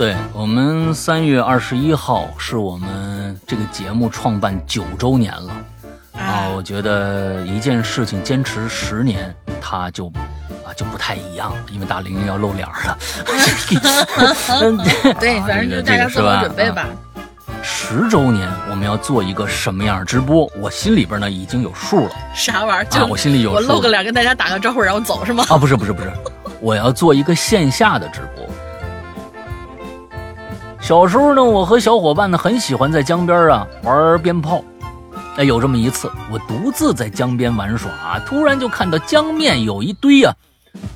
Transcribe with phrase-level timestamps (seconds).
[0.00, 5.52] 对我们三月二十一号是我们这个节目创办九周年了
[6.18, 6.48] 啊！
[6.56, 10.06] 我觉得一件事情坚持十年，它就
[10.64, 12.98] 啊就不太一样，因为大玲玲要露脸了。
[15.20, 16.86] 对， 反正就大家做好准备吧。
[17.62, 20.50] 十周年我们要做一个什么样直播？
[20.58, 22.12] 我心里边呢已经有数了。
[22.34, 22.90] 啥玩意儿？
[22.90, 23.56] 就我心里有数。
[23.56, 25.44] 我露个脸跟大家打个招呼，然后走是吗？
[25.50, 26.10] 啊，不是不是不是，
[26.58, 28.48] 我要做一个线下的直播。
[30.90, 34.60] 小时候呢，我和小伙伴呢很喜欢在江边啊玩鞭炮。
[35.36, 40.34] 哎，有这么一次，我独自在江边玩耍啊，突然就看到江面有一堆啊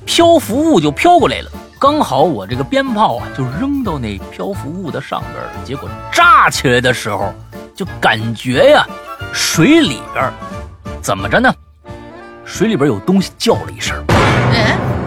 [0.03, 1.49] 漂浮物就飘过来了。
[1.79, 7.33] 刚好我这个鞭炮啊就扔到那漂浮物的上边了，结果炸起来的时候，
[7.73, 8.85] 就感觉呀
[9.31, 10.29] 水里边
[11.01, 11.49] 怎么着呢？
[12.43, 13.95] 水里边有东西叫了一声。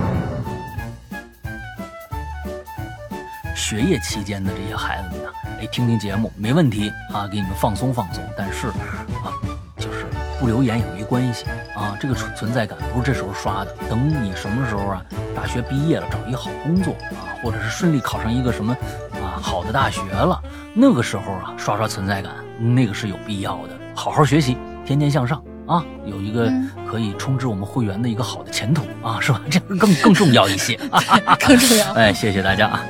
[3.59, 8.23] 学业期间的这些孩子们呢，哎，听听节目没问题啊，给你们放松放松。
[8.37, 9.35] 但是啊，
[9.77, 10.07] 就是
[10.39, 13.75] 不留言也没关系啊，这个存存在感不是这时候刷的。
[13.91, 15.03] 等你什么时候啊，
[15.35, 18.73] 大学毕业了，找一好工作啊，或者是顺利考上一个什么
[19.15, 20.41] 啊好的大学了，
[20.73, 23.77] 那个时候啊，刷刷存在感，那个是有必要的。
[23.93, 26.49] 好好学习，天天向上啊，有一个
[26.89, 29.41] 可以充值我们会员的一个好的前途啊，是吧？
[29.51, 30.79] 这样更更重要一些，
[31.45, 31.93] 更重要。
[31.99, 32.81] 哎，谢谢大家啊。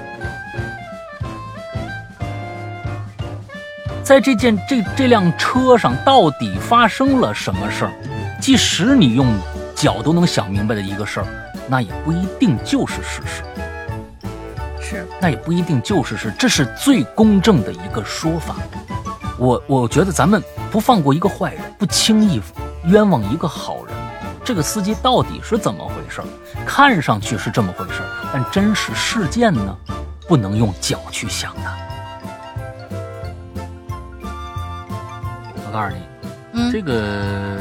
[4.08, 7.92] 在这件这这辆车上到底发生了什么事儿？
[8.40, 9.26] 即使你用
[9.74, 11.26] 脚都能想明白的一个事儿，
[11.68, 13.42] 那也不一定就是事实。
[14.80, 18.56] 是，那也不一定就是事，这是最公正的一个说法。
[19.36, 22.40] 我我觉得咱们不放过一个坏人，不轻易
[22.86, 23.94] 冤枉一个好人。
[24.42, 26.22] 这个司机到底是怎么回事？
[26.64, 28.00] 看上去是这么回事，
[28.32, 29.76] 但真实事件呢？
[30.26, 31.97] 不能用脚去想的。
[35.68, 37.58] 我告诉你，这个，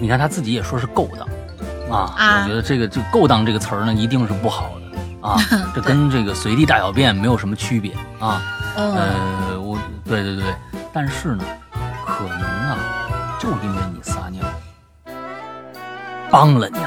[0.00, 1.28] 你看他自己也说是勾当，
[1.94, 5.36] 啊，我觉得这个这“勾当”这个词儿呢，一定是不好的啊，
[5.76, 8.40] 这跟这个随地大小便没有什么区别啊。
[8.74, 10.44] 呃，我，对对对，
[10.94, 11.44] 但是呢，
[12.06, 12.78] 可能啊，
[13.38, 14.42] 就因为你撒尿，
[16.30, 16.78] 帮了你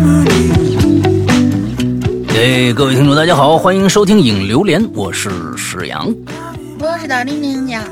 [0.00, 0.24] 了。
[2.74, 6.12] 各位听众，大家好，欢迎收听影榴莲，我是史阳，
[6.80, 7.84] 我是大玲玲呀。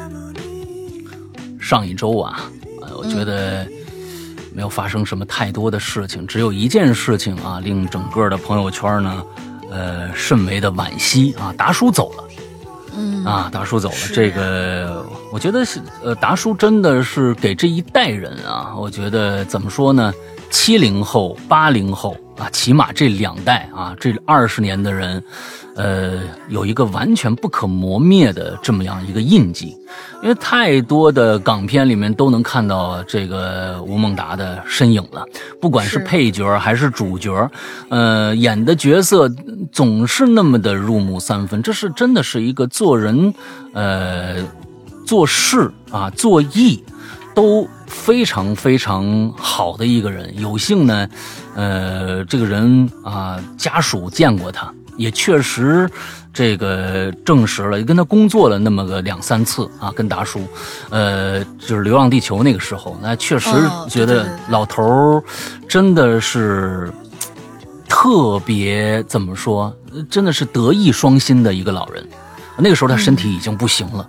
[1.61, 3.65] 上一周啊，呃我觉得
[4.53, 9.23] 没有发生什么太多的事情，只有一件事情啊，令整个的朋友圈呢，
[9.71, 12.25] 呃，甚为的惋惜啊，达叔走了。
[12.97, 20.13] 嗯啊，达叔走了，这个我觉得是，呃，达叔真的是给这一代人啊，我觉得怎么说呢？
[20.51, 25.25] 七零后、八零后啊，起码这两代啊，这二十年的人，
[25.75, 26.21] 呃，
[26.51, 29.75] 有一个完全不可磨灭的这么样一个印记。
[30.23, 35.25] 因为太多的港片里面都能看到这个吴孟达的身影了，
[35.59, 37.51] 不管是配角还是主角，
[37.89, 39.31] 呃，演的角色
[39.73, 41.63] 总是那么的入木三分。
[41.63, 43.33] 这是真的是一个做人，
[43.73, 44.37] 呃，
[45.13, 46.83] 做事啊，做艺。
[47.35, 51.09] 都非常非常好的一个人，有幸呢，
[51.55, 55.89] 呃，这个人啊，家属见过他，也确实
[56.31, 60.47] 这个证实了，跟他工作了那么个两三次啊，跟达叔，
[60.91, 63.49] 呃，就是《流浪地球》那个时候，那确实
[63.89, 65.25] 觉得老头儿
[65.67, 66.93] 真的是
[67.89, 69.75] 特别怎么说，
[70.11, 72.07] 真的是德艺双馨的一个老人。
[72.59, 74.09] 那个时候他身体已经不行了。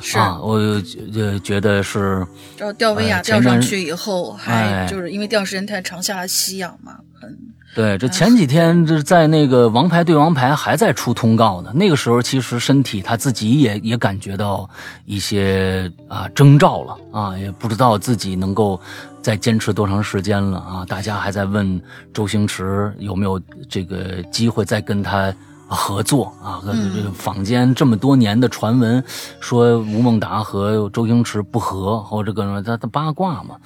[0.00, 2.24] 是啊，我就觉得是，
[2.56, 7.36] 然后吊威亚吊上去以后，还就是因为吊时间太长，下来吸氧嘛，很。
[7.74, 11.70] 对，这前几天这在那个《王牌对王牌》还在出通告呢。
[11.74, 14.68] 那个时候其实身体他自己也也感觉到
[15.04, 18.80] 一些啊征兆了啊，也不知道自己能够
[19.20, 20.86] 再坚持多长时间了啊。
[20.86, 21.80] 大家还在问
[22.14, 25.34] 周星驰有没有这个机会再跟他。
[25.68, 29.04] 合作啊，这个坊间这么多年的传闻，
[29.38, 33.56] 说吴孟达和周星驰不和，或者个什么，他他八卦嘛，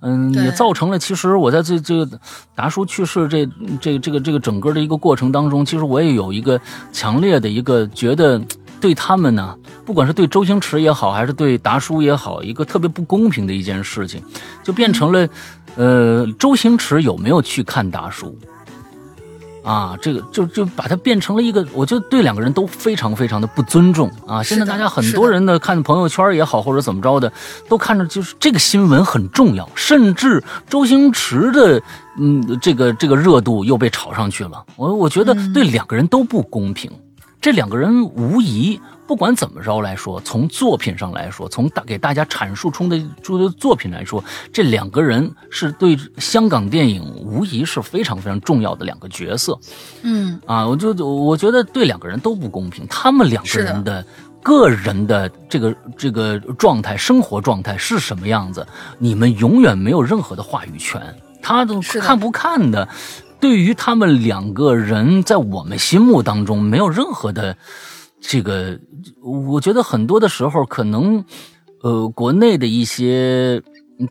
[0.00, 0.98] 嗯，也造成了。
[0.98, 2.18] 其实我在这这个
[2.54, 3.48] 达叔去世这
[3.80, 6.60] 这这个这个整个的一个过程当中，其实我也有一个
[6.92, 8.40] 强烈的一个觉得，
[8.80, 14.20] 对他们呢，不管是对周星驰也好，还是对达叔也好，一个特别不公平的一件事情，
[14.64, 15.28] 就变成了，
[15.76, 18.36] 呃，周星驰有没有去看达叔？
[19.62, 24.42] 啊，这个就就把它变成了一个，我觉得对两个人都非常非常的不尊重啊！
[24.42, 27.32] 现在大家很多人呢看朋友圈也好，或者怎么着的，
[27.68, 31.80] 都看着就是这个新闻很重要，甚至周星驰的
[32.18, 34.64] 嗯这个这个热度又被炒上去了。
[34.76, 36.90] 我我觉得对两个人都不公平，
[37.40, 38.80] 这两个人无疑。
[39.06, 44.22] 不管怎么着来说，从作品上来说，从大给大家阐述出的出的作品来说，
[44.52, 49.58] 这两个人是对香港电影无疑是非常非常重要的两个角色。
[50.02, 52.86] 嗯啊，我就我觉得对两个人都不公平。
[52.86, 54.04] 他们两个人的
[54.42, 58.66] 个人的这个这个状态、生活状态是什么样子，
[58.98, 61.02] 你们永远没有任何的话语权。
[61.42, 62.88] 他都看不看的，
[63.40, 67.56] 对于他们两个人，在我们心目当中没有任何的。
[68.22, 68.78] 这个，
[69.20, 71.24] 我觉得很多的时候，可能，
[71.82, 73.60] 呃，国内的一些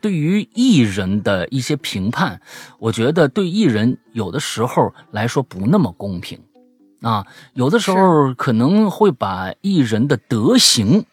[0.01, 2.41] 对于艺人的一些评判，
[2.77, 6.37] 我觉得对艺人有的时候来说不那么公平，
[7.01, 11.05] 啊，有的时候可能会把艺人的德行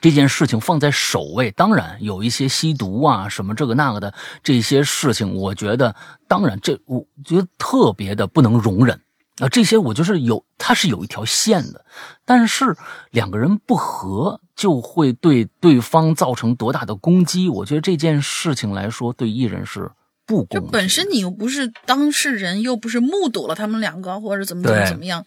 [0.00, 1.50] 这件事情放在首位。
[1.50, 5.94] 当然，有一些吸毒啊，什么这个那个的这些事情，我觉得，
[6.26, 8.98] 当然这我觉得特别的不能容忍。
[9.40, 11.84] 啊，这些我就是有，它是有一条线的，
[12.24, 12.76] 但是
[13.10, 17.48] 两个人不和就会对对方造成多大的攻击？
[17.48, 19.88] 我觉得这件事情来说，对艺人是
[20.26, 20.60] 不公。
[20.60, 25.24] 就本身你又不是当事人，又不是目睹了他们两个或者怎么怎么怎么样，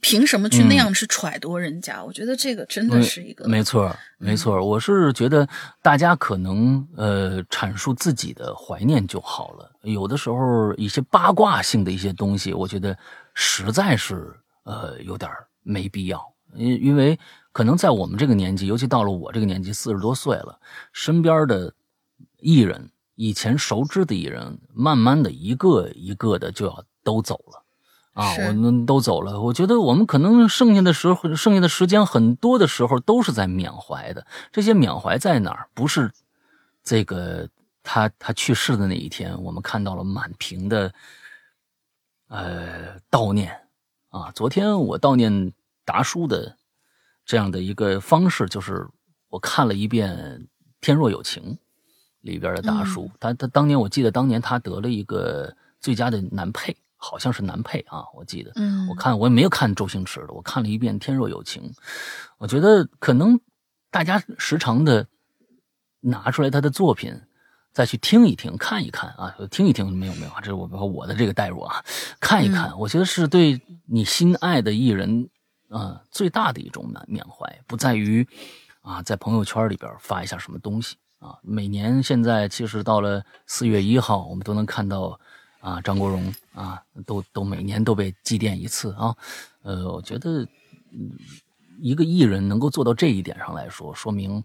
[0.00, 2.02] 凭什么去那样去揣度人家？
[2.02, 4.64] 我觉得这个真的是一个没错，没错。
[4.64, 5.46] 我是觉得
[5.82, 12.96] 大家可能呃阐述自己的怀念就好了，有的时候一些八卦性的一些东西，我觉得。
[13.42, 15.30] 实在是呃有点
[15.62, 17.18] 没必要，因因为
[17.52, 20.60] 可能在我们这个年纪，尤其到了我这个年纪，四十多岁了，
[20.92, 21.72] 身边的
[22.40, 27.64] 艺人，以前熟知的艺人，慢慢的一个一个的就要都走了，
[28.12, 29.40] 啊，我们都走了。
[29.40, 34.26] 我觉得我们可能剩下的时候，剩下的时间很多的时候都是在缅怀的。
[34.52, 35.70] 这些缅怀在哪儿？
[35.72, 36.12] 不是
[36.84, 37.48] 这个
[37.82, 40.92] 他他去世的那一天，我们看到了满屏的。
[42.30, 43.60] 呃，悼念
[44.10, 44.30] 啊！
[44.30, 45.52] 昨天我悼念
[45.84, 46.56] 达叔的
[47.24, 48.86] 这样的一个方式，就是
[49.28, 50.16] 我看了一遍
[50.80, 51.42] 《天若有情》
[52.20, 53.10] 里边的达叔。
[53.18, 58.52] 他他当年我记得当年他得了一个最佳的男配，好像是男配啊，我记得。
[58.54, 61.72] 嗯，我看我也没有看周星驰的，我看了一遍《天若有情》，
[62.38, 63.40] 我觉得可能
[63.90, 65.08] 大家时常的
[65.98, 67.20] 拿出来他的作品。
[67.72, 71.84] 再去听一听，看一看啊，听一听没有没有啊，这是我我的这个代入啊，
[72.18, 75.30] 看一看，我觉得是对你心爱的艺人
[75.68, 78.26] 啊最大的一种缅缅怀，不在于
[78.82, 81.38] 啊在朋友圈里边发一下什么东西啊。
[81.42, 85.18] 每年现在其实到了四月一号，我们都能看到
[85.60, 89.14] 啊张国荣啊都都每年都被祭奠一次啊。
[89.62, 90.44] 呃，我觉得
[91.80, 94.42] 一个艺人能够做到这一点上来说，说明。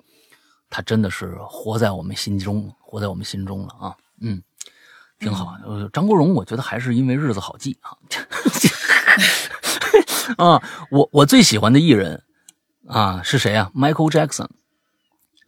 [0.68, 3.94] 他真的是活在我们心中，活在我们心中了啊！
[4.22, 4.42] 嗯，
[5.20, 5.54] 挺好。
[5.66, 7.92] 呃，张国荣，我觉得还是因为日子好记啊。
[10.40, 12.24] 啊，我我最喜欢的艺人
[12.88, 14.48] 啊是谁啊？Michael Jackson，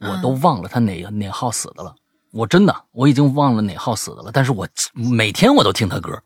[0.01, 1.95] 我都忘了他哪哪号死的了。
[2.31, 6.21] 我真的我已经忘了哪号死的了，但是我每天我都听他歌。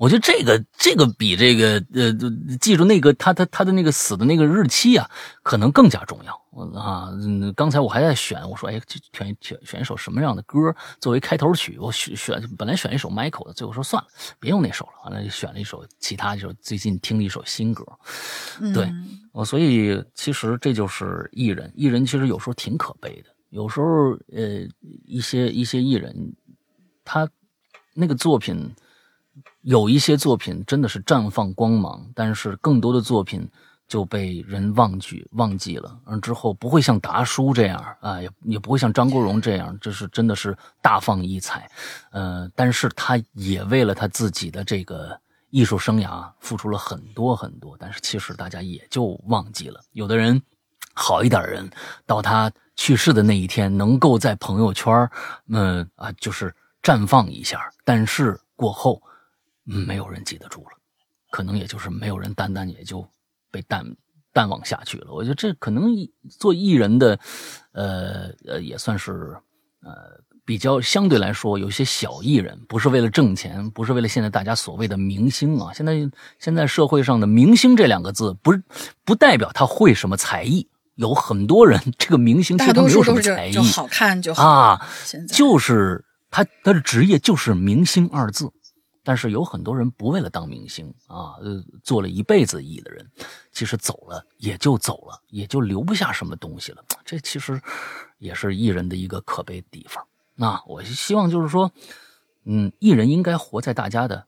[0.00, 2.10] 我觉得这个这个比这个呃
[2.58, 5.06] 记住那个他他他的那个死的那个日期啊，
[5.42, 7.10] 可能更加重要我啊！
[7.54, 8.80] 刚才我还在选，我说哎，
[9.12, 11.76] 选选选一首什么样的歌作为开头曲？
[11.78, 17.84] 我选选本来选一首 Michael 的，最后说算了，别用那首了，完了就选了一首其他一首最近听的一首新歌。
[18.72, 18.90] 对，
[19.32, 24.66] 我所以其实这就是艺人，艺人其实有时候挺可悲的，有时候呃
[25.04, 26.34] 一些一些艺人
[27.04, 27.28] 他
[27.92, 28.74] 那个作品。
[29.62, 33.46] 有一些作品真的是绽放光芒，但是更多的作品
[33.86, 41.70] 就被人忘记忘记了，而之后不会像达叔这样啊，也也不会像张国荣这样，这是真的是大放异彩，
[42.10, 49.80] 呃，但是他也为了他自己的这个艺术生涯付出了很多很多，但是其实大家也就忘记了。
[49.92, 50.40] 有的人
[50.94, 51.68] 好一点人，
[52.06, 55.10] 到他去世的那一天，能够在朋友圈，
[55.48, 59.02] 嗯啊，就是绽放一下，但是过后。
[59.70, 60.70] 没有人记得住了，
[61.30, 63.06] 可能也就是没有人淡淡也就
[63.50, 63.84] 被淡
[64.32, 65.12] 淡忘下去了。
[65.12, 65.94] 我觉得这可能
[66.28, 67.18] 做艺人的，
[67.72, 69.36] 呃呃，也算是
[69.82, 75.72] 呃比较相对来说有些小艺人，不是为了挣钱，不是为了现在大家所谓的明星啊。
[75.72, 78.62] 现在现在社会上的明星这两个字，不是
[79.04, 80.68] 不代表他会什么才艺。
[80.96, 84.46] 有很多人，这个明星其实他没有什么才艺就好看就好。
[84.46, 88.52] 啊，现在就是他他的职业就是明星二字，
[89.02, 93.06] 但是有很多人不为了当明星啊，呃，做了一辈子艺的人，
[93.52, 96.84] 其实走了也就走了，也就留不下什么东西了。
[97.04, 97.60] 这其实
[98.18, 100.04] 也是艺人的一个可悲的地方。
[100.34, 101.72] 那我希望就是说，
[102.44, 104.26] 嗯，艺人应该活在大家的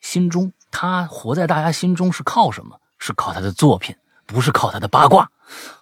[0.00, 2.80] 心中，他活在大家心中是靠什么？
[2.98, 3.94] 是靠他的作品，
[4.24, 5.30] 不是靠他的八卦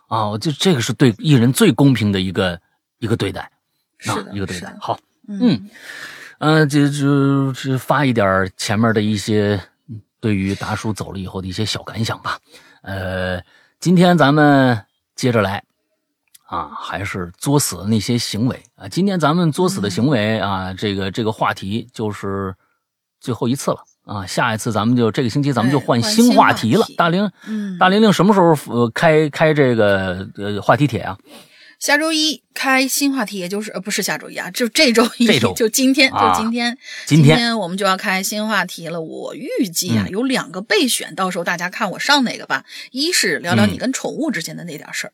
[0.09, 0.27] 啊！
[0.31, 2.61] 我就这个是对艺人最公平的一个
[2.99, 3.43] 一个对待。
[4.07, 4.77] 啊，是，一个对待。
[4.81, 4.99] 好，
[6.39, 12.39] 嗯，呃，就就就发一点前面的一些嗯对于达叔走了以后的一些小感想吧。
[12.83, 13.43] 呃，
[13.81, 14.79] 今天咱们
[15.15, 15.63] 接着来
[16.47, 18.89] 啊，还是作死的那些行为啊。
[18.89, 22.55] 今天咱们作死的行为啊，这个这个话题就是
[23.21, 24.27] 最后一次了啊。
[24.27, 26.95] 下一次咱们就这个星期咱们就换新话话题了题。
[26.97, 31.17] 大玲，嗯大玲玲什么时候呃开开这个呃话题帖啊？
[31.85, 35.53] 下周一开新话题，也就是呃不是下周一啊，就这周一，这周。
[35.53, 37.59] 就今天，啊就今天，今天。
[37.59, 38.99] 我们就要开新话题了。
[39.03, 40.11] 我预计啊，嗯。
[40.11, 42.65] 有两个备选，到时候大家看我上哪个吧。
[42.91, 45.13] 一是聊聊你嗯跟宠物之间的那点事儿，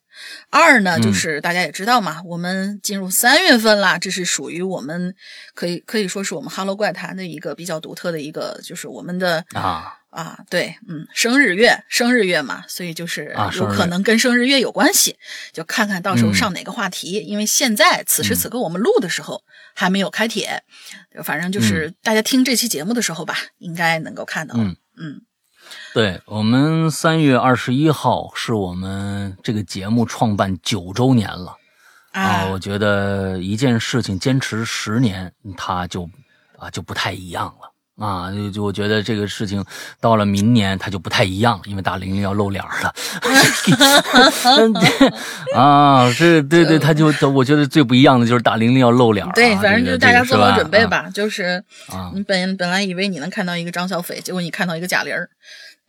[0.48, 5.12] 二呢就嗯是大家也知道嘛，我们进入三月份啦，这是属于我们
[5.56, 15.16] 可以可以说是我们哈喽怪谈的一个比较独特的一个，就是我们的啊，啊，对，嗯，生日月，生日月嘛，所以就是有可能跟生日月有关系，
[15.52, 17.12] 就看看到时候嗯上哪个话题。
[17.20, 19.42] 因为现在此时此刻我们录的时候
[19.74, 20.62] 还没有开帖，
[21.22, 24.54] 反正就是大家听这期节目的时候吧，应该能够看到。
[24.58, 25.22] 嗯嗯
[25.94, 31.56] 对我们三月二十一号是我们这个节目创办九周年了
[32.10, 32.46] 啊！
[32.46, 36.10] 我觉得一件事情坚持十年，它就
[36.58, 37.69] 啊就不太一样了
[38.00, 38.32] 啊！
[38.32, 39.64] 就就我觉得这个事情
[40.00, 42.92] 到了明年它就不太一样了，因为大玲玲要露脸了。
[45.54, 49.28] 啊，是对对，他就我觉得最不一样的就是大玲玲要露脸。
[49.34, 50.86] 对，反正就是大家做好准备。
[50.86, 51.08] 吧。
[51.12, 55.28] 就是啊你本本来以为你能看到一个张小斐，结果你看到一个贾玲儿，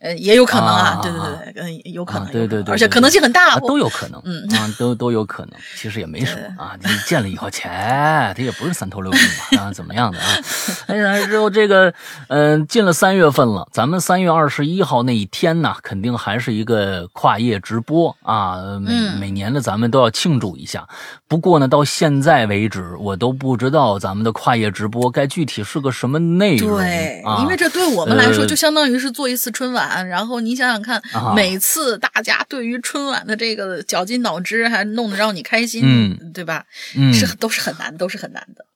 [0.02, 0.98] 呃，也有可能啊。
[0.98, 3.60] 啊对对对对，嗯，有可能，啊对对对而且可能性很大啊，。
[3.60, 6.76] 都有可能，嗯啊，都都有可能，其实也没什么啊。
[6.82, 9.18] 你见了以后，切，他也不是三头六臂
[9.56, 10.26] 嘛，啊，怎么样的啊？
[10.88, 11.92] 哎呀，之后这个，
[12.28, 20.86] 嗯、进了三月份了，咱们三月二十一号那一天呢，肯定还是一个跨业直播啊，每、嗯每年的咱们都要庆祝一下。
[21.32, 30.06] 不过呢，到现在为止，我都不知道咱们的跨业直播该具体是个什么内容，对，啊、因为这对我们来说，呃就相当于是做一次春晚。
[30.06, 36.66] 然后你想想看，啊每次大家对于春晚的这个绞尽脑汁，还弄得让你开心，嗯对吧？
[36.94, 38.66] 嗯是都是很难，都是很难的。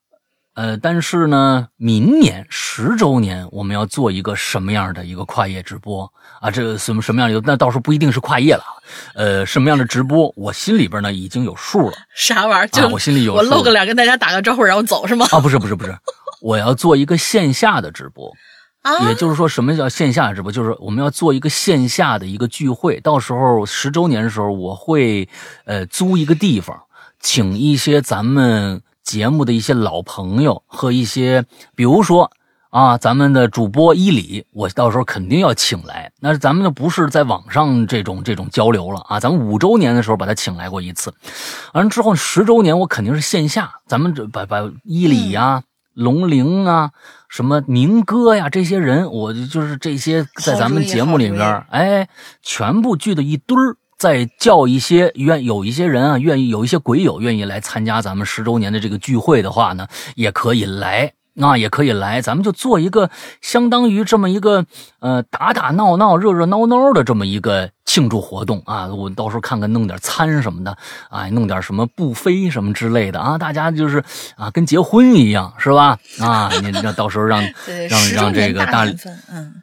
[0.57, 6.11] 呃，但是呢，明年十周年我们要做一个什么样的一个跨业直播
[6.41, 6.51] 啊？
[6.51, 7.41] 这个什么什么样的？
[7.45, 8.65] 那到时候不一定是跨业了，
[9.15, 12.69] 呃，什么样的直播，我心里边呢已经有数了啥玩意儿？
[12.69, 12.91] 就、啊。
[12.91, 15.27] 我心里有数我露个脸跟大家打个招呼，然后走是吗？
[15.31, 15.95] 啊，不是不是不是，
[16.41, 18.33] 我要做一个线下的直播。
[18.81, 20.51] 啊也就是说，什么叫线下直播？
[20.51, 25.29] 就是我们要做一个线下的一个聚会，到时候十周年的时候，我会
[25.67, 26.81] 呃租一个地方，
[27.21, 31.45] 请一些咱们节目的一些老朋友和一些，
[31.77, 32.29] 比如说
[32.71, 36.11] 啊，咱们的主播伊里，我到时候肯定要请来。
[36.21, 41.15] 那咱们就不是在网上这种这种交流了啊，咱们五周年的时候把他请来过一次，
[41.73, 45.63] 完了之后十周年我肯定是线下，咱们这把把伊里呀、
[45.95, 46.91] 龙玲啊。
[47.29, 52.09] 什么明哥呀，这些人，我就就是这些在咱们节目里边哎，
[52.41, 61.13] 全部聚到一堆儿，再叫一些愿有一些人啊，愿意有一些鬼友愿意来参加咱们十周年的这个聚会的话呢，也可以来。
[61.39, 63.11] 那也可以来，咱们就做一个
[63.43, 64.65] 相当于这么一个
[65.01, 68.87] 呃打打闹闹、热热闹闹的这么一个庆祝活动啊！
[68.87, 70.75] 我到时候看看弄点餐什么的
[71.11, 74.03] 啊，弄点什么布飞什么之类的啊，大家就是
[74.35, 75.99] 啊跟结婚一样是吧？
[76.21, 77.43] 啊，你让到时候让，
[77.91, 78.87] 让让这个大，
[79.31, 79.63] 嗯，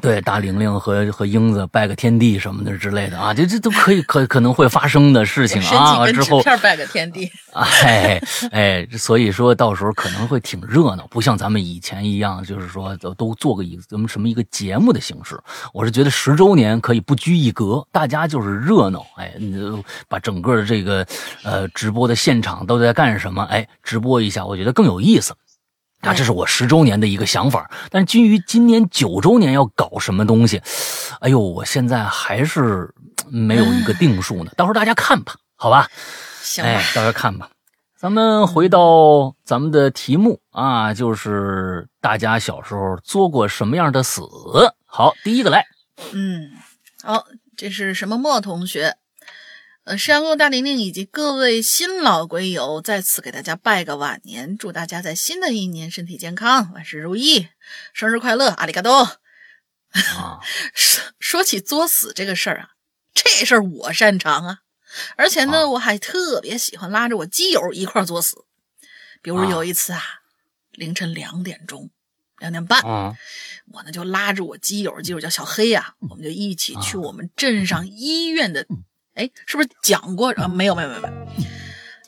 [0.00, 6.10] 对大玲玲和和英子拜个天地什么的之类的啊，这这都可以可可能会发生的事情申啊。
[6.10, 7.30] 之后拜个天地。
[7.52, 8.20] 哎
[8.50, 15.38] 哎，所以说到时候可能会挺热闹，不像咱们以前一样，就是说都都做个一咱们什么一个节目的形式。
[15.74, 21.06] 我是觉得十周年可以不拘一格，大家就是热闹，哎，你就把整个的这个
[21.44, 25.34] 呃直播的现场都在干什么，哎，直播一下，我觉得更有意思。
[26.02, 30.60] 啊，这是我十周年的一个想法，但是基于今年九周年要搞什么东西，
[31.20, 32.92] 哎呦，我现在还是
[33.30, 34.50] 没有一个定数呢。
[34.56, 35.88] 到时候大家看吧，好吧？
[36.42, 37.48] 行吧哎，到时候看吧。
[37.96, 44.22] 咱们回到咱们的题目啊，就是大家小时候作过什么样的死？
[44.84, 45.64] 好，第一个来，
[46.12, 46.50] 嗯，
[47.04, 47.24] 好，
[47.56, 48.96] 这是什么莫同学？
[49.84, 57.48] 呃，山羊大玲玲以及各位新老鬼友在此给大家拜个晚年，祝大家在新的一年身体健康，万事如意，
[57.92, 59.18] 生日快乐，阿里嘎多。
[59.90, 60.38] 啊，
[60.72, 62.68] 说说起作死这个事儿啊，
[63.12, 64.58] 这事儿我擅长啊，
[65.16, 68.44] 而且呢，我还特别喜欢拉着我基友一块儿作死。
[69.20, 70.00] 比如有一次啊，
[70.70, 71.90] 凌晨两点钟、
[72.38, 78.64] 两点半，我呢就拉着我基友，基友叫小黑呀，我们就一起去我们镇上医院的。
[79.14, 80.48] 哎，是不是讲过啊？
[80.48, 81.14] 没有，没有，没有，没有。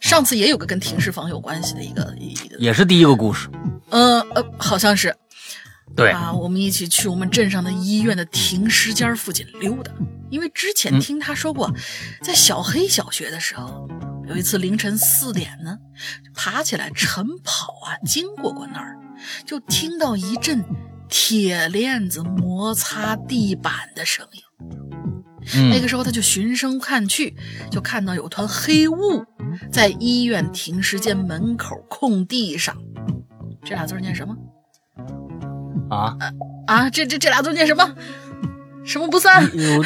[0.00, 3.48] 上次也有个跟停尸房有关系的一个一个，也是第一个故事。
[3.90, 5.14] 呃呃，好像是。
[5.96, 9.92] 对啊，我们一起去我们镇上的医院的停尸间附近溜达，
[10.28, 11.72] 因为之前听他说过，
[12.20, 13.88] 在小黑小学的时候，
[14.26, 15.78] 有一次凌晨四点呢，
[16.34, 18.98] 爬起来晨跑啊，经过过那儿，
[19.46, 20.64] 就听到一阵
[21.08, 24.42] 铁链子摩擦地板的声音。
[25.70, 27.34] 那个时候，他就循声看去，
[27.70, 29.24] 就看到有团黑雾
[29.70, 32.76] 在医院停尸间门口空地上。
[33.64, 34.36] 这俩字念什么？
[35.90, 36.16] 啊
[36.66, 36.90] 啊！
[36.90, 37.94] 这这这俩字念什么？
[38.84, 39.44] 什么不散？
[39.54, 39.84] 有，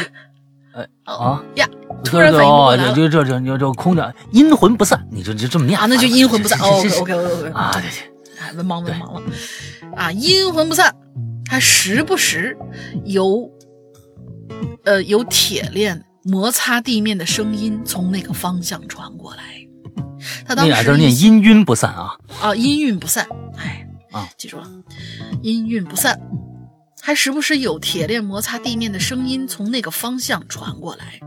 [0.75, 1.69] 呃啊呀！
[2.05, 5.07] 突然反应过来了，就这这这这空着，阴魂不散。
[5.11, 5.87] 你就就这么念啊？
[5.87, 6.59] 那就阴魂不散。
[6.61, 7.51] OK OK OK。
[7.51, 9.23] 啊对对，哎，文盲文盲了
[9.97, 10.11] 啊！
[10.13, 10.95] 阴魂不散，
[11.49, 12.57] 还时不时
[13.05, 13.51] 有。
[14.85, 19.43] 呃，有铁链摩擦地面的声音从那个方向传过来。
[20.45, 23.27] 他当时那俩字念阴晕不散啊啊，阴晕不散。
[23.57, 24.67] 哎啊，记住了，
[25.43, 26.19] 阴晕不散，
[27.01, 31.21] 还时不时有铁链摩擦地面的声音从那个方向传过来。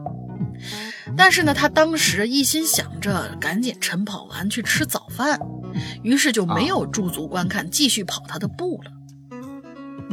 [1.15, 5.39] 但是呢，他当时一心想着赶紧晨跑完去吃早饭，
[6.03, 8.91] 于是就没有驻足观看，继续跑他的步了。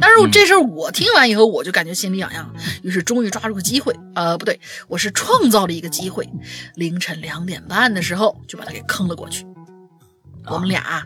[0.01, 2.53] 但是这事儿我听完以后，我就感觉心里痒痒，
[2.83, 6.27] 于是终于抓住个机会，呃，不对，我是创造了一个机会，
[6.75, 9.45] 凌晨两点半的时候就把他给坑了过去。
[10.45, 11.05] 我们俩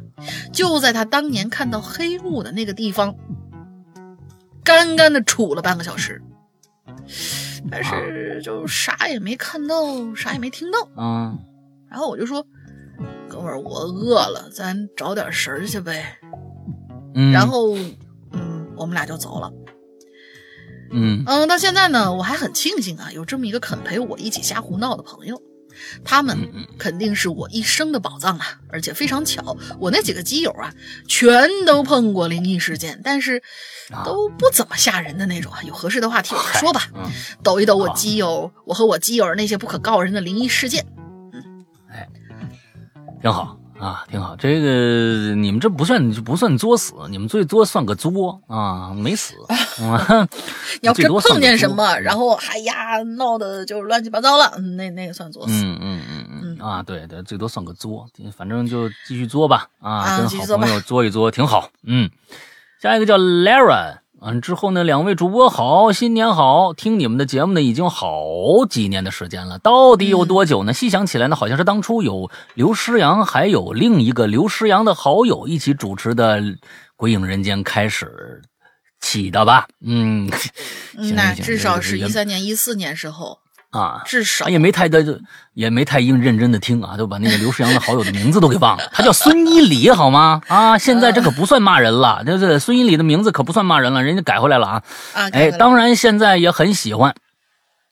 [0.52, 3.16] 就在他当年看到黑幕的那个地方，
[4.64, 6.22] 干干的杵了半个小时，
[7.70, 10.88] 但是就啥也没看到，啥也没听到。
[10.96, 11.38] 嗯，
[11.90, 12.46] 然后我就说，
[13.28, 16.18] 哥们儿，我饿了，咱找点食儿去呗。
[17.16, 17.76] 嗯，然后。
[18.84, 19.50] 我们俩就走了，
[20.92, 25.42] 嗯嗯，到现在呢，我还很庆幸啊，有这么一个肯陪我一起瞎胡闹的朋友，
[26.04, 26.38] 他们
[26.78, 28.60] 肯定是我一生的宝藏啊！
[28.68, 30.74] 而且非常巧，我那几个基友啊，
[31.08, 33.42] 全都碰过灵异事件，但是
[34.04, 35.64] 都不怎么吓人的那种啊。
[35.64, 36.90] 有合适的话题我再说吧，
[37.42, 40.86] 抖一抖我基友，我和我基友那些不可告人的灵异事件，
[41.32, 42.06] 嗯，哎，
[43.22, 43.58] 挺好。
[43.80, 44.36] 啊，挺好。
[44.36, 49.34] 这个你们这不算不算作死，你们最多算个作啊，没死。
[50.82, 55.54] 你要真碰见什么，然后哎呀闹的就乱七八糟了，那那个算作死。
[55.54, 58.08] 嗯嗯嗯嗯啊，对对，最多算个作，
[58.38, 59.68] 反正就继续作吧。
[59.82, 61.70] 啊，跟好朋友作一作挺好。
[61.84, 62.10] 嗯，
[62.82, 64.03] 下一个叫 Lara。
[64.26, 64.86] 嗯，之后呢？
[64.86, 66.72] 两位主播好，新年好！
[66.74, 70.72] 听你们的节目呢，已经好几年的时间了，到底有多久呢？
[70.72, 76.40] 细想起来呢，好像是当初有刘诗阳，还有另一个刘诗阳的好友一起主持的
[76.96, 78.42] 《鬼影人间》开始
[79.02, 79.68] 起的吧？
[79.86, 80.32] 嗯，
[81.16, 83.43] 那至少是一三年、一四年时候。
[83.74, 85.20] 啊，至少也没太的，
[85.56, 88.84] 也没太硬认真的听啊，就把那个刘世阳的好友的名字都给忘了。
[88.94, 90.42] 他叫孙一礼，好吗？
[90.48, 94.84] 啊，现在这可不算骂人了，这这孙一礼的名字可不算骂人了，人家改回来了啊。
[95.16, 97.16] 啊，哎，当然现在也很喜欢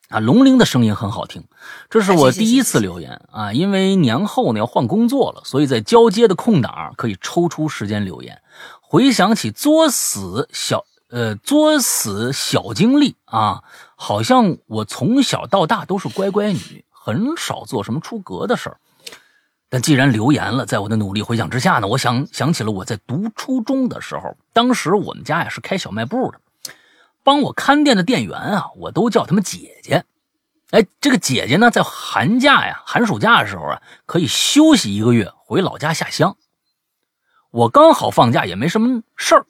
[0.09, 1.43] 啊，龙玲的声音很好听。
[1.89, 8.39] 这是我第一次留言啊，因为年后呢要换工作了，所以在交接的空档可以抽出时间留言。
[8.81, 10.85] 回想起作死小。
[11.13, 13.63] 呃，作死小经历啊，
[14.03, 18.77] 好像我从小到大都是乖乖女，很少做什么出格的事儿。
[19.69, 26.39] 但既然留言了，在我的努力回想之下呢，我想想起了我在读初中的时候，当时我们家呀是开小卖部的，
[27.21, 30.03] 帮我看店的店员啊，我都叫他们姐姐。
[30.71, 36.35] 哎，这个姐姐呢，在寒假呀、寒暑假的时候啊，可以休息一个月，回老家下乡。
[37.51, 39.45] 我刚好放假，也没什么事儿。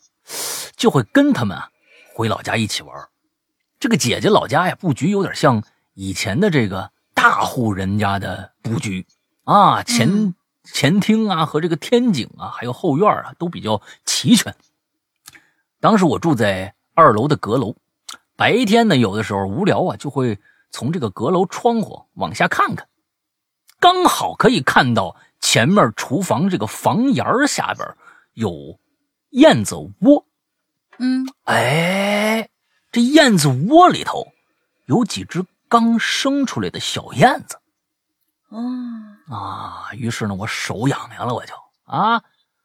[0.75, 1.69] 就会跟他们啊
[2.13, 3.07] 回老家一起玩。
[3.81, 5.63] 这个姐姐老家呀布局有点像
[5.95, 9.07] 以前的这个大户人家的布局
[9.43, 14.55] 啊，前前厅啊和这个天井啊还有后院啊都比较齐全。
[15.79, 17.75] 当时我住在二楼的阁楼，
[18.35, 20.37] 白天呢有的时候无聊啊就会
[20.69, 22.87] 从这个阁楼窗户往下看看，
[23.79, 27.95] 刚好可以看到前面厨房这个房檐下边
[28.33, 28.79] 有。
[29.31, 30.25] 燕子窝，
[30.99, 32.49] 嗯，哎，
[32.91, 34.33] 这燕子窝里头
[34.85, 37.57] 有几只刚生出来的小燕子，
[38.49, 38.59] 哦，
[39.27, 41.53] 啊，于是呢，我手痒痒了，我就
[41.85, 42.21] 啊，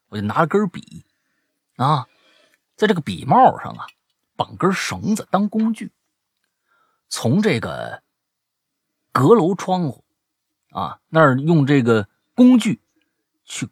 [0.09, 1.05] 我就拿了根笔
[1.77, 2.09] 啊，
[2.75, 3.87] 在这个笔帽上啊
[4.35, 5.93] 绑根绳子当工具，
[7.09, 8.03] 从这个
[9.13, 10.05] 阁楼窗户
[10.71, 12.81] 啊那儿用这个工具
[13.45, 13.69] 去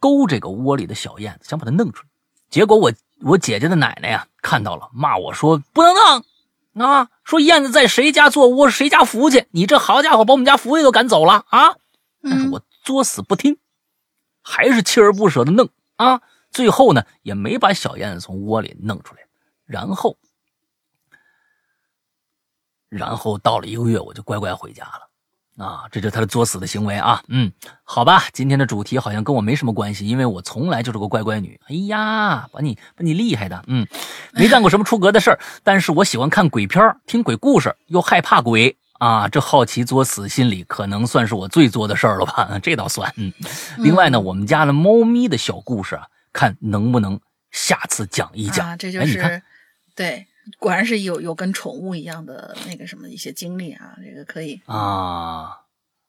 [0.00, 2.08] 勾这个窝里的小燕子，想把它弄出来。
[2.48, 2.90] 结果我
[3.22, 5.94] 我姐姐的奶奶呀看到了，骂我说不能
[6.72, 9.46] 弄啊，说燕子在谁家做窝，谁家福去。
[9.50, 11.76] 你这好家伙，把我们家福气都赶走了啊！
[12.22, 13.58] 但是我作死不听，
[14.42, 16.20] 还是锲而不舍的弄啊。
[16.50, 19.22] 最后呢，也没把小燕子从窝里弄出来。
[19.64, 20.18] 然后，
[22.88, 25.08] 然后到了一个月，我就乖乖回家了。
[25.56, 27.22] 啊，这就是他的作死的行为啊。
[27.28, 27.50] 嗯，
[27.82, 31.58] 好吧，今天的主题好像跟我没什么关系，因为我从来就是个乖乖女。
[31.68, 33.86] 哎呀，把你把你厉害的，嗯，
[34.32, 39.28] 没干过什么出格的事儿，但是我喜欢看鬼片听鬼故事，又害怕鬼啊。
[39.28, 42.58] 这好奇作死心理可能算是我最作的事儿了吧？
[42.62, 43.12] 这倒算。
[43.16, 43.32] 嗯，
[43.78, 47.18] 另外呢，我们家的猫咪的小故事啊，看能不能
[47.50, 48.68] 下次讲一讲。
[48.68, 49.42] 啊，这就哎你看是
[49.94, 50.26] 对，
[50.58, 54.60] 果然是有有跟宠物一样的那个什么一些经历啊，这个可以。
[54.66, 55.60] 啊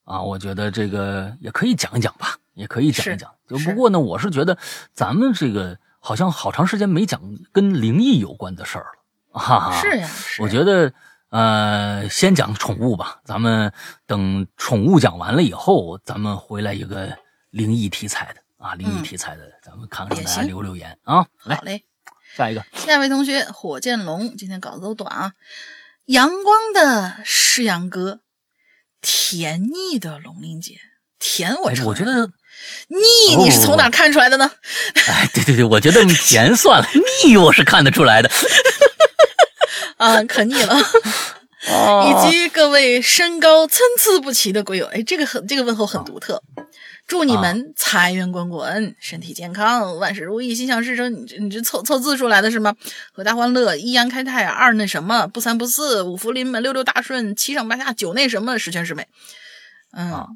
[0.04, 3.30] 啊，我觉得这个也可以讲一讲吧，也可以讲一讲。
[3.48, 4.58] 就不过呢，我是觉得
[4.94, 7.22] 咱们这个好像好长时间没讲
[7.52, 8.86] 跟灵异有关的事儿
[9.34, 9.82] 了，哈哈。
[9.82, 10.94] 是呀，我觉得
[11.30, 13.74] 呃，先讲宠物吧，咱们
[14.06, 17.18] 等宠物讲完了以后，咱们回来一个
[17.50, 21.28] 灵异题材的啊，灵异嗯题材的，咱们看看大家留留言啊。
[21.44, 21.84] 来好嘞。
[22.38, 25.32] 下一个，下一位同学，火箭龙，今天稿子都短啊。
[26.06, 28.20] 阳光的诗阳哥，
[29.02, 30.76] 甜腻的龙玲姐，
[31.18, 32.28] 甜我哎承认我觉得，
[32.90, 34.52] 腻你是从哪看出来的呢？
[35.08, 36.88] 哎，对对对，我觉得甜算了，
[37.26, 38.30] 腻我是看得出来的。
[39.98, 40.78] 啊，可腻了。
[41.68, 46.42] 以及各位身高参差不齐的鬼友，哎，这个很这个问候很独特。
[47.08, 51.12] 祝你们财源滚滚，身体健康，万事如意，心想事成。
[51.14, 52.76] 你这你这凑凑字数来的是吗？
[53.16, 59.08] 阖家欢乐，一阳开泰，二那什么，不三不四，五福临门，六六大顺，七上八下，九那什么，十全十美。
[59.92, 60.28] 嗯，啊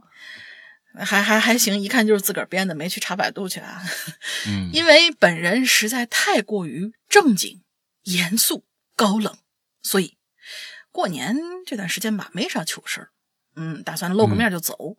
[0.96, 3.82] 还还还行，一看就是自个儿编的，没去查百度去啊。
[4.48, 7.62] 嗯， 因为本人实在太过于正经、
[8.04, 8.64] 严肃、
[8.96, 9.38] 高冷，
[9.84, 10.16] 所以
[10.90, 13.10] 过年这段时间吧，没啥糗事儿。
[13.58, 14.96] 嗯，打算露个面就走。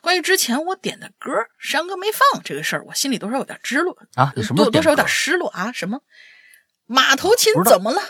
[0.00, 5.72] 关于之前我点的歌，山哥没放这个事儿，我心里多少有点失落啊多多少有点歌失落啊？
[5.72, 6.00] 什么？
[6.86, 8.02] 马头琴怎么了？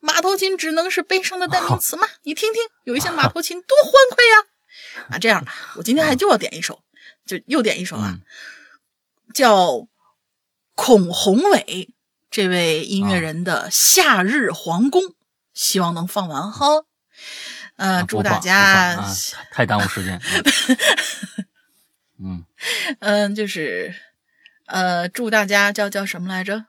[0.00, 2.08] 马头琴只能是悲伤的代名词吗？
[2.22, 4.36] 你听听，有一些马头琴多欢快呀！
[5.10, 6.82] 啊，这样吧，我今天还就要点一首，
[7.24, 8.22] 就又点一首啊，嗯
[9.34, 9.86] 叫
[10.74, 11.94] 孔宏伟
[12.30, 15.02] 这位音乐人的《夏日皇宫》，
[15.52, 16.84] 希望能放完哈。
[17.76, 18.58] 呃，祝大家，
[18.96, 19.14] 啊，
[19.50, 20.20] 太耽误时间。
[22.18, 22.44] 嗯，
[23.00, 23.94] 嗯、就是，
[24.66, 26.64] 呃，祝大家叫叫什么来着？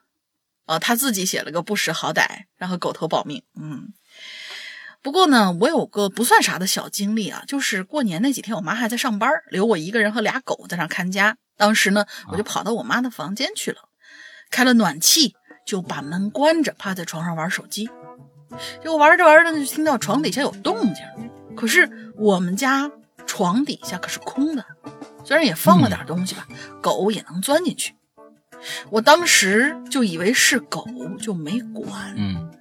[0.65, 3.41] 哦，他自己写了个不识好歹，然后狗头保命。
[3.55, 3.93] 嗯，
[5.01, 11.37] 不过呢，我有个不算啥的小经历啊，就是过年那几天，我妈还在上班，留我一个人和俩狗在那看家。
[11.55, 13.87] 当时呢，我就跑到我妈的房间去了，
[14.51, 15.33] 开了暖气，
[15.65, 17.89] 就把门关着，趴在床上玩手机。
[18.81, 21.03] 结果玩着玩着呢，就听到床底下有动静，
[21.55, 22.89] 可是我们家
[23.25, 24.65] 床底下可是空的，
[25.23, 26.47] 虽然也放了点东西吧，
[26.81, 27.95] 狗也能钻进去。
[28.89, 30.87] 我当时就以为是狗，
[31.21, 32.13] 就没管。
[32.15, 32.51] 嗯，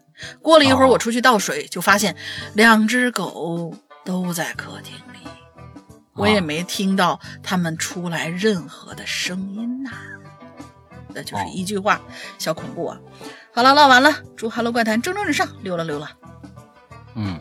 [0.42, 0.90] 过了一会儿，哦。
[0.90, 2.14] 我出去倒水，就发现
[2.54, 5.20] 两只狗都在客厅里，
[6.12, 9.90] 我也没听到它们出来任何的声音呐、
[11.14, 11.50] 那就是哦。
[11.54, 12.00] 一句话，
[12.38, 12.98] 小恐怖啊！
[13.56, 16.06] 好了，唠完了，祝《Hello 怪谈》蒸蒸日上，溜了溜了。
[17.14, 17.40] 嗯，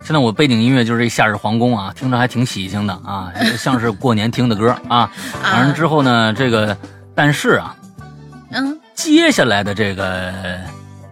[0.00, 5.10] 现在我背景音乐就是这《夏日皇宫》啊，听着还挺喜庆的啊， 像是过年听的歌啊。
[5.42, 6.78] 完了之后呢，这个
[7.16, 7.74] 但是啊，
[8.52, 10.32] 嗯，接下来的这个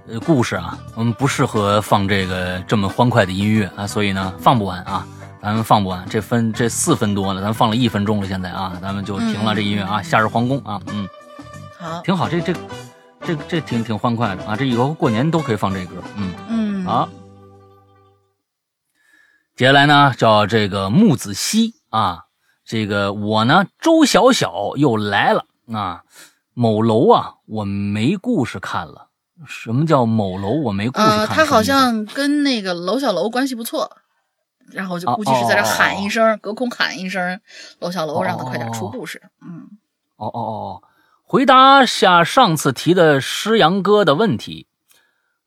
[0.07, 5.05] 呃故事啊，我们不适合放这个这么欢快的音乐啊，所以呢放不完啊，
[5.43, 6.07] 咱们放不完。
[6.09, 11.09] 这分这四分多呢，咱们放了一分钟了，现在啊，咱们就停了这音乐啊，夏日皇宫》啊，嗯，
[11.77, 12.55] 好，挺好，这这
[13.27, 16.35] 这这挺挺欢快的啊，这以后过年都可以放这歌，嗯。
[16.49, 17.09] 嗯，好，
[19.57, 22.25] 接下来呢，叫这个木子熙啊，
[22.65, 26.03] 这个我呢，周小小又来了啊。
[26.57, 29.09] 某楼啊，我没故事看了。
[29.47, 31.19] 什么叫某楼我没故事看？
[31.19, 33.91] 呃，他好像跟那个楼小楼关系不错，
[34.71, 37.41] 然后就哦估计是在这哦哦喊一声，隔空喊一声，
[37.81, 39.21] 楼小楼哦让他快点出哦故事。
[39.43, 39.67] 嗯，
[40.17, 40.83] 哦哦哦，
[41.35, 44.69] 回答下上次提的诗阳哥的问题。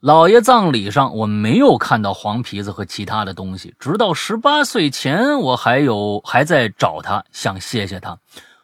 [0.01, 8.19] 姥爷葬礼上我没有看到黄皮子和其他的东西，直到十八岁前，我还有还在找他，想谢谢他。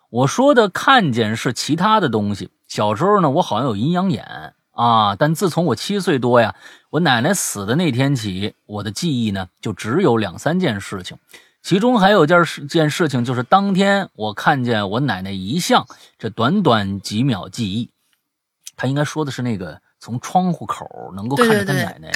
[0.09, 2.49] 我说的看见是其他的东西。
[2.67, 6.53] 小时候呢，我好像有阴阳眼啊，但自从我七岁多呀，
[6.89, 11.15] 我奶奶死的那天起，我的记忆呢就只有两三件事情，
[11.63, 15.87] 其中还有件事件事情就是当天我看见我奶奶遗像，
[16.19, 17.89] 这短短几秒记忆，
[18.75, 19.81] 他应该说的是那个。
[20.03, 22.11] 从窗户口能够看着他奶奶，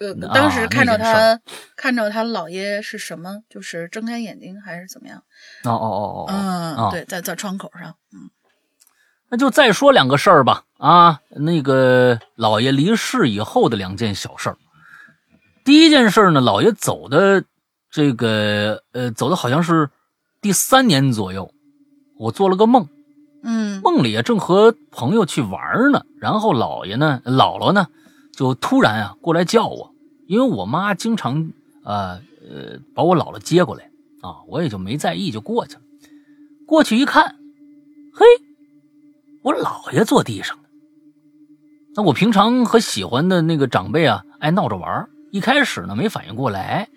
[0.00, 1.38] 呃，当时看着他，
[1.76, 3.44] 看着他姥爷是什么？
[3.48, 5.22] 就是睁开眼睛还是怎么样？
[5.62, 8.30] 哦哦哦哦，嗯，对，在在窗口上，嗯，
[9.28, 10.64] 那就再说两个事儿吧。
[10.78, 14.58] 啊，那个姥爷离世以后的两件小事儿。
[15.62, 17.44] 第一件事呢，姥爷走的
[17.90, 19.90] 这个，呃，走的好像是
[20.40, 21.52] 第三年左右，
[22.18, 22.88] 我做了个梦。
[23.42, 27.86] 嗯，梦里啊正和朋友去玩呢，然后姥爷呢、姥姥呢，
[28.32, 29.94] 就突然啊过来叫我，
[30.26, 31.50] 因为我妈经常
[31.82, 35.80] 呃呃把我姥姥接过来啊，我也就没在意，就过去了。
[36.66, 37.36] 过去一看，
[38.12, 38.26] 嘿，
[39.42, 40.64] 我姥爷坐地上呢。
[41.96, 46.88] 那我平常和喜欢的那个长辈啊爱闹着玩，一开始呢没反应过来，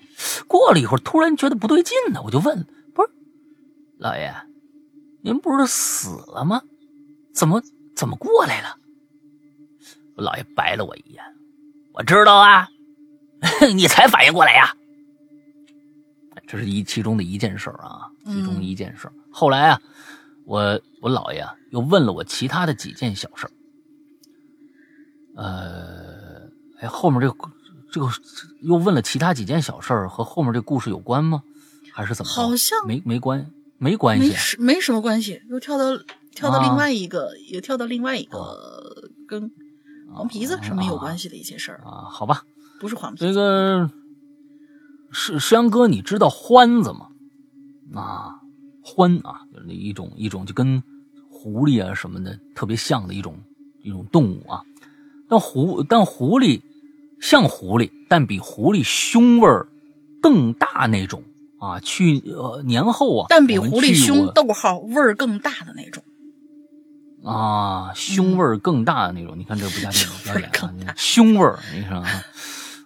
[0.47, 3.09] 过了一会儿突然觉得不对劲呢，我就问，不是，
[3.97, 4.33] 老爷。
[5.21, 6.61] 您不是死了吗？
[7.33, 7.61] 怎么
[7.95, 8.77] 怎么过来了？
[10.15, 11.23] 我姥爷白了我一眼，
[11.93, 12.67] 我知道啊，
[13.73, 14.75] 你才反应过来呀。
[16.45, 19.09] 这是一其中的一件事啊，其中一件事。
[19.31, 19.81] 后来啊，
[20.45, 23.47] 我我姥爷啊又问了我其他的几件小事
[25.35, 26.47] 呃，
[26.79, 27.51] 哎，后面这个
[27.93, 28.09] 这个
[28.61, 31.43] 又问了其他几件小事和后面这故事有关吗？
[31.93, 32.31] 还是怎么？
[32.31, 33.51] 好像没没关。
[33.77, 35.85] 没关系，没没什么关系，又跳到
[36.33, 39.51] 跳到另外一个，也跳到另外一个跟
[40.13, 42.07] 黄皮子什么有关系的一些事儿啊？
[42.09, 42.45] 好吧，
[42.79, 43.27] 不是黄皮子。
[43.27, 43.89] 这个
[45.11, 47.09] 是石阳哥，你知道獾子吗？
[47.93, 48.39] 啊，
[48.83, 50.81] 獾啊，一种一种就跟
[51.29, 53.37] 狐狸啊什么的特别像的一种
[53.83, 54.63] 一种动物啊。
[55.27, 56.61] 但狐但狐狸
[57.23, 59.65] 像狐狸，但比狐狸凶味儿
[60.21, 61.23] 更大那种。
[61.57, 66.03] 啊，去呃年后啊，但比狐狸凶，逗号味儿更大的那种。
[67.23, 69.39] 啊，凶味儿更大的那种。
[69.39, 70.49] 你看这不加电影表演
[70.89, 72.03] 啊，凶味儿，你说，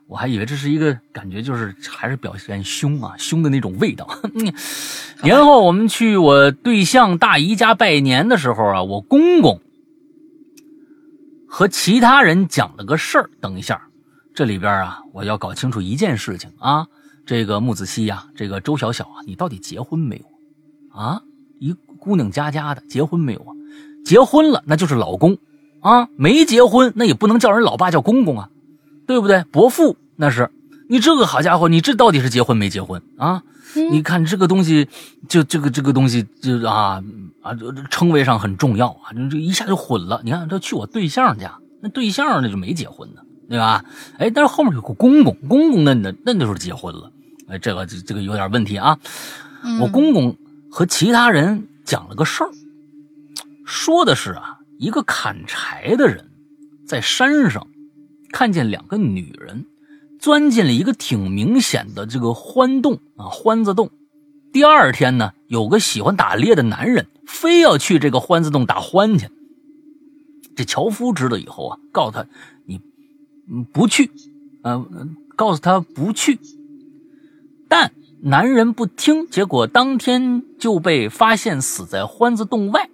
[0.06, 4.08] 我还以为这是一个感觉，就是还是表现凶啊，凶的那种味道。
[5.23, 9.60] 年后我们去我对象大姨家拜年的时候啊，我公公
[11.47, 13.32] 和其他人讲了个事儿。
[13.41, 13.87] 等一下，
[14.38, 16.86] 这里边啊，我要搞清楚一件事情啊。
[17.26, 21.23] 这个木子熙呀，这个周小小啊，你到底结婚没有啊？
[21.60, 23.50] 一姑娘家家的，结婚没有啊？
[24.06, 25.39] 结婚了那就是老公
[25.80, 28.50] 啊，没结婚那也不能叫人老爸叫公公啊，
[29.08, 29.43] 对不对？
[29.45, 30.52] 伯父那是
[30.88, 33.41] 你这个好家伙，你这到底是结婚没结婚啊？
[33.91, 34.88] 你看这个东西，
[35.28, 37.04] 就这个这个东西就啊
[37.41, 37.54] 啊，
[37.89, 40.21] 称谓上很重要啊，这一下就混了。
[40.23, 43.84] 你看这去我对象家，那对象那就没结婚呢，对吧？
[44.18, 47.12] 哎，但是后面有个公公，公公那那那就是结婚了。
[47.48, 49.00] 哎，这个这这个有点问题啊！
[49.82, 50.36] 我公公
[50.70, 52.52] 和其他人讲了个事儿，
[53.66, 56.30] 说的是啊，一个砍柴的人
[56.86, 57.68] 在山上
[58.32, 59.66] 看见两个女人
[60.20, 63.90] 钻进了一个挺明显的这个欢洞啊，欢子洞。
[64.52, 69.30] 第二天呢，有个喜欢打猎的男人非要去这个欢子洞打欢去。
[70.56, 72.57] 这樵夫知道以后啊，告诉他你
[73.72, 74.12] 不去，
[74.64, 76.40] 嗯，告诉他不去。
[77.68, 82.90] 但男人不听，结果当天就被发现死在欢子洞外。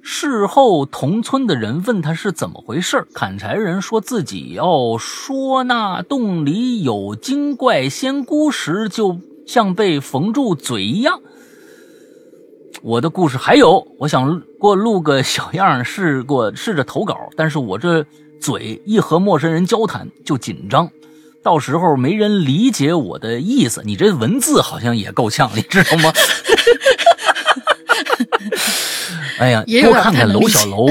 [0.00, 11.20] 事后，同村的人问他是怎么回事，砍柴人说自己要说那洞里有精怪仙姑时，就像被缝住嘴一样。
[12.80, 18.06] 我的故事还有，我想过录个小样，试过试着投稿，但是我这
[18.40, 20.90] 嘴一和陌生人交谈就紧张。
[21.42, 26.12] 到时候没人理解我的意思，你这文字好像也够呛，你知道吗？
[29.38, 30.86] 哎呀，多看看楼小楼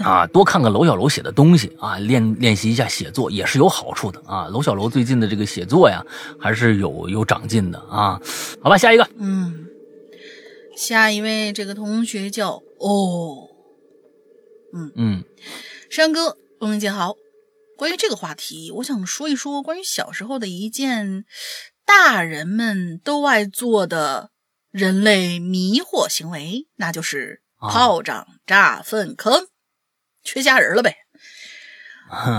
[0.00, 4.46] 啊，多看看楼小楼写的东西啊，练练习一下写作也是有好处的啊。
[4.48, 6.04] 楼小楼最近的这个写作呀，
[6.38, 8.20] 还是有有长进的啊。
[8.60, 9.66] 好吧，下一个，嗯，
[10.76, 13.48] 下一位这个同学叫哦，
[14.74, 15.24] 嗯嗯，
[15.88, 17.14] 山哥，龙明姐好。
[17.76, 21.26] 关于这个话题，我想说一说关于小时候的一件
[21.84, 24.30] 大人们都爱做的
[24.70, 29.48] 人类迷惑行为，那就是炮仗炸粪坑，
[30.22, 30.96] 缺家人了呗。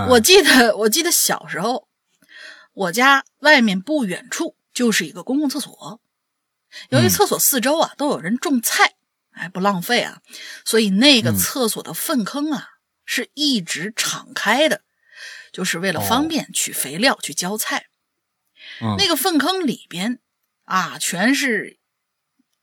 [0.08, 1.86] 我记得，我记得小时候，
[2.72, 6.00] 我家外面不远处就是一个公共厕所。
[6.88, 8.96] 由于厕所四周啊都有人种菜，
[9.30, 10.20] 哎，不浪费啊，
[10.64, 12.70] 所以那个厕所的粪坑啊
[13.06, 14.82] 是一直敞开的，
[15.52, 17.86] 就是为了方便取肥料去浇菜。
[18.98, 20.18] 那个粪坑里边
[20.64, 21.78] 啊，全是。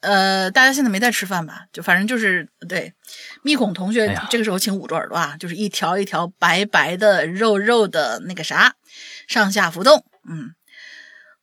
[0.01, 1.67] 呃，大家现在没在吃饭吧？
[1.71, 2.93] 就反正就是对，
[3.41, 8.75] 密孔同学这个时候请捂住耳朵啊，就是一条一条白白的肉肉的那个啥，
[9.29, 10.06] 上下浮动。
[10.29, 10.56] 嗯，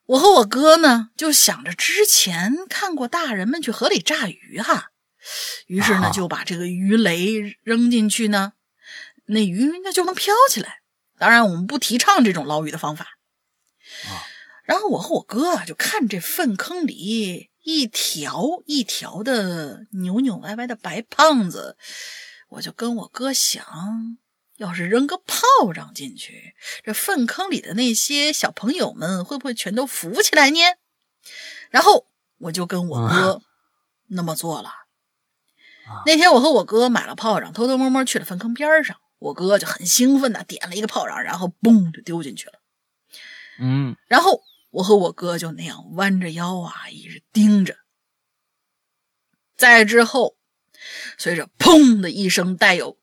[0.05, 4.91] 我和我哥呢就想着之前看过大人们去河里炸鱼哈，
[5.67, 8.53] 于是呢就把这个鱼雷扔进去呢，
[9.31, 10.81] 那鱼那就能飘起来。
[11.19, 13.07] 当然我们不提倡这种捞鱼的方法。
[14.07, 14.27] 啊，
[14.65, 17.49] 然后我和我哥啊就看这粪坑里。
[17.63, 21.77] 一条一条的扭扭歪歪的白胖子，
[22.49, 23.63] 我就跟我哥想，
[24.57, 30.59] 要是扔个炮仗进去，这粪坑里的那些小朋友们会不会全都浮起来呢？
[31.69, 32.07] 然后
[32.39, 33.43] 我就跟我哥
[34.09, 34.73] 那么做了。
[36.07, 42.55] 那天我和我哥买了炮仗，偷偷摸摸去了粪坑边上，我哥就很兴奋的点了一个炮仗，然后嘣就丢进去了。
[43.61, 44.43] 嗯，然后。
[44.73, 47.75] 我和我哥就那样弯着腰啊，一直盯着。
[49.57, 50.37] 再之后，
[51.19, 52.97] 随着“砰”的一声带有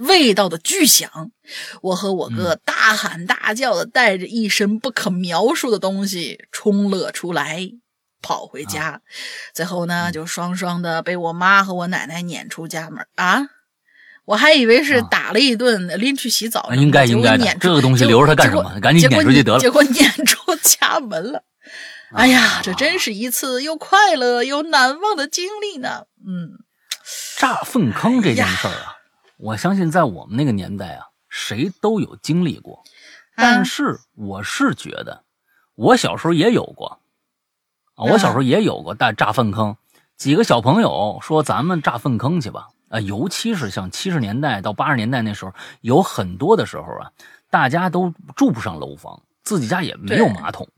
[0.00, 1.30] 味道的巨响，
[1.82, 7.70] 我和我哥大喊大叫的，带着一身不可描述的东西冲了出来，
[8.20, 9.00] 跑回家。
[9.54, 13.42] 最后呢，就双双的被我妈和我奶奶撵出家门啊！
[14.24, 16.70] 我还以为是打了一顿，拎去洗澡。
[16.74, 18.80] 应该应该的，这个东西留着它干什么？
[18.80, 19.58] 赶紧撵出去得了。
[19.58, 21.42] 结果撵出家门了。
[22.12, 26.06] 哎呀，这真是一次又快乐又难忘的经历呢。
[26.26, 26.52] 嗯，
[27.38, 28.96] 炸粪坑这件事儿啊，
[29.36, 32.82] 我相信在我们那个年代啊，谁都有经历过。
[33.36, 35.24] 但是我是觉得，
[35.74, 37.00] 我小时候也有过
[37.96, 39.76] 啊，我小时候也有过大炸粪坑。
[40.16, 47.10] 几个小朋友说：“咱们炸粪坑去吧。”啊，尤其是像七十年代到八十年代那时候，有很多的时候啊，
[47.50, 50.68] 大家都住不上楼房，自己家也没有马桶，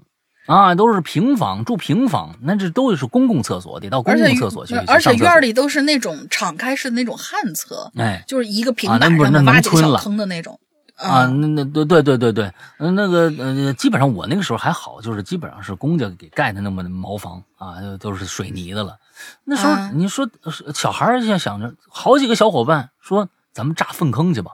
[0.46, 10.58] 啊，都是平房，住平房，那这都是公共厕所，得到公共厕所去而且院里都是那种敞开式的那种旱厕，哎，就是一个平板上面挖几个小坑的那种。
[10.96, 18.96] 啊，那那对对对对对，嗯，那个呃，基本上我那个时候还好，就是基本上是公家给盖的那么茅房啊，都是水泥的了。
[19.44, 20.28] 那时候你说
[20.74, 24.52] 小孩儿想想着，好几个小伙伴说咱们炸粪坑去吧，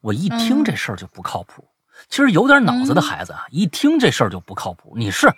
[0.00, 1.66] 我一听这事儿就不靠谱。
[2.08, 4.94] 其实有点脑子的孩子啊，一听这事儿就不靠谱。
[4.96, 5.32] 你是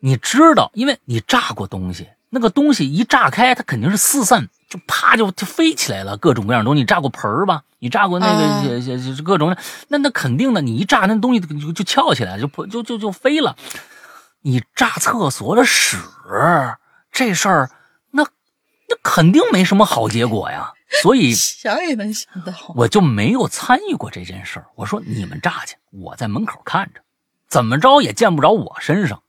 [0.00, 2.08] 你知道，因为你炸过东西。
[2.34, 6.80] 那个东西一炸开，它肯定是四散，就啪就就飞起来了，各种各样的东西。
[6.80, 7.62] 你炸过盆儿吧？
[7.78, 9.54] 你炸过那个些些各种，
[9.88, 10.62] 那那肯定的。
[10.62, 13.54] 你一炸，那东西就就翘起来，就就就就飞了。
[14.40, 15.98] 你炸厕所的屎，
[17.12, 17.70] 这事儿，
[18.12, 20.72] 那那肯定没什么好结果呀。
[21.02, 24.66] 所以 想也能想到，我就没有参与过这件事儿。
[24.76, 27.02] 我说你们炸去，我在门口看着，
[27.46, 29.21] 怎么着也见不着我身上。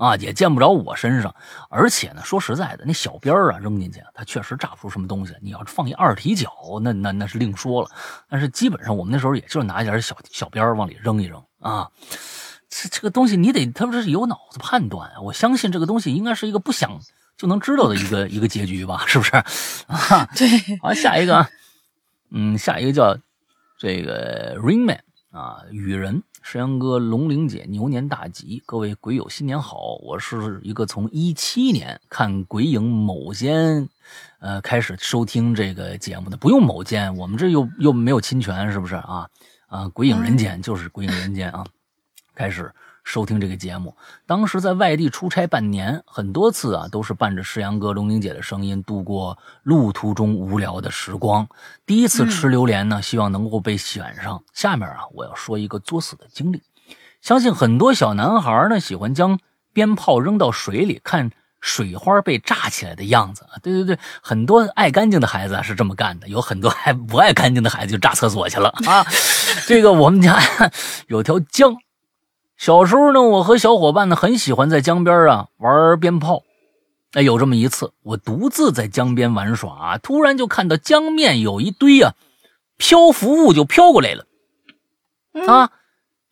[0.00, 1.34] 啊，也见不着我身上，
[1.68, 5.34] 而且呢，说实在的，那小鞭儿啊扔进去，它确实炸不出什么东西。
[5.42, 7.90] 你要是放一二踢脚，那那那是另说了。
[8.26, 11.86] 但是基本上我们那时候也就是拿一点小小鞭儿往里扔一扔啊。
[12.70, 15.20] 这这个东西你得，他不是有脑子判断啊。
[15.20, 16.98] 我相信这个东西应该是一个不想
[17.36, 19.32] 就能知道的一个一个结局吧，是不是？
[19.86, 20.48] 啊，对。
[20.80, 21.46] 好，下一个，
[22.30, 23.18] 嗯，下一个叫
[23.78, 26.22] 这个 Rainman 啊，雨人。
[26.42, 28.62] 石阳哥、龙玲姐，牛年大吉！
[28.64, 29.98] 各位鬼友新年好！
[30.02, 33.88] 我是一个从一七年看鬼影某间，
[34.40, 39.28] 呃，开始收听这个节目的，不用某间，我们这又又没有侵权，是不是啊？
[39.66, 41.64] 啊，鬼影人间就是鬼影人间啊，
[42.34, 42.72] 开始。
[43.02, 51.48] 收听这个节目，当时在外地出差半年，很多次啊都是伴着石阳哥、龙玲姐的声音度过路途中无聊的时光。
[51.86, 54.42] 第一次吃榴莲呢，希望能够被选上。
[54.52, 56.62] 下面啊，我要说一个作死的经历。
[57.20, 59.38] 相信很多小男孩呢喜欢将
[59.72, 61.30] 鞭炮扔到水里，看
[61.60, 63.58] 水花被炸起来的样子啊。
[63.62, 69.04] 对对对，很多爱干净的孩子是这么干的，有很多还不爱干净的孩子就炸厕所去了啊。
[69.66, 70.38] 这个我们家
[71.08, 71.76] 有条江。
[72.60, 76.42] 小时候呢，我和小伙伴呢很喜欢在江边啊玩鞭炮。
[77.14, 82.12] 那，有这么一次，我独自在江边玩耍，啊突然就看到江面有一堆啊
[82.76, 84.26] 漂浮物就飘过来了。
[85.48, 85.72] 啊，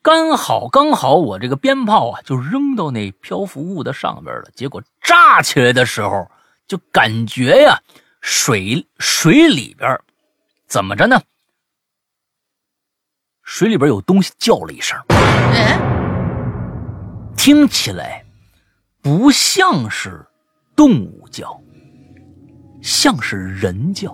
[0.03, 4.51] 刚好刚好我这个鞭炮啊就扔到那漂浮物的上边了。
[4.53, 6.29] 结果炸起来的时候，
[6.67, 7.81] 就感觉呀
[8.21, 9.99] 水水里边
[10.67, 11.19] 怎么着呢？
[13.41, 15.88] 水里边有东西叫了一声，哎，
[17.41, 18.21] 听起来
[19.01, 20.27] 不像是
[20.75, 21.57] 动物叫，
[22.81, 24.11] 像是人叫。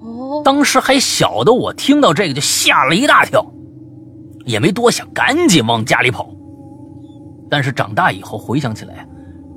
[0.00, 3.44] 哦，当时还小的我听到这个就吓了一大跳，
[4.44, 6.30] 也没多想，赶紧往家里跑。
[7.50, 9.04] 但是长大以后回想起来，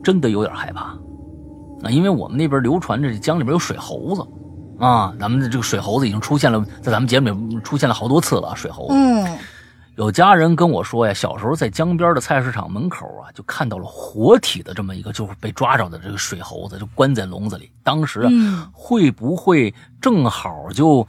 [0.04, 0.82] 真的有点害怕。
[1.84, 4.28] 啊，因为我们那边流传着江里边有水猴子，
[4.84, 8.56] 啊，咱们的这个水猴子已经出现了，在咱们节目里出现了好多次了。
[8.56, 9.38] 水猴子，嗯，
[9.98, 17.72] 有家人跟我说呀，小时候在江边的菜市场门口啊，就看到了活体的这么一个，就是被抓着的这个水猴子，就关在笼子里。
[17.82, 21.08] 当时啊，嗯会不会正好就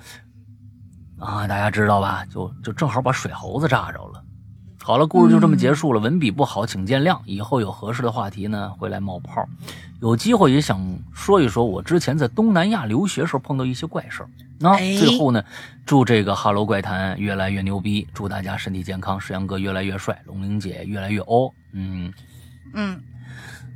[1.18, 2.24] 啊，大家知道吧？
[2.26, 4.22] 就就正好把水猴子炸着了。
[4.86, 5.98] 好了，故事就这么结束了。
[5.98, 7.18] 文笔不好，请见谅。
[7.24, 9.44] 以后有合适的话题呢，会来冒泡。
[10.00, 10.80] 有机会也想
[11.12, 14.28] 说一说我之前在东南亚留学时候碰到一些怪事儿。
[14.60, 15.42] 那、哎最后呢，
[15.84, 21.52] 祝这个哈喽怪谈越来越牛逼，祝大家身体健康，石阳哥越来越帅，龙玲姐越来越欧。
[21.72, 22.12] 嗯
[22.72, 23.02] 嗯，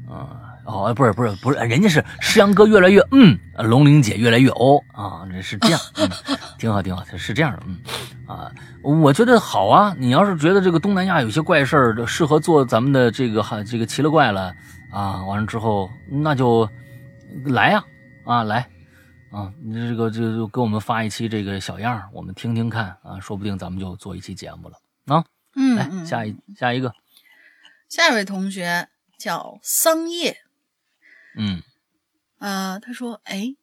[0.08, 0.28] 嗯。
[0.64, 6.08] 哦，不是不是不是，人家是石阳哥越来越嗯，龙玲姐越来越欧啊，这是这样，嗯，
[6.56, 7.78] 挺好挺好，是这样的，嗯
[8.28, 8.52] 啊，
[8.82, 9.94] 我觉得好啊。
[9.98, 14.54] 你要是觉得这个东南亚有些怪事儿适合做咱们的这个哈这个奇了怪了
[14.92, 16.68] 啊，完了之后那就
[17.44, 17.84] 来呀
[18.24, 18.68] 啊来
[19.30, 24.76] 啊，你这个就就给我们发一期这个小样儿我们听听看啊，说不定咱们就做一期节目了
[25.06, 25.18] 啊。
[25.18, 25.24] 来
[25.56, 26.94] 嗯来，下一下一个，
[27.88, 30.38] 下一位同学叫桑叶，
[31.36, 31.62] 嗯
[32.38, 33.56] 呃，他说：“哎，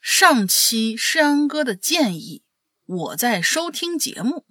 [0.00, 2.42] 上期诗安哥的建议，
[2.90, 4.44] 我在收听节目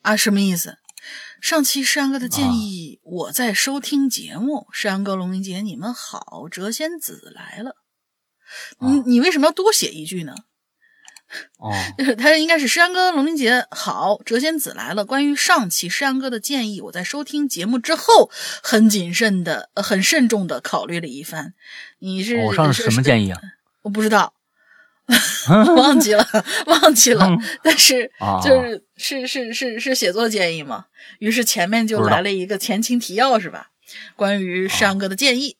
[0.00, 0.78] 啊，什么意思？
[1.42, 4.66] 上期诗安哥的建议，我在收听节目。
[4.72, 7.76] 诗安哥、龙玲姐，你们好，谪仙子来了。
[8.78, 10.34] 你啊你为什么要多写一句呢？
[11.58, 11.70] 哦
[12.16, 15.04] 他应该是诗安哥、龙玲姐好，谪仙子来了。
[15.04, 18.30] 关于上期诗安哥的建议，我在收听节目之后，
[18.62, 21.52] 很谨慎的、呃很慎重的考虑了一番。
[21.98, 23.02] 你是我上次什么？
[23.02, 23.38] 建议啊？
[23.82, 24.32] 我不知道，
[25.76, 26.26] 忘记了，
[26.66, 27.26] 忘记了。
[27.26, 30.86] 嗯但是啊就是是是是是写作建议嘛，
[31.18, 33.70] 于是前面就来了一个前情提要，是吧？
[34.16, 35.56] 关于山哥的建议。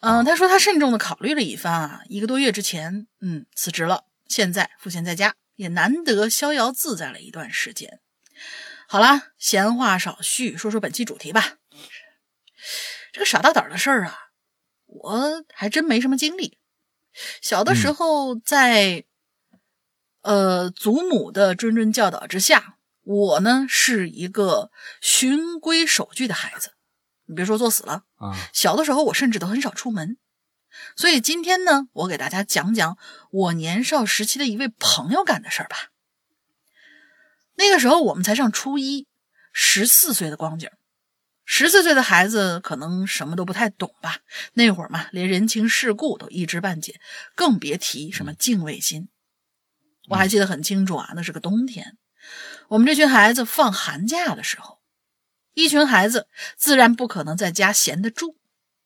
[0.00, 8.00] 嗯，他说他慎重的考虑了一番啊，一个多月之前，嗯，辞职了，现在赋闲在家，也难得逍遥自在了一段时间。
[8.88, 11.54] 好啦，闲话少叙，说说本期主题吧。
[13.12, 14.16] 这个傻大胆的事儿啊，
[14.86, 16.58] 我还真没什么经历。
[17.40, 19.04] 小的时候在，
[20.22, 26.72] 呃祖母的谆谆教导之下，我呢是一个循规守矩的孩子。
[27.26, 30.16] 你别说作死了，啊小的时候我甚至都很少出门。
[30.94, 32.98] 所以今天呢，我给大家讲讲
[33.30, 35.90] 我年少时期的一位朋友干的事儿吧。
[37.54, 39.08] 那个时候我们才上初一，
[39.52, 40.70] 十四岁的光景。
[41.48, 44.18] 十四岁的孩子可能什么都不太懂吧？
[44.54, 47.00] 那会儿嘛，连人情世故都一知半解，
[47.36, 49.08] 更别提什么敬畏心。
[50.08, 51.96] 我还记得很清楚啊，那是个冬天，
[52.68, 54.80] 我们这群孩子放寒假的时候，
[55.54, 56.26] 一群孩子
[56.56, 58.36] 自然不可能在家闲得住，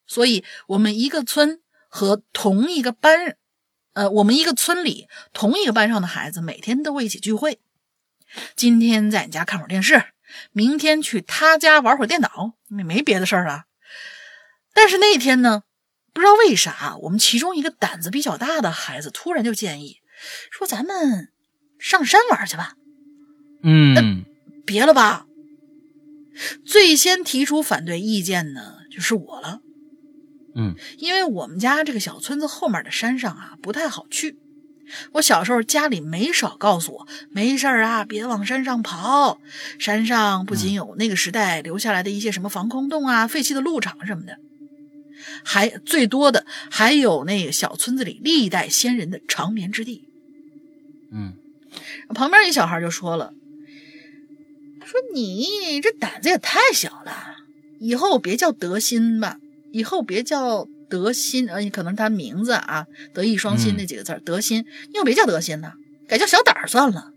[0.07, 3.37] 所以我们一个村和同一个班，
[3.95, 7.59] 呃，我们一个村里同一个班上的孩子每天都会一起聚会。
[8.55, 10.05] 今天在你家看会儿电视，
[10.53, 13.65] 明天去他家玩会儿电脑，没没别的事儿了。
[14.73, 15.63] 但是那天呢，
[16.13, 19.97] 不知道为啥，我们其中一个胆子比较大的孩子突然就建议
[20.51, 21.29] 说：“咱们
[21.79, 22.75] 上山玩去吧。”
[23.63, 24.25] 嗯
[24.65, 25.27] 别了吧！
[26.65, 29.61] 最先提出反对意见呢，就是我了。
[30.55, 34.39] 嗯因为我们家这个小村子后面的山上啊不太好去。
[35.13, 39.41] 我小时候家里没少告诉我，没事儿啊，别往山上跑。
[39.79, 44.39] 山上不仅有那个时代留下来的一些什么防空洞啊、废弃的路场什么的，
[45.45, 50.09] 还最多的还有那个小村子里历代先人的长眠之地。
[51.13, 51.35] 嗯
[52.15, 53.33] 旁边一小孩就说了
[54.85, 57.37] ：“说你这胆子也太小了，
[57.79, 59.39] 以后别叫德心吧，
[59.71, 65.75] 以后别叫德心，呃，可能他名字啊，德艺双馨嗯那几个字儿，德心，你又别叫德心了，
[66.07, 67.13] 改叫小胆儿算了。”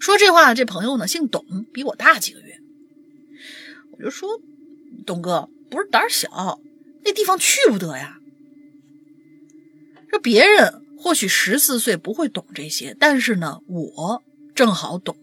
[0.00, 2.58] 说这话，这朋友呢姓董，比我大几个月。
[3.92, 4.40] 我就说
[5.06, 6.60] ：“董哥，不是胆儿小，
[7.04, 8.18] 那地方去不得呀。”
[10.10, 14.22] 说别人或许十四岁不会懂这些，但是呢，我
[14.54, 15.16] 正好懂。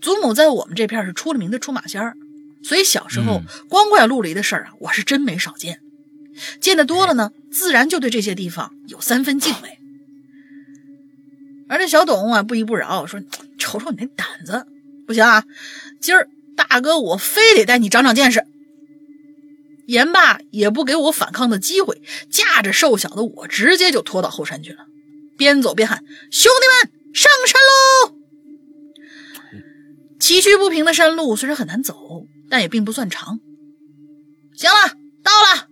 [0.00, 2.16] 祖母在我们这片是出了名的出马仙儿，
[2.62, 5.80] 所以小时候嗯光怪陆离的事儿啊，我是真没少见。
[6.60, 9.78] 见得多了呢，自然就对这些地方有三分敬畏。
[11.68, 13.20] 而这小董啊，不依不饶，说
[13.58, 14.66] ：“瞅瞅你那胆子，
[15.06, 15.44] 不行啊！
[16.00, 18.46] 今儿大哥我非得带你长长见识。”
[19.86, 22.00] 言罢，也不给我反抗的机会，
[22.30, 24.86] 架着瘦小的我，直接就拖到后山去了，
[25.36, 28.14] 边走边喊：“兄弟们，上山喽！”
[30.20, 33.40] 崎岖不平的山路虽然很难走，但也并不算长。
[34.54, 35.68] 行了，到了。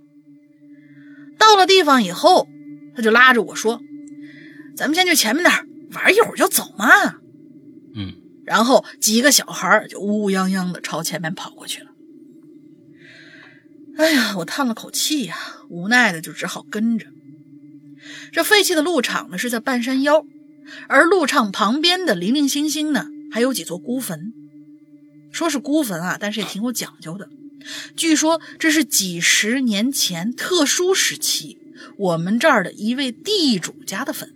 [1.39, 2.49] 到了地方以后，
[2.95, 3.81] 他就拉着我说
[4.77, 6.87] ：“咱们先去前面那儿玩一会儿就走嘛。”
[7.95, 8.15] 嗯，
[8.45, 11.91] 然后几个小孩就乌泱泱的朝前面跑过去了。
[13.99, 15.37] 哎呀，我叹了口气呀，
[15.69, 17.07] 无奈的就只好跟着。
[18.33, 20.27] 这废弃的鹿场呢是在半山腰，
[20.89, 24.33] 而鹿场旁边的零零星星呢还有几座孤坟。
[25.37, 27.29] 说是孤坟啊，但是也挺有讲究的。
[27.95, 31.59] 据说这是几十年前特殊时期
[31.99, 34.33] 我们这儿的一位地主家的坟，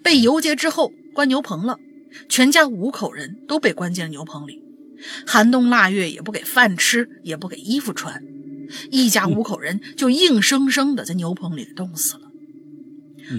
[0.00, 1.80] 被游街之后关牛棚了，
[2.28, 4.62] 全家五口人都被关进了牛棚里，
[5.26, 8.22] 寒冬腊月也不给饭吃，也不给衣服穿，
[8.92, 12.30] 一家五口人就硬生生的在牛棚里冻死了。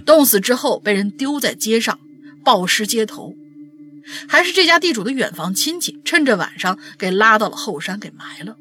[0.05, 1.97] 冻死之后被人丢在街上，
[2.43, 3.33] 暴尸街头，
[4.27, 8.55] 还是这家地主的远房亲戚趁着晚上给拉到了后山给埋了。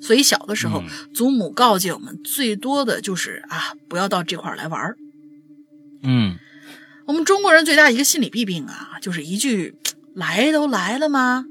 [0.00, 0.82] 所以小的时候，
[1.14, 4.96] 祖母告诫我们，最多的就是啊，不要到这块来玩儿。
[6.02, 6.36] 嗯，
[7.06, 9.74] 我们中国人最大一个心理弊病啊，就是一句
[10.14, 11.46] “来都来了吗？”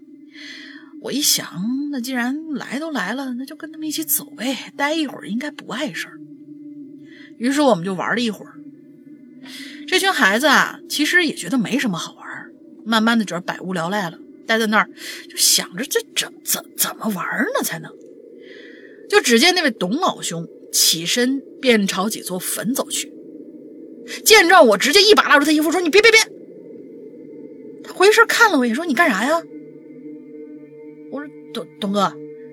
[1.01, 6.13] 我一想，那既然来都来了，那就跟他们一起走呗，待一会儿应该不碍事儿。
[7.37, 8.53] 于是我们就玩了一会儿。
[9.87, 12.22] 这群孩子啊，其实也觉得没什么好玩儿，
[12.85, 14.89] 慢慢的觉得百无聊赖了，待在那儿
[15.29, 17.25] 就想着这怎怎怎么玩
[17.55, 17.91] 呢才能。
[19.09, 23.13] 就只见那位董老兄起身便朝几座坟走去，
[24.25, 26.19] 见状我直接一把拉住他衣服说：“你别别别！”
[27.83, 29.41] 他回身看了我一眼说：“你干啥呀？”
[31.11, 32.11] 我说：“董董哥，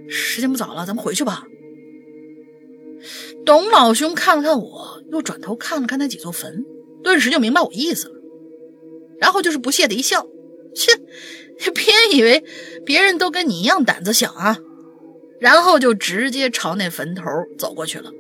[0.09, 1.47] 时间不早了，咱们回去吧。”
[3.47, 6.67] 董老兄看了看我，又转头看了看那几座坟，
[7.03, 8.20] 顿时就明白我意思了，
[9.21, 10.27] 然后就是不屑的一笑
[10.75, 10.93] ：“切，
[11.73, 12.43] 别以为
[12.85, 14.59] 别人都跟你一样胆子小啊！”
[15.41, 17.25] 然后就直接朝那坟头
[17.59, 18.11] 走过去了，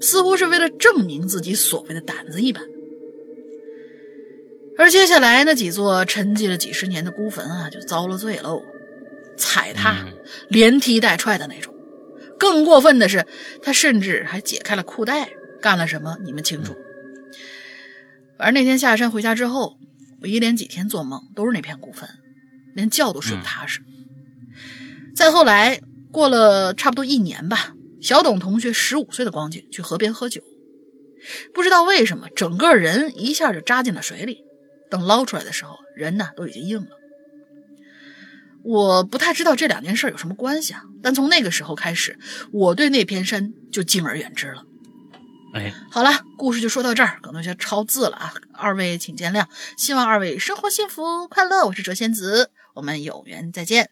[0.00, 2.64] 似乎是为了证明自己所谓的胆子一般。
[4.78, 8.62] 而接下来那几座沉寂了几十年的孤坟啊，就遭了罪喽，
[9.36, 10.06] 踩踏、
[10.48, 11.72] 连踢带踹的那种。
[12.38, 13.24] 更过分的是，
[13.62, 16.74] 他甚至还解开了裤带，干了什么你们清楚。
[18.36, 19.76] 反正那天下山回家之后，
[20.22, 22.08] 我一连几天做梦都是那片孤坟，
[22.74, 23.82] 连觉都睡不踏实。
[25.14, 25.82] 再后来。
[26.12, 30.42] 过了差不多一年吧，小董同学十五岁的光景去河边喝酒，
[31.54, 34.44] 不知道为什么整个人一下就扎进了水里。
[34.90, 36.90] 等捞出来的时候，人呢都已经硬了。
[38.62, 42.18] 我不太知道这两件事有什么关系啊，但从那个时候开始，
[42.52, 44.66] 我对那片山就敬而远之了。
[45.52, 49.46] 哎，好了，故事就说到这儿，可能有些超字了啊，二位请见谅。
[49.76, 51.66] 希望二位生活幸福快乐。
[51.66, 53.90] 我是哲仙子，我们有缘再见。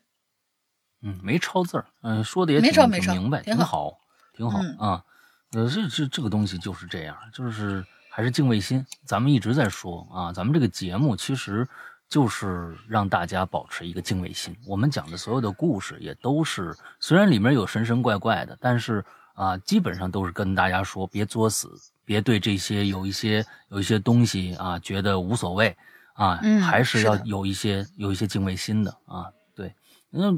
[1.03, 3.99] 嗯，没抄字儿，嗯，说的也挺挺明白，挺好，
[4.35, 5.05] 挺好啊。
[5.53, 8.85] 呃，这这这个东西就是这样，就是还是敬畏心。
[9.05, 11.69] 咱们一直在说啊，咱们这个节目其实
[12.09, 14.57] 就是让大家保持一个敬畏心。
[14.67, 19.05] 我们讲的所有的故事也都是，虽然里面有神神怪怪的，但是
[19.41, 21.73] 啊，基本上都是跟大家说，别作死，
[22.05, 25.75] 别对这些有一些有一些东西啊觉得无所谓
[26.13, 29.33] 啊，还是要有一些有一些敬畏心的啊。
[29.57, 29.75] 对
[30.11, 30.31] 那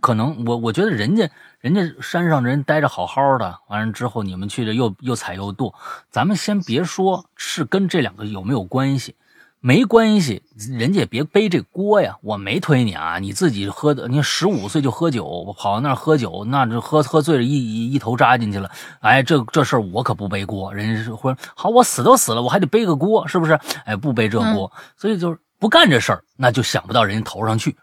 [0.00, 1.26] 可能我我觉得人家
[1.60, 5.74] 人家山上人待着好好的，完了之后你们去这又又踩又跺，
[6.10, 9.16] 咱们先别说是跟这两个有没有关系，
[9.60, 12.16] 没关系，人家也别背这锅呀。
[12.22, 18.70] 我没推你啊，你自己喝的，你十五岁就喝酒，我跑到那儿喝酒，那这喝喝醉了，一一头扎进去了。
[19.00, 23.52] 哎，这这事儿我可不背锅，人家是说好，我死都死了，我还得背个锅，是不是？
[23.84, 27.76] 哎，不背这锅，所以就是不干这事儿，那就想不到人家头上去。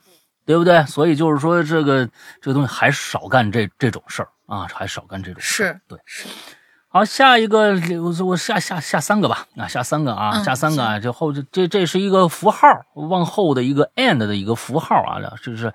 [0.48, 0.82] 对不对？
[0.86, 2.08] 所以就是说，这个
[2.42, 6.00] 这个东西还少干这这种事儿啊，还少干这种事是对。
[6.98, 15.72] 好，下一个我我下下下三个吧，啊，下三个啊，下三个啊，这后这这这是一个符号，往后的一个 and 的一个符号啊，这是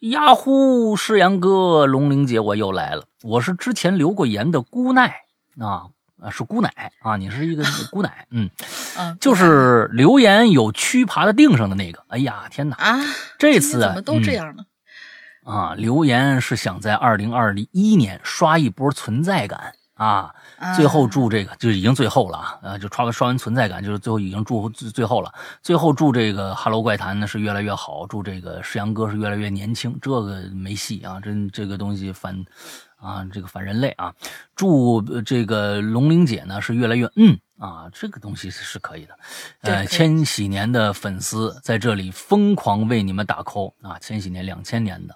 [0.00, 5.20] 呀呼，诗阳哥，龙玲姐，我又来了，我是之前留过言的姑奈
[5.60, 5.86] 啊。
[6.20, 7.16] 啊，是姑奶啊！
[7.16, 7.62] 你是一个
[7.92, 8.50] 姑奶，嗯，
[8.98, 12.02] 嗯，就是留言有蛆爬在腚上的那个。
[12.08, 12.76] 哎呀，天哪！
[12.76, 12.98] 啊，
[13.38, 14.64] 这次怎么都这样呢？
[15.44, 20.32] 啊，留言是想在二零二一年刷一波存在感啊。
[20.74, 25.30] 最后祝这个就已经最后了啊，呃，就刷完刷完存在感，就是最后已经祝最最后了。
[25.62, 29.98] 最后祝这个《哈喽怪谈》呢是越来越好，祝这个世阳哥是越来越年轻。
[30.00, 32.42] 这个没戏啊，真这个东西反
[32.96, 34.14] 啊，这个反人类啊。
[34.54, 39.18] 祝这个龙玲姐呢是越来越嗯啊，这个东西是可以的。
[39.60, 43.98] 呃，千禧年的粉丝在这里疯狂为你们打 call 啊！
[43.98, 45.14] 千禧年两千年的，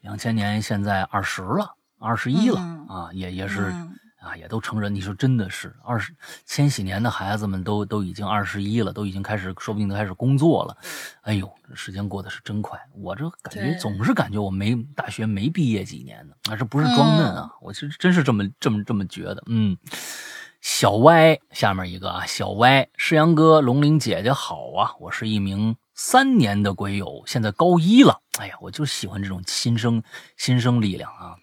[0.00, 3.72] 两千年现在二十了，二十一了啊，也也是。
[4.20, 6.14] 啊，也都成人，你说真的是二十
[6.44, 10.76] 千禧年的孩子们都都已经二十一了，都已经开始，说不定都开始工作了。
[11.22, 19.42] 哎呦，时间过得是真快，我这感觉总是感觉我没大学没毕业几年呢，啊，这不是装嫩啊，我其实真是这么这么这么觉得。
[19.46, 19.76] 嗯，
[20.60, 28.20] 小歪下面一个啊，小歪，世阳哥，龙玲姐姐好啊，我是一名三年的鬼友，现在高一了。
[28.38, 30.02] 哎呀，我就喜欢这种新生
[30.36, 31.36] 新生力量啊，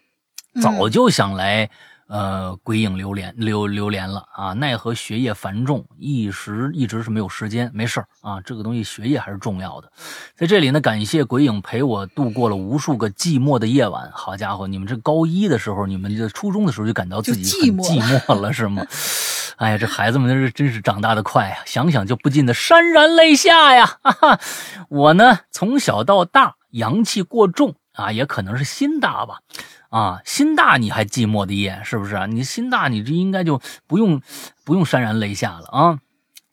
[0.61, 1.71] 早就想来。
[2.07, 4.53] 呃，鬼影流连流流连了啊！
[4.53, 7.69] 奈何学业繁重，一时一直是没有时间。
[7.73, 9.91] 没事啊，这个东西学业还是重要的。
[10.35, 14.09] 在这里呢，感谢鬼影陪我度过了无数个寂寞的夜晚。
[14.13, 18.85] 好家伙，你们这高一的时候，你们这初中的时候就感到自己很寂寞了是吗？
[19.57, 21.59] 哎呀，这孩子们是真是长大的快啊！
[21.65, 23.85] 想想就不禁的潸然泪下呀！
[24.01, 24.39] 哈哈，
[24.87, 29.39] 我呢从小到大阳气过重啊，也可能是心大吧。
[29.89, 32.27] 啊，心大你还寂寞的夜是不是？
[32.27, 34.21] 你心大，你这应该就不用
[34.65, 35.99] 不用潸然泪下了啊！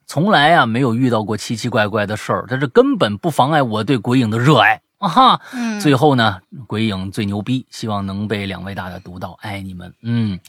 [0.07, 5.09] 从来啊没有遇到过奇奇怪怪的事儿，但这根本不妨碍我对鬼影的热爱啊！
[5.09, 5.41] 哈，
[5.81, 9.93] 最后呢，鬼影最牛逼，希望能被两位大大读到，爱你们。
[10.01, 10.39] 嗯，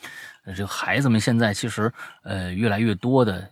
[0.55, 3.51] 这个孩子们现在其实呃越来越多的，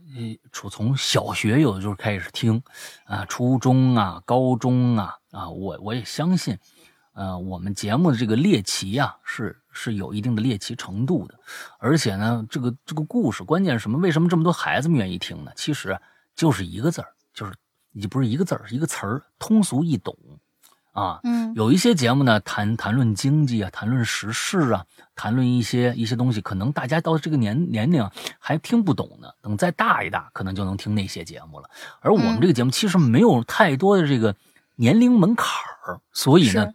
[0.52, 2.62] 从从小学有的时候开始听
[3.06, 6.56] 啊，初中啊，高中啊啊，我我也相信。
[7.14, 11.38] 呃，我们节目的这个猎奇啊，是是有一定的猎奇程度的，
[11.78, 13.98] 而且呢，这个这个故事，关键是什么？
[13.98, 15.52] 为什么这么多孩子们愿意听呢？
[15.54, 15.96] 其实
[16.34, 17.54] 就是一个字儿，就是
[17.92, 20.16] 你不是一个字儿，是一个词儿，通俗易懂
[20.90, 21.20] 啊。
[21.22, 24.84] 嗯，有一些节目呢，谈谈论经济啊，谈论时事啊，
[25.14, 28.10] 谈论一些一些东西，可能大家到这个年年龄
[28.40, 29.28] 还听不懂呢。
[29.40, 31.70] 等再大一大，可能就能听那些节目了。
[32.00, 34.34] 而我们这个节目其实没有太多的这个
[34.74, 35.46] 年龄门槛
[35.86, 36.74] 儿，所以呢。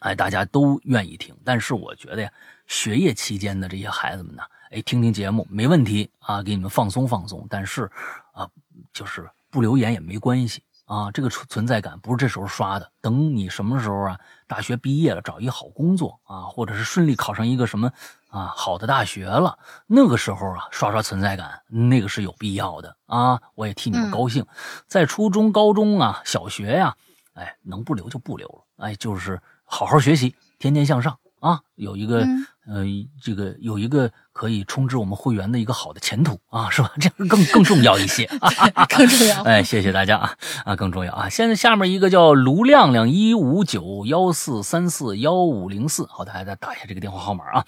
[0.00, 2.32] 哎，大家都愿意听，但是我觉得呀，
[2.66, 7.46] 学业期间的这些孩子们呢，哎，听听节目没问题啊，给你们放松放松。
[7.50, 7.90] 但是
[8.32, 8.48] 啊，
[8.94, 12.90] 就是不留言也没关系啊，这个存存在感不是这时候刷的。
[13.02, 17.92] 等你什么时候啊，大学毕业了，找一好工作啊，或者是顺利考上一个什么
[18.28, 23.38] 啊好的大学了，那个时候啊，刷刷存在感，那个是有必要的啊。
[23.54, 24.46] 我也替你们高兴。
[24.86, 26.96] 在初中、高中啊，小学呀，
[27.34, 29.38] 哎，能不留就不留了，哎，就是。
[29.70, 31.60] 好好学习，天天向上啊！
[31.76, 32.26] 有一个
[32.66, 32.84] 呃，
[33.22, 36.92] 这个有一个可以充值我们会员的一个好的前途啊，是吧？
[37.00, 38.50] 这样更更重要一些啊，
[38.90, 39.42] 更重要。
[39.44, 41.28] 哎，谢谢大家啊啊，更重要啊！
[41.28, 47.64] 现在下面一个叫卢亮亮一五九幺四三四幺五零四，好，大家再打一下这个电话号码啊。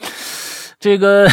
[0.80, 1.28] 这个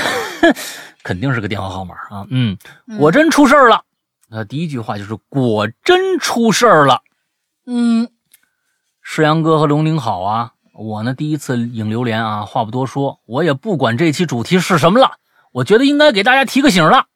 [1.01, 2.27] 肯定是个电话号码啊。
[2.29, 2.55] 嗯，
[2.99, 3.83] 果真出事儿了。
[4.29, 7.01] 那第一句话就是果真出事儿了。
[7.65, 8.09] 嗯，
[9.01, 10.53] 世阳哥和龙玲好啊。
[10.79, 15.17] 我呢，第一次影榴莲啊，话不多说，我也不管这期主题是什么了，
[15.51, 17.07] 我觉得应该给大家提个醒了，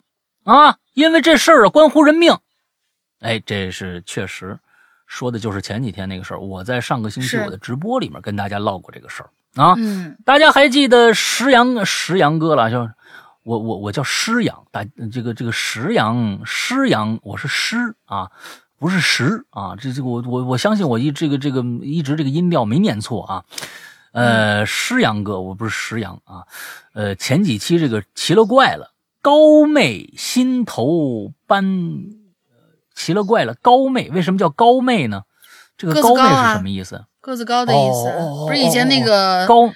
[0.43, 2.37] 啊，因为这事儿啊关乎人命。
[3.21, 4.59] 哎，这是确实，
[5.07, 6.41] 说的就是前几天那个事儿。
[6.41, 9.75] 我在上个星期我的直播里面跟大家唠过这个事儿啊。
[9.77, 12.69] 嗯，大家还记得石阳石阳哥了？
[12.69, 12.89] 就
[13.43, 18.29] 我我我叫诗阳，大这个这个石阳诗阳，我是诗啊。
[18.83, 23.45] 不是十啊，这这个我我我相信我一这个这个一直这个音调没念错啊，
[24.11, 26.43] 呃，诗阳哥，我不是石阳啊，
[26.93, 31.63] 呃，前几期这个奇了怪了，高妹心头斑，
[32.93, 35.23] 奇了怪了，高妹为什么叫高妹呢？
[35.77, 37.05] 这个高妹是什么意思？
[37.21, 38.11] 个子高的意思，
[38.45, 39.71] 不是以前那个高。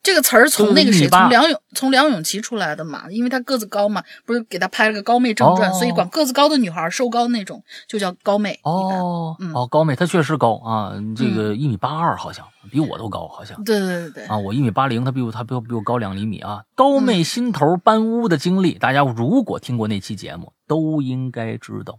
[0.00, 8.58] 这个词儿从那个谁，从梁咏，从梁咏琪出来的嘛，因为她个子高嘛，不是给她拍了个高妹正传，所以管个子高的女孩，瘦高那种就叫高妹。
[8.62, 13.62] 哦，哦，高妹，她确实高啊，这个一米八二，好像比我都高，好像。
[13.64, 14.24] 对对对对。
[14.26, 16.62] 啊，我一米八零，她比我，她比我比我高两厘米啊。
[16.74, 21.98] 高妹心头搬屋的经历，大家如果听过那期节目，都应该知道。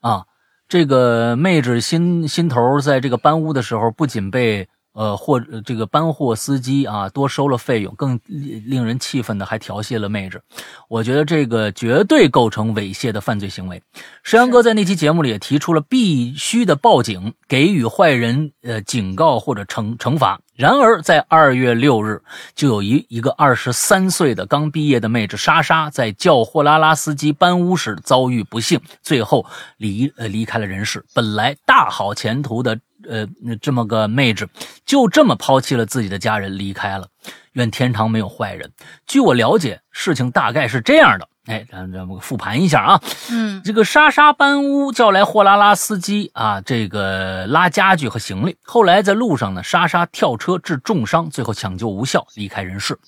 [0.00, 0.24] 啊，
[0.68, 4.68] 这个妹子心心头在这个搬屋的时候，不仅被。
[4.92, 10.42] 呃，或者这个搬货司机啊，多收了费用，更令人气愤的还调戏了妹子，
[10.88, 13.82] 我觉得这个绝对构成猥亵的犯罪行为。
[14.22, 20.40] 石阳哥在那期节目里也提出了必须的报警，给予坏人呃警告或者惩惩罚。
[20.54, 22.22] 然而，在二月六日，
[22.54, 29.46] 就有一一个二十三岁的刚毕业的妹子莎莎，在叫货拉拉司机搬屋时遭遇不幸，最后
[29.78, 31.04] 离呃离开了人世。
[31.14, 32.78] 本来大好前途的。
[33.08, 33.26] 呃，
[33.60, 34.48] 这么个妹纸，
[34.84, 37.08] 就这么抛弃了自己的家人离开了。
[37.52, 38.72] 愿天堂没有坏人。
[39.06, 41.28] 据我了解，事情大概是这样的。
[41.46, 43.02] 哎，咱咱们复盘一下啊。
[43.30, 48.56] 嗯，这个莎莎搬屋叫来货拉拉司机啊，这个拉家具和行李。
[48.62, 52.98] 后来在路上呢，莎莎跳车致重伤，最后抢救无效离开人世。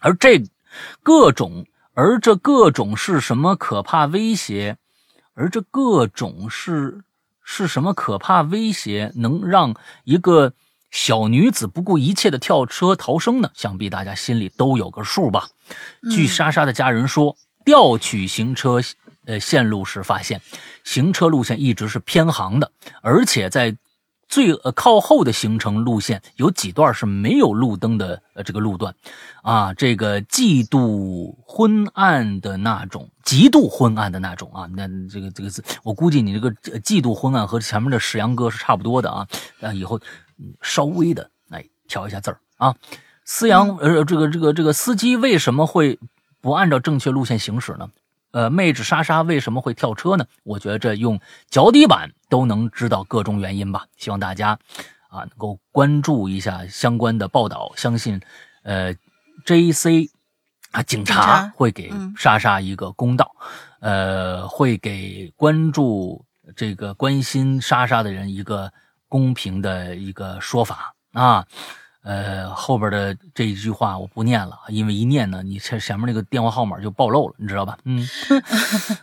[0.00, 0.42] 而这
[1.02, 1.64] 各种，
[1.94, 4.76] 而这各种是什么可怕威胁？
[5.34, 7.00] 而这各种是。
[7.50, 9.74] 是什么可怕威胁能让
[10.04, 10.52] 一个
[10.90, 13.50] 小女子不顾一切的跳车逃生呢？
[13.54, 15.48] 想必大家心里都有个数吧。
[16.10, 17.34] 据莎莎的家人说，
[17.64, 18.82] 调取行车
[19.24, 20.42] 呃线路时发现，
[20.84, 22.70] 行车路线一直是偏航的，
[23.00, 23.74] 而且在。
[24.28, 28.94] 最呃靠后的行程路线有几段是没有路灯的呃这个路段，
[29.42, 36.50] 啊，这个极度昏暗的那种，极度昏暗的那种啊，那这个这个字，我估计你这个
[36.80, 39.26] 极度昏暗和前面的史阳哥是差不多的啊，
[39.60, 39.98] 啊，以后
[40.60, 42.76] 稍微的来调一下字儿啊，
[43.24, 45.98] 思阳呃这个这个这个司机为什么会
[46.40, 47.88] 不按照正确路线行驶呢？
[48.30, 50.26] 呃，妹纸莎莎为什么会跳车呢？
[50.44, 53.86] 我觉得这用脚底板都能知道各种原因吧。
[53.96, 54.58] 希望大家
[55.08, 58.20] 啊能够关注一下相关的报道，相信
[58.62, 58.94] 呃
[59.46, 60.10] J C
[60.72, 63.34] 啊警察会给莎莎一个公道，
[63.80, 66.24] 呃会给关注
[66.54, 68.72] 这个关心莎莎的人一个
[69.08, 71.46] 公平的一个说法啊。
[72.02, 77.76] 呃，后边的这一句话我不念了，因为一念呢，你前前面那个电话号码就暴露了，你知道吧？
[77.84, 78.08] 嗯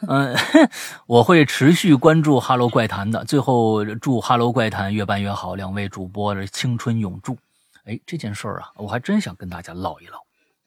[0.07, 0.35] 嗯
[1.05, 3.23] 我会持续关注《哈喽怪谈》的。
[3.25, 7.37] 最后，祝《哈喽怪谈》越办越好，两位主播的青春永驻。
[7.83, 10.19] 哎，这件事儿啊，我还真想跟大家唠一唠。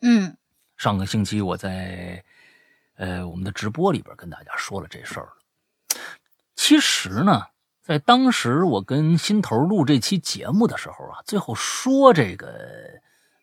[0.03, 0.37] 嗯，
[0.77, 2.23] 上个星期我在
[2.97, 5.33] 呃我们的直播里边跟大家说了这事儿了。
[6.55, 7.43] 其实呢。
[7.89, 12.55] 在当时我跟新头录这期节目的时候啊，最后说这个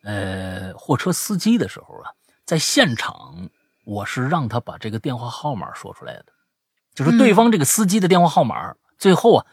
[0.04, 2.12] 呃货车司机的时候啊，
[2.46, 3.50] 在现场
[3.86, 6.26] 我是让他把这个电话号码说出来的，
[6.94, 8.76] 就是对方这个司机的电话号码。
[9.00, 9.46] 最后啊，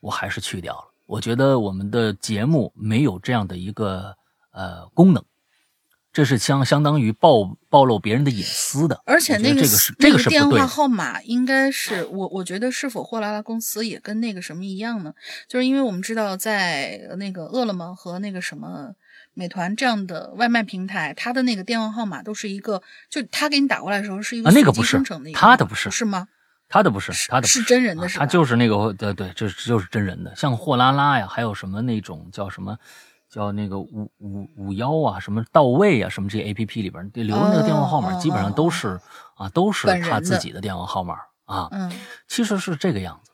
[0.00, 0.84] 我还是去掉了。
[1.06, 4.16] 我觉得我们的节目没有这样的一个
[4.50, 5.24] 呃功能。
[6.12, 15.14] 这是相相当于暴暴露别人的隐私的，而且那个是这个是电话号码应该是我我觉得是否货拉拉公司也跟那个什么一样呢？
[15.46, 18.92] 就是因为我们知道在那个饿了么和那个什么
[19.34, 25.00] 美团这样的外卖平台，它的那个电话号码都是一个，就他给你打过来的时候是一个那个不是
[25.32, 26.26] 他的不是是吗？
[26.68, 32.76] 他的不是他的是真人的，是他就是那个对对，就是就是真人的，像货拉拉呀，还有什么那种叫什么？
[33.30, 39.00] 叫那个五五五幺啊，什么到位啊，什么这些 A P P 里边留的那个电话号码，基本上都是
[39.36, 41.14] 啊，都是他自己的电话号码
[41.44, 41.68] 啊。
[41.70, 41.92] 嗯，
[42.26, 43.30] 其实是这个样子。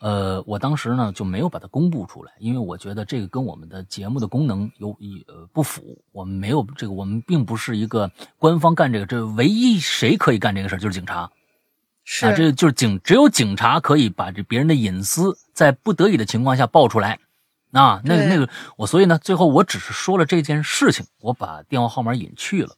[0.00, 4.88] 呃，我当时呢就没有把它公布出来，因为我觉得这个跟我们的节目的功能有
[5.28, 6.02] 呃不符。
[6.10, 11.30] 我们没有这个，我们并不是一个官方干这个，这唯一谁可以干这个事就是警察。
[12.02, 17.20] 是啊，这就是警，只有警察可以把这别人的隐私在不得已的情况下爆出来。
[17.72, 22.76] 啊，那那个我，所以呢，最后我只是说了这件事情，我把电话号码隐去了。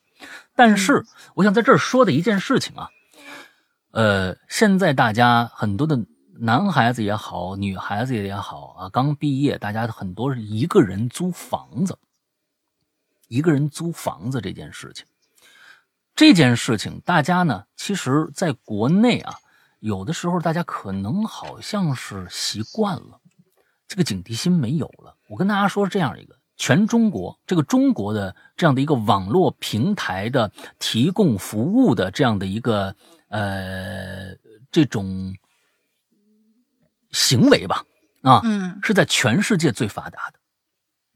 [0.54, 2.90] 但是我想在这儿说的一件事情啊，
[3.92, 5.98] 呃，现在大家很多的
[6.38, 11.98] 男孩子也好，女孩子也好啊，刚毕业，大家很多是一个人租房子，
[13.28, 15.06] 一个人租房子这件事情，
[16.14, 19.36] 这件事情大家呢，其实在国内啊，
[19.80, 23.21] 有的时候大家可能好像是习惯了。
[23.92, 25.14] 这个警惕心没有了。
[25.28, 32.96] 我跟大家说这样一个，全中国这个中国的这样的一个网络平台的提供服务的这样的一个
[33.28, 34.34] 呃
[34.70, 35.34] 这种
[37.10, 37.84] 行为吧，
[38.22, 40.38] 啊，嗯，是在全世界最发达的，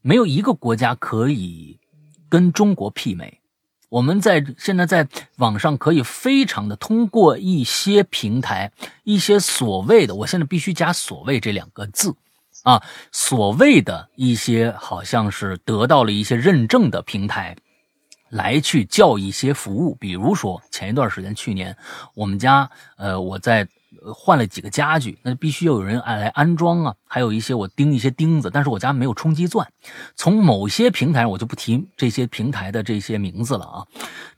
[0.03, 1.81] 没有一个国家可以
[2.29, 3.41] 跟中国媲美。
[3.89, 5.09] 我们在现在在
[5.39, 8.71] 网上可以非常的通过一些平台，
[9.05, 12.15] 一些所谓的，我现在必须加“所谓”这两个字。
[12.67, 17.57] 啊，所谓的一些好像是得到了一些认证的平台，
[18.29, 21.77] 来去叫一些服务，比如说前一段时间，去年
[22.15, 23.69] 我们家，呃，我在
[24.13, 26.95] 换了几个家具，那必须要有人来安装啊。
[27.07, 29.65] 还有一些我钉一些钉子，但是我家没有冲击钻。
[30.17, 33.87] 从某些平台，我就不提这些平台的这些名字了啊。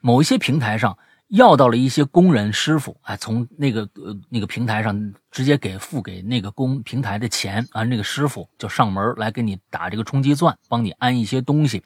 [0.03, 0.99] 某一些平台上
[1.29, 11.83] 要到了一些工人师傅，哎，从那个呃那个平台上直接给付给那个工平台的钱啊，那个师傅就上门来给你打这个冲击钻，帮你安一些东西，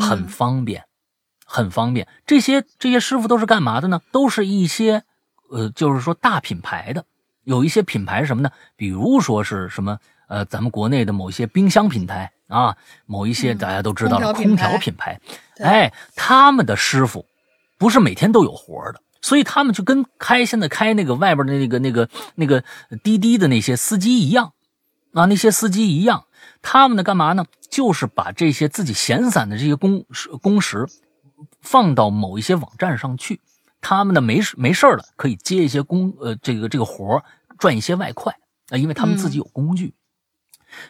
[0.00, 0.84] 很方便，
[1.44, 2.08] 很方便。
[2.26, 4.00] 这些这些师傅都是干嘛的呢？
[4.12, 5.04] 都是一些。
[5.48, 7.04] 呃，就是说大品牌的，
[7.44, 8.50] 有一些品牌什么呢？
[8.74, 9.96] 比如说是什么？
[10.26, 15.20] 呃，咱们国内的某些冰箱品牌啊，某一些大家都知道的空调品牌，
[15.60, 17.24] 哎，他们的师傅
[17.78, 22.64] 不是每天都有活的，所以他们就跟开现在开那个外边的那个那个那个
[23.02, 24.52] 滴滴的那些司机一样
[25.12, 26.26] 啊，那些司机一样，
[26.62, 27.44] 他们呢干嘛呢？
[27.68, 30.04] 就是把这些自己闲散的这些工
[30.40, 30.86] 工时
[31.60, 33.40] 放到某一些网站上去。
[33.80, 37.22] 他们呢没事没事了，可以接一些工呃这个这个活
[37.58, 38.32] 赚一些外快
[38.70, 39.94] 啊，因为他们自己有工具，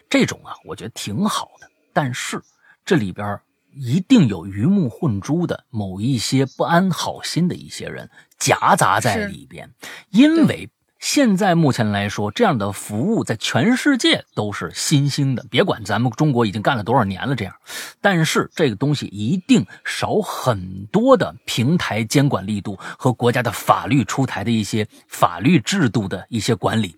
[0.09, 1.69] 这种啊我觉得挺好的。
[1.93, 2.41] 但是
[2.85, 3.41] 这里边
[3.77, 9.71] 一定有鱼目混珠的某一些不安好心的一些人夹杂在里边，
[10.11, 10.69] 因为。
[10.99, 15.45] 现在目前来说，这样的服务在全世界都是新兴的。
[15.51, 17.55] 别管咱们中国已经干了多少年了，这样，
[18.01, 26.97] 但是这个东西一定少很多的平台监管力度和国家的法律出台的一些法律制度的一些管理，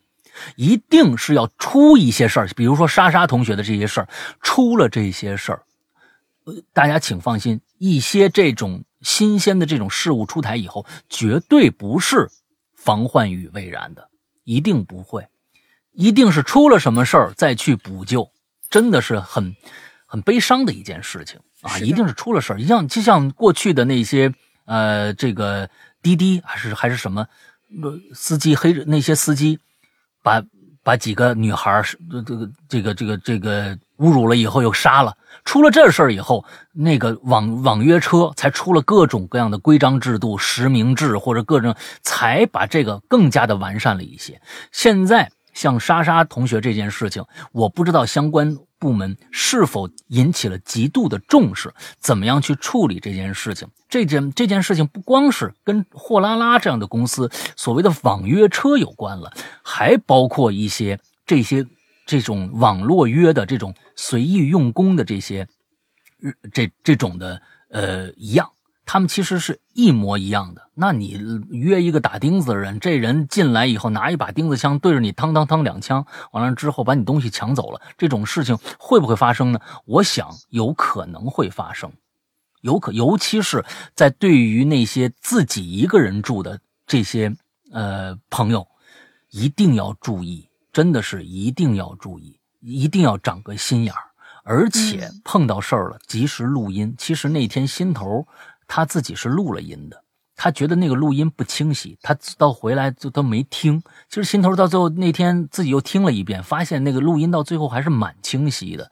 [0.57, 2.49] 一定是要出一些事儿。
[2.57, 4.09] 比如说莎莎同学的这些事儿，
[4.41, 5.63] 出了这些事儿，
[6.73, 12.29] 大家请放心，一些这种新鲜的这种事物出台以后，绝对不是。
[12.81, 14.09] 防患于未然的，
[14.45, 15.27] 一定不会，
[15.93, 18.31] 一定是出了什么事儿再去补救，
[18.71, 19.55] 真的是很
[20.07, 21.77] 很悲伤的一件事情啊！
[21.81, 24.33] 一定是出了事儿，像就像过去的那些
[24.65, 25.69] 呃，这个
[26.01, 27.27] 滴滴还是还是什么
[28.15, 29.59] 司机黑那些司机，
[30.23, 30.43] 把
[30.83, 35.17] 把几个女孩这个这个这个这个侮辱了以后又杀了。
[35.45, 44.39] 出了这事儿以后，那个网网约车才出了各种各样的规章制度、实名制或者各种，才把这个更加的完善了一些。
[44.73, 53.67] 现在像莎莎同学这件事情，我不知道相关部门是否引起了极度的重视，怎么样去处理这件事情？
[53.89, 59.33] 这件这件事情不光是跟货拉拉这样的公司所谓的网约车有关了，
[59.63, 61.67] 还包括一些这些。
[62.09, 65.47] 这种网络约的这种随意用工的这些，
[66.55, 68.51] 这这种的呃一样，
[68.87, 70.71] 他们其实是一模一样的。
[70.73, 79.61] 那你约一个打钉子的人，这人进来以后拿一把钉子枪对着你，当当当两枪，完了之后把你东西抢走了，这种事情会不会发生呢？
[79.85, 81.93] 我想有可能会发生，
[82.63, 83.63] 有可尤其是
[83.95, 87.37] 在对于那些自己一个人住的这些
[87.71, 88.67] 呃朋友，
[89.31, 90.48] 一定要注意。
[90.73, 94.05] 真的是一定要注意，一定要长个心眼儿，
[94.45, 96.95] 而且碰到事儿了及时录音。
[96.99, 98.27] 其实那天心头
[98.67, 100.03] 他自己是录了音的，
[100.37, 103.83] 他觉得那个录音不清晰，他到回来就都没听。
[104.09, 108.91] 其实心头到最后那天自己又听了一遍，发现那个录音到最后还是蛮清晰的。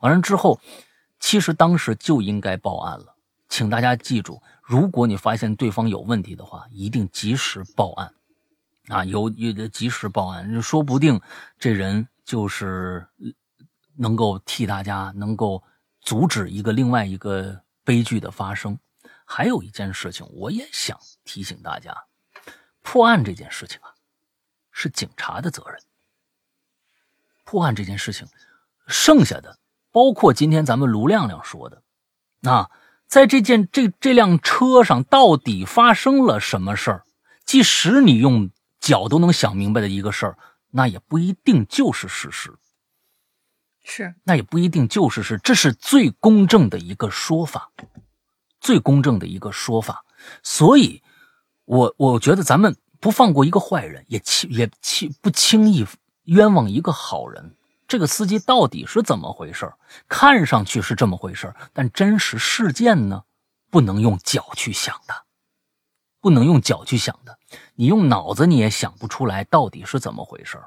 [0.00, 0.58] 完了之后，
[1.20, 3.14] 其实当时就应该报案了。
[3.48, 8.12] 请大家记住，如果你发现对方有问题的话，一定及时报案。
[8.88, 11.20] 啊，有有的及时报案，说不定
[11.58, 13.06] 这人就是
[13.94, 15.62] 能够替大家能够
[16.00, 18.78] 阻止一个另外一个悲剧的发生。
[19.26, 21.94] 还有一件事情，我也想提醒大家，
[22.80, 23.92] 破案这件事情啊，
[24.72, 25.78] 是警察的责任。
[27.44, 28.26] 破案这件事情，
[28.86, 29.58] 剩下的
[29.92, 31.82] 包括今天咱们卢亮亮说的，
[32.50, 32.70] 啊，
[33.06, 37.04] 在这件这这辆车上到底发生了什么事儿？
[37.44, 38.50] 即使你用。
[38.88, 40.38] 脚都能想明白的一个事儿，
[40.70, 42.54] 那也不一定就是事实，
[43.84, 47.70] 是，那也不一定就是事，这是最公正的一个说法，
[48.62, 50.06] 最公正的一个说法。
[50.42, 51.02] 所以，
[51.66, 55.86] 我我觉得咱们不放过一个坏人，也轻也轻不轻易
[56.24, 57.56] 冤枉一个好人。
[57.86, 59.70] 这个司机到底是怎么回事？
[60.08, 63.24] 看上去是这么回事，但真实事件呢，
[63.68, 65.27] 不能用脚去想的。
[66.20, 67.38] 不能用脚去想的，
[67.74, 70.58] 你用脑子你也想不出来到底是怎么回事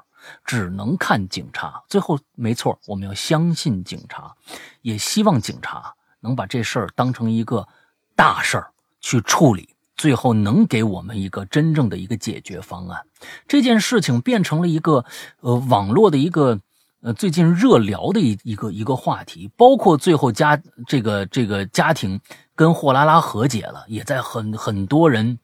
[0.44, 1.82] 只能看警察。
[1.88, 4.32] 最后，没错，我们要相信警察，
[4.80, 7.66] 也希望警察能把这事儿当成一个
[8.14, 13.04] 大事儿去处理，最后能给我们一个真正的一个解决方案。
[13.48, 15.04] 这件事情变成了一个
[15.40, 16.60] 呃网络的一个
[17.00, 22.20] 呃最近热聊的一一个一个话题，包括最后家这个这个家庭
[22.54, 25.38] 跟货拉拉和解了，也在很很多人。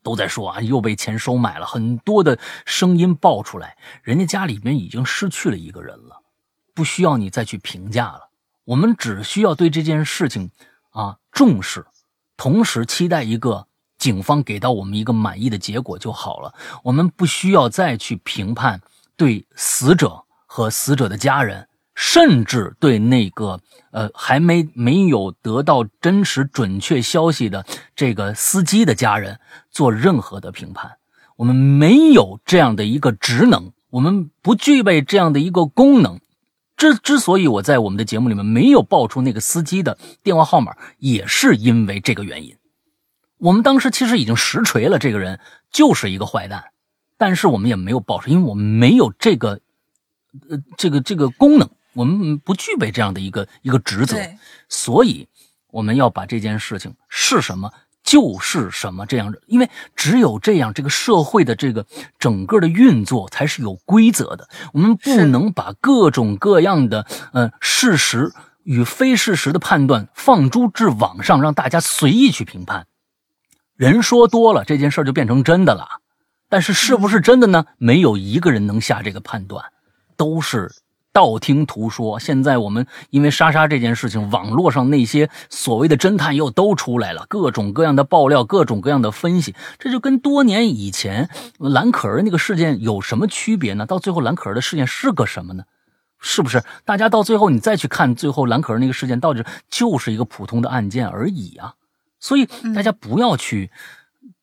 [0.00, 6.22] 都在说啊，又被钱收买了，很多的声音爆出来，人家家里面已经失去了一个人了，
[6.72, 8.30] 不需要你再去评价了。
[8.64, 10.50] 我们只需要对这件事情
[10.90, 11.84] 啊重视，
[12.38, 13.66] 同时期待一个
[13.98, 16.54] 警方给到我们一个满意的结果就好了。
[16.84, 18.80] 我们不需要再去评判
[19.14, 21.67] 对死者和死者的家人。
[22.00, 30.92] 甚至对那个呃还没没有得到真实准确消息的这个司机的家人做任何的评判，
[31.34, 36.20] 我们没有这样的一个职能，我们不具备这样的一个功能。
[36.76, 42.54] 之之所以我在我们的节目里面没有报出那个司机的电话号码，也是因为这个原因。
[43.38, 45.40] 我们当时其实已经实锤了，这个人
[45.72, 46.66] 就是一个坏蛋，
[47.16, 49.58] 但是我们也没有报出，因为我们没有这个
[50.48, 51.68] 呃这个这个功能。
[51.98, 54.16] 我们不具备这样的一个一个职责，
[54.68, 55.26] 所以
[55.72, 57.72] 我们要把这件事情是什么
[58.04, 61.84] 就是什么这样的，因为只有这样，这个社会的这个
[62.16, 64.48] 整个的运作才是有规则的。
[64.72, 68.32] 我们不能把各种各样的呃事实
[68.62, 72.86] 与非事实的判断放诸至网上，让大家随意去评判。
[73.74, 76.00] 人说多了，这件事就变成真的了。
[76.48, 77.66] 但是是不是真的呢？
[77.76, 79.64] 没有一个人能下这个判断，
[80.16, 80.70] 都是。
[81.18, 93.84] 道听途说，现在我们因为莎莎这件事情，网络上那些所谓的侦探又都出来了，各种各样的爆料，各种各样的分析，这就跟多年以前蓝可儿那个事件有什么区别呢？
[93.84, 95.64] 到最后蓝可儿的事件是个什么呢？
[96.20, 96.62] 是不是？
[96.84, 101.74] 大家到最后你再去看最后蓝可儿那个事件，到底就是一个普通的案件而已啊！
[102.20, 102.46] 所以
[102.76, 103.72] 大家不要去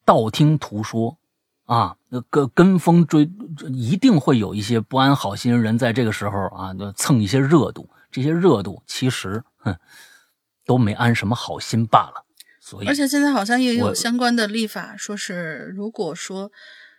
[0.04, 1.18] 道听途说。
[1.66, 1.96] 啊，
[2.30, 3.30] 跟跟风追，
[3.74, 7.90] 一定会有一些不安好心人在这个时候啊，蹭一些热度。
[8.12, 9.76] 这些热度其实，哼，
[10.66, 12.26] 都没安什么好心罢了。
[12.62, 16.50] 所以，而且现在好像也有相关的立法，说是如果说，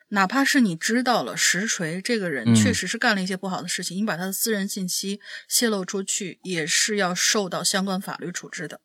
[0.08, 8.80] 哪怕是你知道了实锤这个人确实是干了一些不好的事情，你把他的私人信息泄露出去，也是要受到相关法律处置的。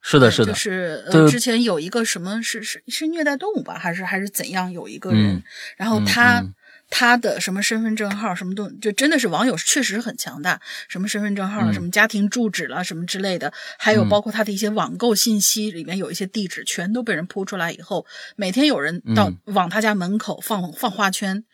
[0.00, 4.70] 是的，是的，就是呃，之前有一个什么是是是虐待动物吧，还是还是怎样？
[4.72, 5.42] 有一个人，
[5.76, 6.42] 然后他
[6.88, 21.44] 他的什么身份证号什么都就真的是网友确实很强大，什么身份证号什么家庭住址了什么之类的，还有包括他的一些网购信息里面有一些地址全都被人铺出来以后，每天有人到往他家门口放放花圈，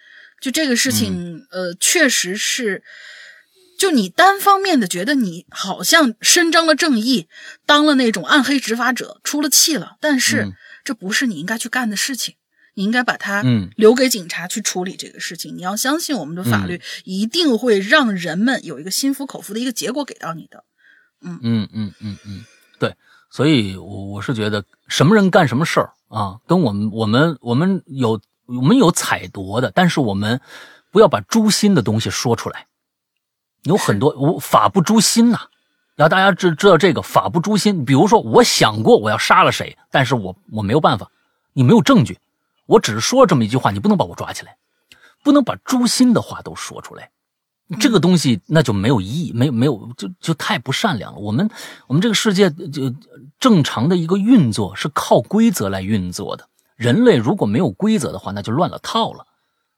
[0.41, 2.85] 就这个事情，呃，确实是。
[3.85, 7.29] 就你单方面的觉得你好像伸张了正义，
[7.67, 10.55] 当了那种暗黑执法者，出了气了，但是
[10.85, 12.37] 这不是你应该去干的事情，
[12.77, 13.45] 你应该把它
[13.77, 15.55] 留给警察去处理这个事情。
[15.55, 20.65] 你要相信我们的法律一定会让人们有一个心服口服的一个结果给到你的。
[21.21, 22.45] 嗯嗯嗯嗯嗯，
[22.79, 22.97] 对，
[23.31, 30.41] 所以我我是觉得什么人干什么事儿啊，跟我们我们我们有我们有采夺的，但是我们
[30.91, 32.67] 不要把诛心的东西说出来。
[33.65, 35.39] 有很多我法不诛心呐，
[35.97, 37.85] 要大家知知道这个法不诛心。
[37.85, 41.11] 比如说，我想过我要杀了谁，但是我我没有办法，
[41.53, 42.19] 你没有证据，
[42.67, 44.57] 我只是说了这么一句话，你不能把我抓起来，
[45.23, 47.11] 不能把诛心的话都说出来，
[47.81, 51.19] 这个东西那就没有意义，没没有就就太不善良了。
[51.19, 51.49] 我们
[51.87, 52.95] 我们这个世界就
[53.41, 56.47] 正常的一个运作是靠规则来运作的，
[56.77, 59.27] 人类如果没有规则的话，那就乱了套了。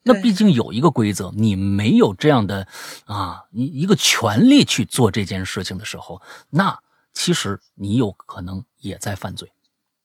[0.07, 2.69] 那毕竟有一个规则，你没有这样的
[3.07, 6.79] 啊，你一个权利去做这件事情的时候，那
[7.13, 9.51] 其实你有可能也在犯罪，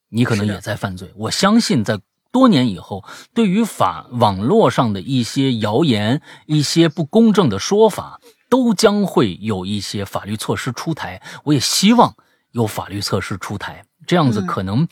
[0.09, 1.13] 你可能也在犯罪。
[1.15, 1.99] 我相信在
[2.31, 11.21] 多年以后，对于法网络上的一些谣言、一些不公正的说法，都将会有一些法律措施出台。
[11.43, 12.15] 我也希望
[12.49, 14.87] 有法律措施出台，这样子可能。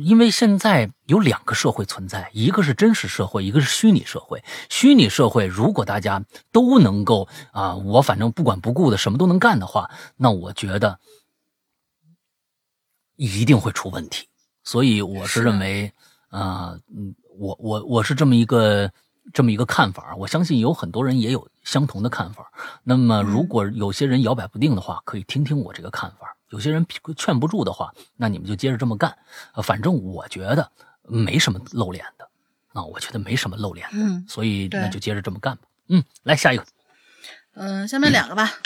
[0.00, 4.42] 因为现在有两个社会存在，一个是真实社会，一个是虚拟社会。
[4.70, 10.98] 虚拟社会如果大家都能够啊，我反正不管不顾的什么都能干的话，那我觉得
[13.16, 14.26] 一定会出问题。
[14.64, 15.92] 所以我是认为，
[16.28, 18.90] 啊，嗯，我我我是这么一个
[19.34, 20.16] 这么一个看法。
[20.16, 22.50] 我相信有很多人也有相同的看法。
[22.82, 26.34] 那么如果有些人摇摆不定的话，可以听听我这个看法。
[26.52, 26.86] 有些人
[27.16, 29.16] 劝不住的话，那你们就接着这么干。
[29.62, 30.70] 反正我觉得
[31.02, 32.28] 没什么露脸的
[32.74, 35.62] 啊，我觉得没什么露脸的，所以那就接着这么干吧。
[35.88, 36.66] 嗯，来下一个。
[37.54, 38.60] 嗯，下面两个吧。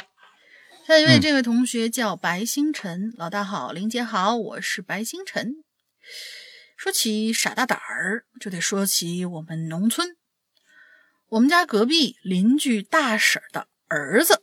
[0.85, 5.65] 下一位，这位同学叫白星辰，老大好，林姐好，我是白星辰。
[6.77, 10.17] 说起傻大胆儿，就得说起我们农村，
[11.29, 14.43] 我们家隔壁邻居大婶的儿子，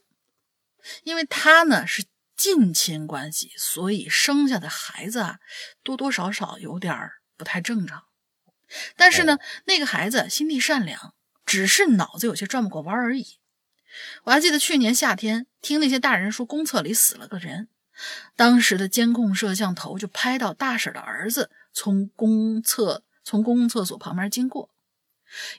[1.03, 2.05] 因为他呢是。
[2.35, 5.39] 近亲关系，所以生下的孩子啊，
[5.83, 6.97] 多多少少有点
[7.37, 8.03] 不太正常。
[8.95, 11.13] 但是呢，那个孩子心地善良，
[11.45, 13.37] 只是脑子有些转不过弯而已。
[14.23, 17.69] 我还记得去年夏天，听那些大人说公厕里死了个人，
[18.35, 24.71] 当时的监控摄像头就拍到大婶的儿子从公厕从公共厕所旁边经过。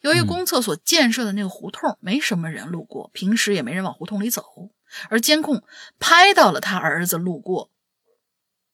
[0.02, 4.70] 由于公厕所建设的那个胡同没什么人路过，平时也没人往胡同里走，
[5.08, 5.62] 而监控
[5.98, 7.70] 拍到了他儿子路过，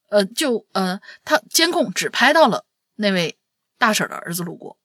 [0.09, 2.65] 呃，就呃，他监控只拍到了
[2.95, 3.37] 那位
[3.77, 4.77] 大婶的儿子路过。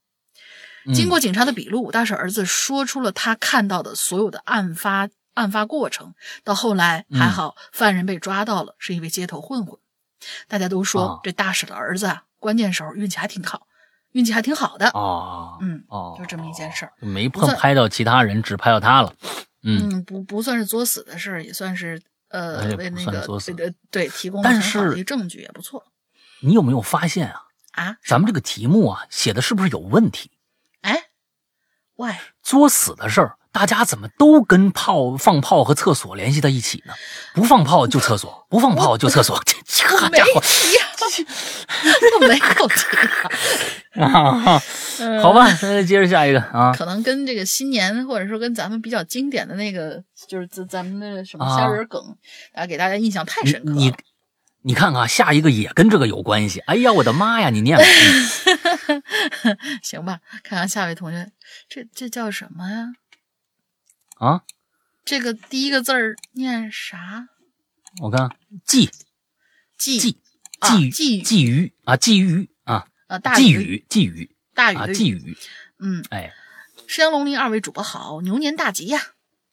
[0.95, 6.14] 经过警察的笔录，大婶儿子说出了他看到的所有的案发案发过程。
[6.45, 9.80] 到后来还好，犯人被抓到了，是一位街头混混。
[10.47, 13.66] 大家都说这大婶的儿子啊，关键时候运气还挺好，
[14.12, 15.59] 运气还挺好的啊。
[15.61, 19.12] 嗯，哦，就这么一件事儿，没碰拍到其他人，只拍到他了。
[19.67, 25.85] 嗯，不不算是作死的事儿，也算是呃为那个对对提供很好的证据，也不错。
[26.41, 27.43] 你有没有发现啊？
[27.73, 30.31] 啊，咱们这个题目啊写的是不是有问题？
[30.83, 31.09] 哎，
[31.97, 36.93] 喂，作死的事儿，大家怎么都跟炮、放炮和厕所联系在一起呢？
[37.33, 40.43] 不放炮就厕所， 不放炮就厕所，这这 家伙，
[42.21, 44.61] 我没有提啊。
[45.23, 46.75] 好吧，那接着下一个啊。
[46.77, 51.99] 可能跟这个新年，或者说跟咱们比较经典的那个，就是咱咱们的什么虾仁梗，
[52.53, 53.73] 啊，给大家印象太深刻。
[53.73, 53.91] 你
[54.65, 56.61] 你看看，下一个也跟这个有关系。
[56.61, 57.49] 哎呀，我的妈呀！
[57.49, 57.85] 你念吧。
[59.83, 61.33] 行吧，看看下位同学，
[61.71, 62.89] 这这叫什么呀？
[64.17, 64.43] 啊，
[65.05, 67.29] 这个第一个字儿念啥？
[68.01, 68.31] 我看
[68.67, 68.91] 鲫，
[69.79, 70.17] 鲫鲫
[70.61, 72.87] 鲫鲫鲫鱼啊，鲫鱼啊
[73.23, 75.37] 大，鲫鱼鲫鱼大鱼啊，鲫鱼。
[75.79, 76.33] 嗯，哎，
[76.89, 79.01] 山阳龙鳞二位主播好，牛年大吉呀！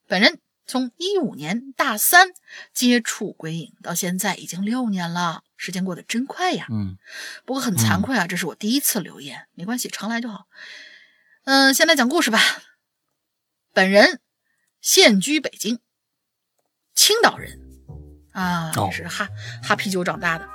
[0.07, 2.29] 本人从一五年大三
[2.73, 5.43] 接触鬼影到现在已经六年了。
[5.57, 6.97] 时间过得真快呀，嗯，
[7.45, 10.47] 不过很惭愧啊，这是我第一次留言，没关系，常来就好。
[11.43, 12.39] 嗯，先来讲故事吧。
[13.73, 14.21] 本人
[14.83, 15.79] 现居北京，
[16.93, 17.57] 青岛人
[18.33, 19.29] 啊，也是哈
[19.63, 20.45] 哈啤酒长大的。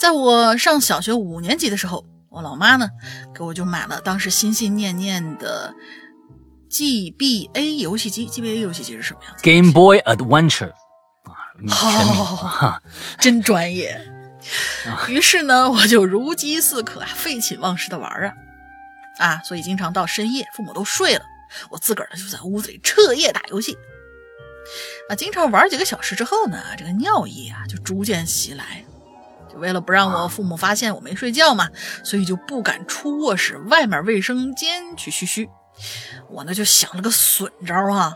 [0.00, 2.88] 在我上小学五年级的时候，我老妈呢
[3.34, 5.74] 给我就买了当时心心念念的
[6.70, 8.26] GBA 游戏机。
[8.26, 10.72] GBA 游戏机是什么样子？Game Boy Adventure。
[11.68, 12.80] 好，
[13.20, 14.00] 真专业。
[15.08, 18.32] 于是呢，我就如饥似渴啊，废寝忘食的玩啊
[19.18, 19.42] 啊！
[19.44, 21.24] 所以经常到深夜，父母都睡了，
[21.70, 23.76] 我自个儿呢就在屋子里彻夜打游戏。
[25.08, 28.84] 啊，经常玩几个小时之后呢，这个尿意啊就逐渐袭来。
[29.52, 31.68] 就为了不让我父母发现我没睡觉嘛，
[32.04, 35.48] 所以就不敢出卧室外面卫生间去嘘嘘。
[36.28, 38.14] 我呢就想了个损招啊，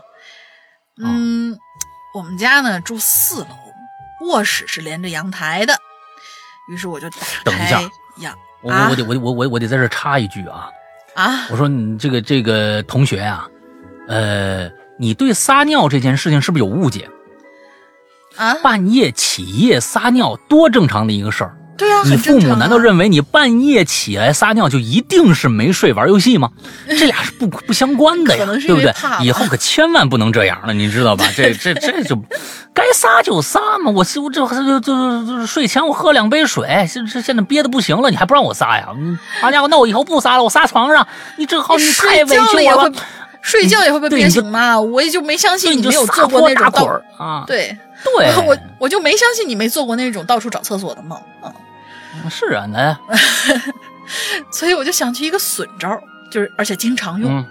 [0.97, 1.57] 嗯。
[2.13, 3.47] 我们家呢住四楼，
[4.21, 5.77] 卧室是连着阳台的，
[6.71, 8.35] 于是我就打开阳。
[8.63, 10.67] 我我我得我我我我得在这插一句啊
[11.17, 11.47] 啊！
[11.49, 13.49] 我说你这个这个同学啊，
[14.07, 17.09] 呃，你对撒尿这件事情是不是有误解
[18.35, 18.53] 啊？
[18.61, 21.57] 半夜起夜撒尿多正常的一个事儿。
[21.77, 26.49] 对呀，你父母难道认为你半夜起来撒尿就一定是没睡玩游戏吗？
[26.89, 28.93] 这俩是不不相关的呀，对不对？
[29.21, 31.25] 以后可千万不能这样了，你知道吧？
[31.35, 32.15] 这这这就
[32.73, 33.91] 该撒就撒嘛！
[33.91, 38.87] 我我这这这这睡前我喝两杯水，现这现在憋的不行了，你还不让我撒呀？
[39.41, 41.07] 好家伙，那我以后不撒了，我撒床上。
[41.37, 42.91] 你正好你太委屈我了，
[43.41, 44.79] 睡觉也会被憋醒嘛？
[44.79, 47.43] 我也就没相信你没有做过那种滚啊！
[47.47, 51.51] 对对， 我我就没相信你没做过那种到处找厕所的梦啊。
[52.29, 52.99] 是啊，那，
[54.51, 55.99] 所以我就想起一个损招，
[56.31, 57.45] 就是而且经常用。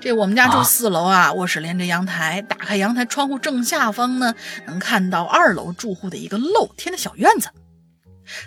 [0.00, 4.34] 这我们家住四楼啊，卧室连着阳台，打开阳台窗户正下方呢，
[4.66, 7.48] 能看到二楼住户的一个露天的小院子。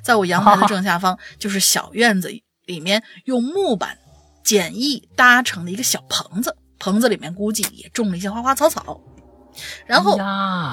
[0.01, 2.30] 在我阳台的正下方， 就是小院子
[2.66, 3.97] 里面用木板
[4.43, 9.00] 简易搭成的一个小棚子，棚子里面估计也种了一些花花草草。
[9.86, 10.17] 然后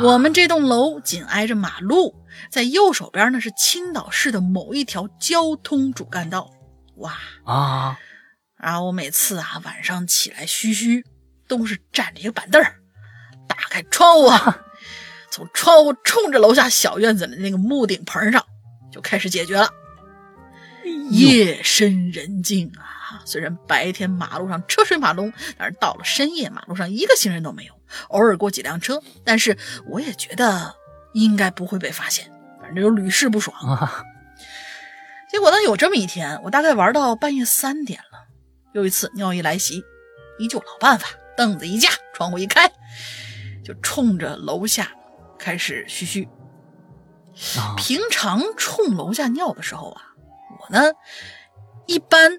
[0.02, 2.15] 我们这栋楼紧挨着马路，
[2.51, 6.51] 在右手边呢是青岛市的某一条交通主干道。
[6.97, 7.98] 哇啊！
[8.57, 11.05] 然后我每次啊晚上起来嘘嘘，
[11.48, 12.74] 都是站着一个板凳儿，
[13.48, 14.28] 打开窗户，
[15.32, 18.44] 从窗户冲着楼下小院子的那个木顶棚上
[18.93, 19.70] 就开始解决了。
[21.11, 27.80] 夜深人静啊，虽然白天马路上车水马龙，但是到了深夜，马路上一个行人都没有。
[28.08, 29.56] 偶尔过几辆车，但是
[29.86, 30.74] 我也觉得
[31.12, 32.30] 应该不会被发现，
[32.60, 33.56] 反正就屡试不爽。
[33.74, 34.04] 啊
[35.30, 38.18] 结果呢，有这么一天，我大概玩到半夜三点了，
[38.74, 39.84] 又一次尿意来袭，
[40.40, 42.68] 依旧老办法，凳子一架，窗户一开，
[43.64, 44.90] 就冲着楼下
[45.38, 46.28] 开始嘘嘘。
[47.76, 50.02] 平常冲楼下尿的时候啊，
[50.58, 50.92] 我呢
[51.86, 52.32] 一般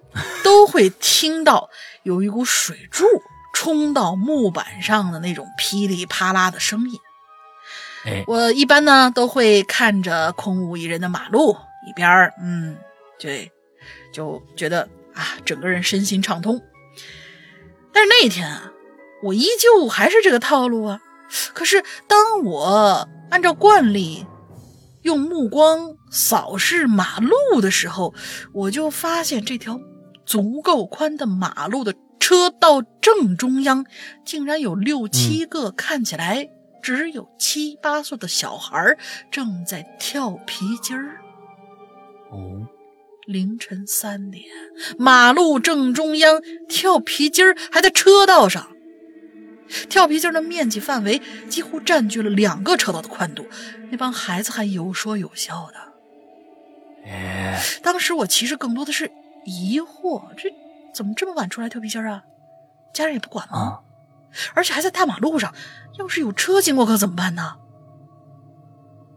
[0.44, 1.70] 都会听到
[2.04, 3.06] 有一股水柱
[3.54, 7.00] 冲到木板上的那种噼里啪啦的声音。
[8.06, 11.56] 哎，我一般呢都会看着空无一人的马路，
[11.88, 12.78] 一边儿嗯，
[13.20, 13.52] 对，
[14.12, 16.62] 就觉得啊，整个人身心畅通。
[17.94, 18.72] 但是那一天啊，
[19.22, 21.00] 我依旧还是这个套路啊。
[21.54, 24.26] 可是当我按照惯例
[25.04, 28.14] 用目光扫视马路的时候，
[28.54, 29.80] 我就发现这条
[30.26, 31.94] 足够宽的马路的
[32.32, 33.86] 车道正中央，
[34.24, 36.50] 竟然有六七个看起来。
[36.82, 38.98] 只有七八岁的小孩
[39.30, 41.20] 正在跳皮筋儿。
[42.32, 42.66] 哦，
[43.28, 44.46] 凌晨三点，
[44.98, 48.66] 马路正中央跳皮筋儿，还在车道上。
[49.90, 53.46] 跳皮筋儿的面积范围几乎占据了两个车道的宽度。
[53.90, 57.12] 那帮孩子还有说有笑的。
[57.12, 59.12] 哎，当时我其实更多的是
[59.46, 60.50] 疑惑：这
[60.94, 62.24] 怎么这么晚出来跳皮筋儿啊？
[62.94, 63.80] 家人也不管吗？
[64.54, 65.54] 而且还在大马路上，
[65.98, 67.58] 要是有车经过可怎么办呢？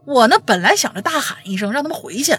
[0.07, 2.37] 我呢，本来想着大喊一声让他们回去，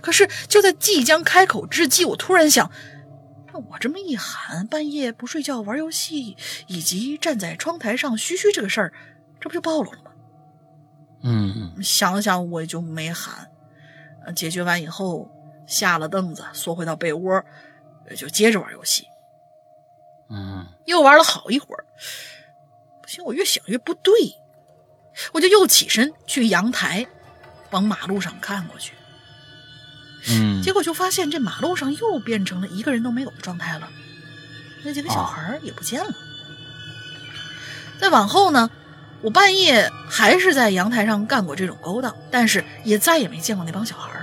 [0.00, 2.70] 可是就在即将开口之际，我突然想，
[3.52, 6.36] 那我这么一喊，半夜不睡觉玩游戏，
[6.66, 8.92] 以及站在窗台上嘘嘘这个事儿，
[9.40, 10.10] 这不就暴露了吗？
[11.22, 13.48] 嗯，想了想，我也就没喊。
[14.34, 15.30] 解决完以后，
[15.66, 17.44] 下了凳子，缩回到被窝，
[18.14, 19.06] 就接着玩游戏。
[20.30, 21.84] 嗯，又玩了好一会儿，
[23.02, 24.12] 不行，我越想越不对，
[25.32, 27.06] 我就又起身去阳台，
[27.70, 28.94] 往马路上看过去。
[30.30, 33.90] 嗯，结果就发现这马路上又变成了一个人都没有的状态了，
[34.84, 36.10] 那几个小孩也不见了。
[38.00, 38.70] 再往后呢，
[39.20, 44.18] 我半夜还是在阳台上干过这种勾当，但是也再也没见过那帮小孩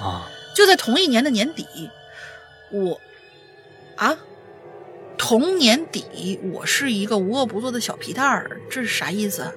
[0.00, 1.66] 啊，就在同一年的年底，
[2.72, 3.00] 我
[3.96, 4.16] 啊。
[5.20, 9.52] 同年底，我是一个无恶不作的小皮蛋儿，这是啥意思？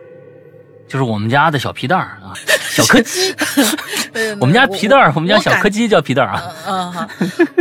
[0.88, 2.34] 就是我们家的小皮蛋儿啊，
[2.72, 3.34] 小柯基。
[4.42, 6.56] 我们家皮蛋儿，我们家小柯基叫皮蛋儿啊。
[6.66, 7.10] 嗯哈，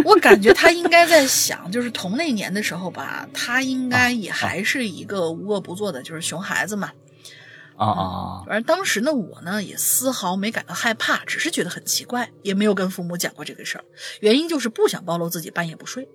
[0.02, 6.90] 我感觉他应该在想，就是同那年的时候吧，他应该也还是一个无恶不作的，就是熊孩子嘛。
[7.86, 8.44] 啊啊啊！
[8.47, 13.85] 而当时呢，我呢也丝毫没感到害怕，只是觉得很奇怪，也没有跟父母讲过这个事儿，
[14.20, 16.07] 原因就是不想暴露自己半夜不睡。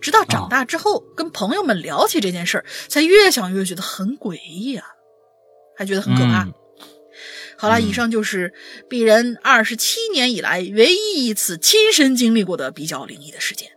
[0.00, 4.86] 直到长大之后，跟朋友们聊起这件事儿，才越想越觉得很诡异啊，
[5.76, 6.48] 还觉得很可怕。
[7.58, 8.54] 好了，以上就是
[8.88, 13.70] 鄙人二十七年以来唯一一次亲身经历过的比较灵异的事件。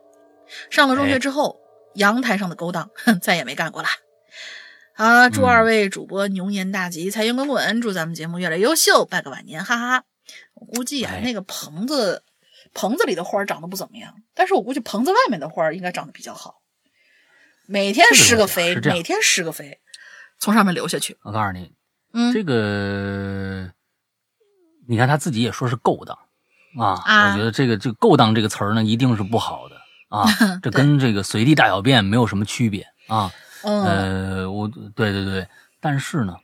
[0.70, 1.60] 上了中学之后，
[1.96, 2.90] 阳台上的勾当
[3.22, 3.90] 再也没干过了。
[5.02, 10.04] 好，祝二位主播牛年大吉，财源滚滚，祝咱们节目越来越优秀，拜个晚年，哈哈。
[10.54, 12.22] 我估计啊，那个棚子。
[12.72, 16.62] 棚子里的花长得不怎么样，但是我估计棚子外面的花应该长得比较好。
[17.66, 19.80] 每天施个肥，每天施个肥，
[20.38, 21.18] 从上面流下去。
[21.24, 21.74] 我告诉你，
[22.14, 23.72] 嗯，这个
[24.88, 26.16] 你看他自己也说是勾当
[26.78, 29.76] 啊，我觉得这个这个勾当这个词儿呢，一定是不好的
[30.10, 30.24] 啊，
[30.62, 33.34] 这跟这个随地大小便没有什么区别啊。
[33.64, 36.38] 呃，我对对对，但是呢，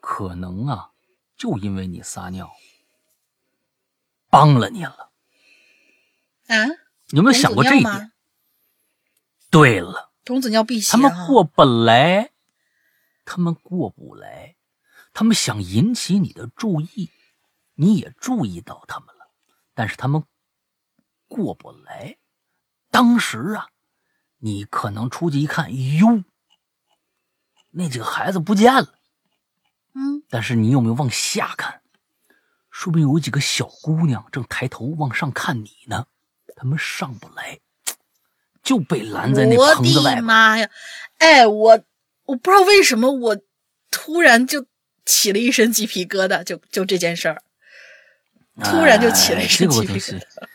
[0.00, 0.90] 可能啊，
[1.36, 2.50] 就因为你撒尿，
[4.30, 5.10] 帮了你了。
[6.48, 6.56] 啊，
[7.10, 8.12] 有没有想过这一点？
[9.50, 12.30] 对了，童子尿辟邪，他们过不来，
[13.24, 14.56] 他们过不来，
[15.12, 17.10] 他们想引起你的注意，
[17.74, 19.30] 你也注意到他们了，
[19.74, 20.24] 但是他们
[21.28, 22.16] 过不来。
[22.90, 23.68] 当时啊，
[24.38, 26.24] 你可能出去一看，哟，
[27.72, 28.94] 那几个孩子不见了。
[29.94, 31.80] 嗯，但是你有没有往下看？
[32.70, 36.06] 说不定有几个小姑娘正抬头往上看你呢。
[36.56, 37.58] 他们上不来，
[38.62, 40.12] 就被拦在那棚子外。
[40.12, 40.70] 我的妈呀！
[41.18, 41.80] 哎，我
[42.24, 43.38] 我不知道为什么，我
[43.90, 44.64] 突然就
[45.04, 47.42] 起了一身鸡皮疙瘩，就就这件事儿，
[48.62, 50.10] 突然就起了一身鸡皮疙瘩。
[50.10, 50.48] 这个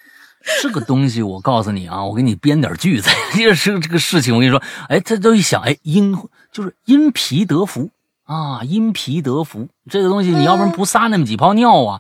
[0.88, 3.10] 东西，我告诉你啊，我给你编点句子。
[3.36, 6.18] 这是这个事情，我跟你说，哎，他都一想，哎，因
[6.52, 7.90] 就是因皮得福
[8.26, 9.68] 啊，因皮得福。
[9.90, 12.00] 这个东西，你要不然不撒那么几泡尿啊。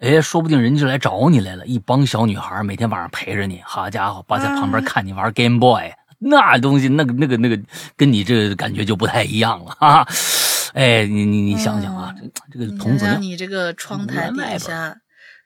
[0.00, 7.56] 哎，说不定人家就来找你来了，一帮小女孩每天晚上陪着你，好家伙，把在旁边看你玩 Game Boy，那东西，那个那个那个，
[7.96, 10.04] 跟你这个感觉就不太一样了啊！
[10.74, 12.12] 哎，你你你想想啊，
[12.50, 14.96] 这这个童子尿，你这个窗台底下，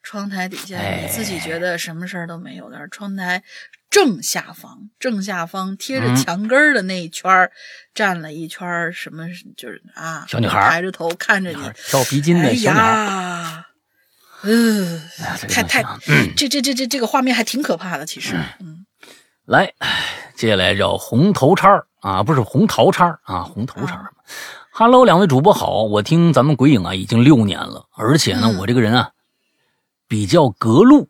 [0.06, 3.42] 窗台底下，你自己觉得什么事儿都没有但是，窗台
[3.90, 7.50] 正下方，正下方贴着墙根的那一圈儿
[7.92, 9.26] 站了一圈儿什么，
[9.56, 11.58] 就是啊，小女孩抬着头看着你
[11.88, 13.64] 跳皮筋的小女孩。
[14.42, 15.02] 嗯，
[15.48, 15.82] 太太
[16.36, 18.86] 这这这这这个画面还挺可怕的，其实，嗯，
[19.44, 19.72] 来，
[20.36, 24.12] 接下来叫红头叉啊，不是红桃叉啊，红头叉儿。
[24.70, 29.10] 哈喽，两位主播好，我听咱们鬼影啊已经六年了，而且呢，嗯我这个人啊
[30.08, 31.08] 比较格路。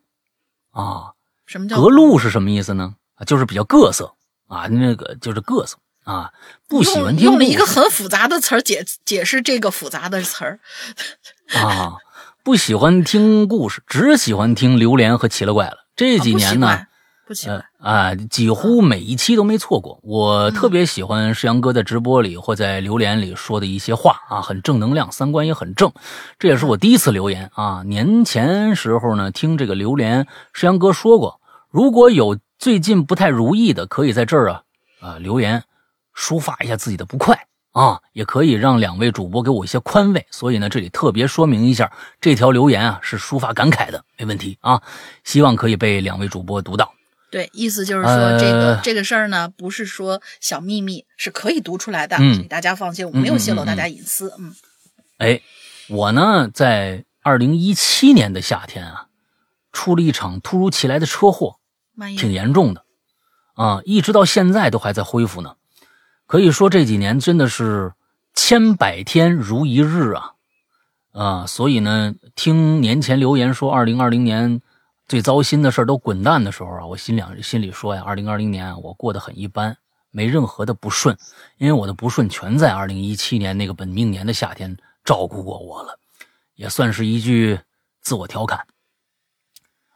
[0.70, 1.12] 啊，
[1.46, 2.94] 什么叫格路是什么意思呢？
[3.14, 4.14] 啊，就是比较各色。
[4.48, 5.76] 啊，那个就是各色。
[6.04, 6.32] 啊，
[6.68, 10.60] 不喜欢听用了一个很复杂的词儿解解释这个复杂的词儿，
[11.60, 11.96] 啊，
[12.44, 15.88] 不喜欢听故事，只喜欢听榴莲和奇了怪了。
[15.96, 16.86] 这几年呢，啊
[17.26, 19.98] 不喜欢，不喜呃，啊，几乎每一期都没错过。
[20.04, 25.92] 我特别喜欢世阳哥在直播里或在留言里说的一些话啊，很正能量，三观也很正。
[26.38, 27.82] 这也是我第一次留言啊。
[27.84, 34.62] 年前时候呢，听这个榴莲，世阳哥说过，如果有最近不太如意的，可以在这儿啊
[35.00, 35.64] 啊留言，
[36.16, 37.36] 抒发一下自己的不快
[37.72, 40.24] 啊，也可以让两位主播给我一些宽慰。
[40.30, 41.90] 所以呢，这里特别说明一下，
[42.20, 44.80] 这条留言啊是抒发感慨的，没问题啊。
[45.24, 46.92] 希望可以被两位主播读到。
[47.36, 54.54] 对，意思就是说呃这个这个事儿呢，不是说小秘密，是可以读出来的，嗯大家放心，我没有泄露大家隐私，嗯。
[55.18, 55.42] 哎，
[55.90, 59.08] 我呢，在二零一七年的夏天啊，
[59.70, 61.56] 出了一场突如其来的车祸，
[62.16, 62.86] 挺严重的，
[63.52, 65.56] 啊，一直到现在都还在恢复呢。
[66.26, 67.92] 可以说这几年真的是
[68.32, 70.32] 千百天如一日啊，
[71.12, 74.62] 啊，所以呢，听年前留言说二零二零年
[75.08, 79.78] 最糟心的事都滚蛋的时候啊，我心两心里说呀，二零二零年，我过得很一般，
[80.10, 81.16] 没任何的不顺，
[81.58, 86.00] 因为我的不顺全在二零一七年那个本命年的夏天照顾过我了，
[86.56, 87.60] 也算是一句
[88.00, 88.66] 自我调侃。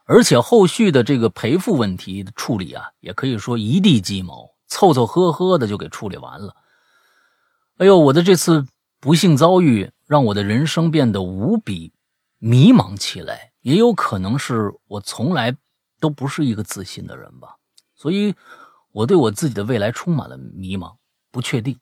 [0.05, 6.55] 而且后续的这个赔付问题的处理啊，也可以说一地鸡毛，凑凑合合的就给处理完了。
[7.77, 8.65] 哎呦，我的这次
[9.01, 11.91] 不幸遭遇让我的人生变得无比
[12.37, 15.55] 迷茫起来，也有可能是我从来
[15.99, 17.55] 都不是一个自信的人吧，
[17.95, 18.35] 所以
[18.91, 20.95] 我对我自己的未来充满了迷茫、
[21.31, 21.79] 不确定。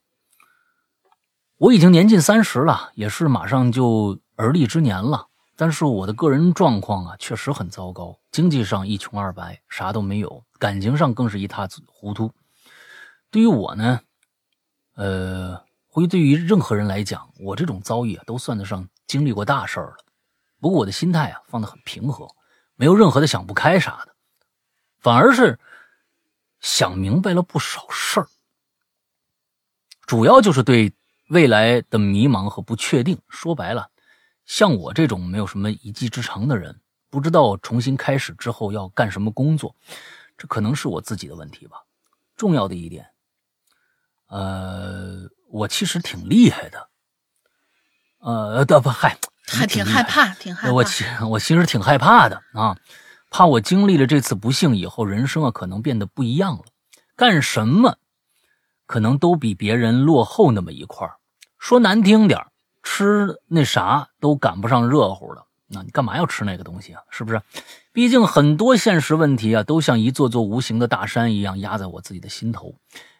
[1.57, 5.27] 我已经年近三十了，也是马上就而立之年了。
[5.55, 12.31] 但是我的个人状况啊，确实很糟糕，经济上一穷二白，啥都没有；感情上更是一塌糊涂。
[13.29, 13.99] 对于我呢，
[14.95, 19.97] 呃，或许对于任何人来讲，我这种遭遇啊，都算得上经历过大事儿了。
[20.59, 22.27] 不过我的心态啊，放得很平和，
[22.75, 24.15] 没有任何的想不开啥的，
[24.99, 25.59] 反而是
[26.59, 28.27] 想明白了不少事儿。
[30.05, 30.91] 主要就是对
[31.29, 33.19] 未来的迷茫和不确定。
[33.29, 33.89] 说白了。
[34.45, 36.81] 像我这种没有什么一技之长的人，
[37.11, 39.75] 不知道重新开始之后要干什么工作，
[40.35, 41.83] 这可能是我自己的问题吧。
[42.35, 43.07] 重要的一点，
[44.25, 46.89] 呃，我其实挺厉害的，
[48.17, 49.19] 呃，的不嗨，
[49.49, 50.73] 还挺害怕，挺害怕。
[50.73, 52.77] 我其我其实挺害怕的啊，
[53.29, 56.63] 怕我经历了这次不幸以后，人生啊可能变得不一样了，
[57.15, 57.97] 干什么
[58.85, 61.15] 可能都比别人落后那么一块儿。
[61.57, 62.47] 说难听点儿。
[62.81, 67.01] 吃那啥都赶不上热乎的，那你干嘛要吃那个东西啊？
[67.11, 67.39] 是不是？
[67.91, 72.73] 毕竟很多现实问题啊，都像一座座无形的大山一样压在我自己的心头。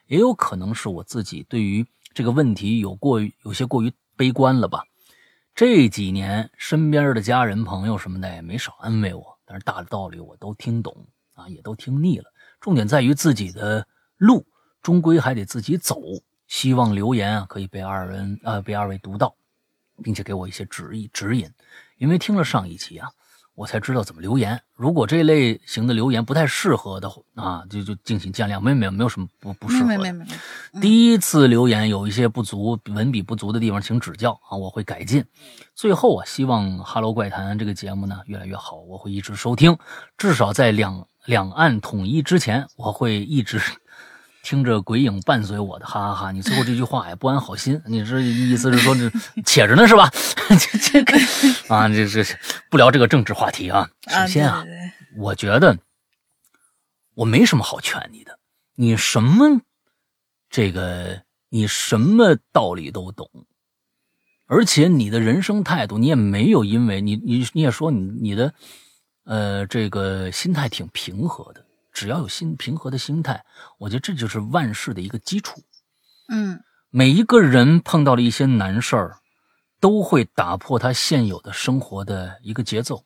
[0.08, 4.86] 也有可能是我自己对于这个问题有过于有些过于悲观了吧。
[5.60, 12.32] 这几年身边的家人朋友什么的也没少安慰我，但是大的道理我都听懂啊，也都听腻了。
[12.62, 14.48] 重点在于自己的路
[14.82, 16.00] 终归还得自己走。
[16.48, 19.36] 希望留言啊可以被二人呃被二位读到。
[20.02, 21.52] 并且给我一些指引指引，
[21.98, 23.10] 因为听了上一期啊，
[23.60, 24.58] 我才知道怎么留言。
[24.74, 30.26] 如果这类型的留言不太适合的啊，就就敬请见谅，没有没有没有什么不不适合没没没
[30.72, 30.80] 没。
[30.80, 35.26] 第一次留言有一些不足，文笔不足的地方，请指教啊，我会改进。
[35.76, 39.78] 最后啊，希望《哈喽怪谈》这个节目呢越来越好，我会一直收听，
[40.18, 43.60] 至少在两两岸统一之前，我会一直。
[44.42, 46.32] 听着鬼影伴随我的，哈哈哈！
[46.32, 49.12] 你最后这句话也，不安好心，你这意思是说这
[49.46, 50.10] 且着呢是吧？
[50.50, 51.18] 这这个
[51.68, 52.24] 啊，这这
[52.70, 53.90] 不聊这个政治话题啊。
[54.08, 55.78] 首先啊，对对对我觉得
[57.16, 58.40] 我没什么好劝你的，
[58.76, 59.62] 你什么
[60.50, 63.30] 这个你什么道理都懂，
[64.48, 68.54] 而且你的人生态度，你也没有因为你你你也说你你的
[69.26, 71.66] 呃这个心态挺平和的。
[72.00, 73.44] 只要有心平和的心态，
[73.78, 75.62] 我觉得这就是万事的一个基础。
[76.30, 79.18] 嗯，每一个人碰到了一些难事儿，
[79.82, 83.04] 都会打破他现有的生活的一个节奏，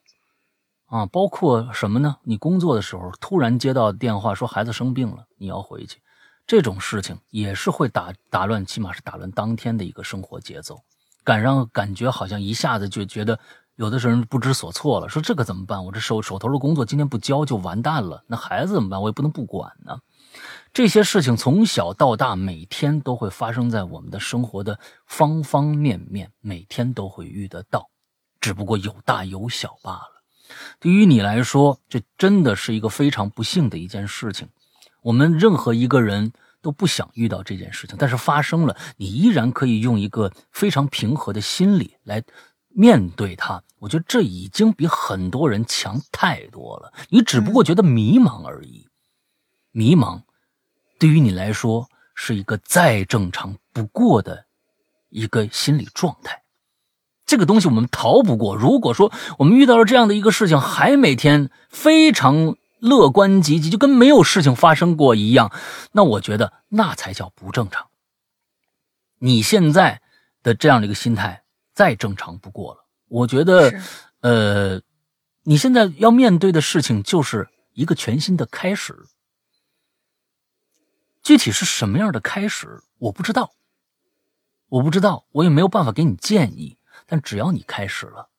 [0.85, 2.17] 啊，包括什么呢？
[2.21, 5.99] 你工作的时候突然接到电话说孩子生病了，你要回去，
[6.45, 10.79] 这种事情也是会打打乱，起码是打乱当天的一个生活节奏，
[11.23, 13.39] 感让感觉好像一下子就觉得
[13.75, 15.83] 有的人不知所措了，说这可怎么办？
[15.83, 18.23] 我这手手头的工作今天不交就完蛋了。
[18.27, 19.01] 那孩子怎么办？
[19.01, 19.99] 我也不能不管呢。
[20.71, 27.89] 这些事情从小到大，每天都会发生在我们的生活的方方面面，每天都会遇得到，
[28.39, 30.23] 只不过有大有小罢了。
[30.79, 34.49] 对于你来说，这真的是一个非常不幸的一件事情。
[35.01, 36.31] 我们任何一个人
[36.61, 42.23] 都不想遇到这件事情，但是发生了，你依然可以用一个非常平和的心理来。
[42.75, 46.91] 面对他，我觉得这已经比很多人强太多了。
[47.09, 48.87] 你只不过觉得迷茫而已，
[49.71, 50.23] 迷茫
[50.97, 54.45] 对于你来说是一个再正常不过的
[55.09, 56.41] 一个心理状态。
[57.27, 58.55] 这个东西我们逃不过。
[58.55, 65.51] 如果说我们遇到了这样的一个事情，还每天非常乐观积极，就跟没有事情发生过一样，
[65.91, 67.87] 那我觉得那才叫不正常。
[69.19, 70.01] 你现在
[70.41, 71.42] 的这样的一个心态。
[71.73, 72.85] 再正常不过了。
[73.07, 73.81] 我觉得，
[74.21, 74.81] 呃，
[75.43, 78.95] 你现在要面对的事情就是一个全新的开始。
[81.21, 83.53] 具体是什么样的开始，我不知道，
[84.67, 86.77] 我不知道，我也没有办法给你建议。
[87.05, 88.29] 但只要你开始了，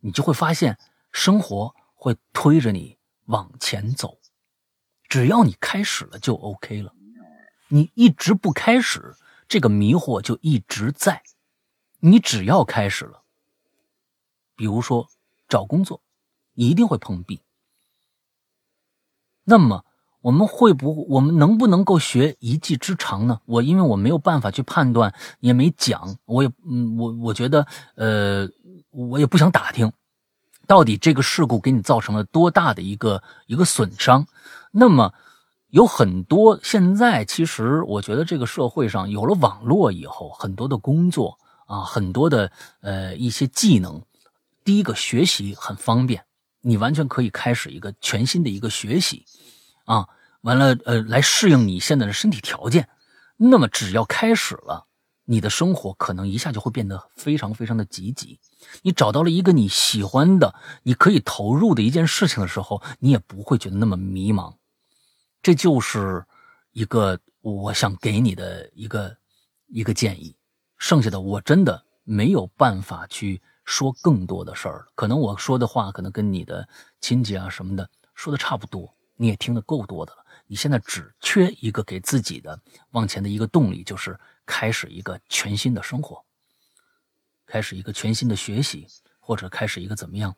[0.00, 0.78] 你就会发现
[1.12, 4.18] 生活会推着你往前走。
[5.08, 6.92] 只要你开始了，就 OK 了。
[7.68, 9.14] 你一直不开始，
[9.48, 11.22] 这个迷惑就一直在。
[12.00, 13.22] 你只要开始了，
[14.54, 15.08] 比如说
[15.48, 16.00] 找工作，
[16.54, 17.40] 一定会碰壁。
[19.44, 19.84] 那么
[20.20, 23.40] 我们会不，我们能不能够学一技之长呢？
[23.44, 28.48] 我因为我没有办法去判断，也没讲，我也嗯，我我觉得呃，
[28.90, 29.92] 我也不想打听，
[30.66, 34.26] 到底这个事故给你造成了多大的一个一个损伤。
[34.72, 35.14] 那么
[35.68, 41.38] 有很多现在，其实我觉得这个社会上有了网络以后，很多的工作。
[41.66, 44.02] 啊，很多的呃一些技能，
[44.64, 46.24] 第一个学习很方便，
[46.62, 49.24] 你完全可以开始一个全新的一个学习，
[49.84, 50.08] 啊，
[50.42, 52.88] 完了呃来适应你现在的身体条件，
[53.36, 54.86] 那么只要开始了，
[55.24, 58.38] 你的生活可能一下就会变得非常非常的积极。
[58.82, 64.54] 你找到了一个你喜欢的、你可以投入的一件事情的时候，你也不会觉得那么迷茫。
[65.42, 66.24] 这就是
[66.72, 69.16] 一个我想给你的一个
[69.66, 70.35] 一个建议。
[70.78, 74.86] 剩下的我真的没有办法去说更多的事儿了。
[74.94, 76.68] 可能我说的话，可能跟你的
[77.00, 80.24] 亲戚啊什么的说的差不多，你也听得够多的了。
[80.46, 86.24] 你现在只缺一个给自己的往前的一个动力，就是开始一个全新的生活，
[87.46, 88.86] 开始一个全新的学习，
[89.18, 90.36] 或者开始一个怎么样？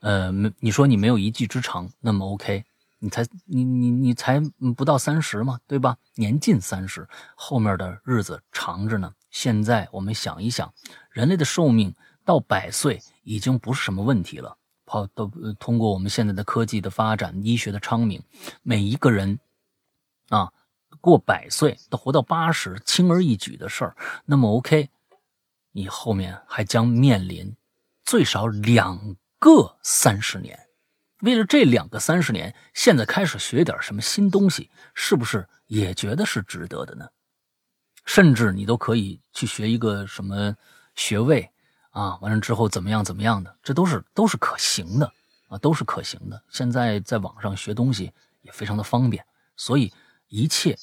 [0.00, 2.64] 呃，没你说你没有一技之长，那么 OK，
[3.02, 4.40] 你才你你你才
[4.76, 5.96] 不到三十嘛，对吧？
[6.14, 9.12] 年近三十，后面的日子长着呢。
[9.30, 10.72] 现在我们想一想，
[11.10, 11.94] 人类的寿命
[12.24, 14.56] 到百岁已经不是什么问题了。
[14.84, 18.22] 跑都通过我们现在的科技的发展、医学的昌明，
[18.62, 19.38] 每一个人
[20.28, 20.52] 啊
[21.00, 23.96] 过百岁都活到八十，轻而易举的事儿。
[24.26, 24.90] 那么 OK，
[25.72, 27.56] 你后面还将面临
[28.04, 30.58] 最少两个三十年。
[31.22, 37.08] 为了这两个三十年，现在开始学点什么新东西，是不是也觉得是值得的呢？
[38.06, 40.56] 甚至你都可以去学一个什么
[40.96, 41.50] 学位
[41.90, 45.12] 啊，完了之后怎么样怎么样的，这都是都是可行的
[45.48, 46.42] 啊，都是可行的。
[46.48, 49.24] 现在在网上学东西也非常的方便，
[49.56, 49.92] 所以
[50.28, 50.76] 一切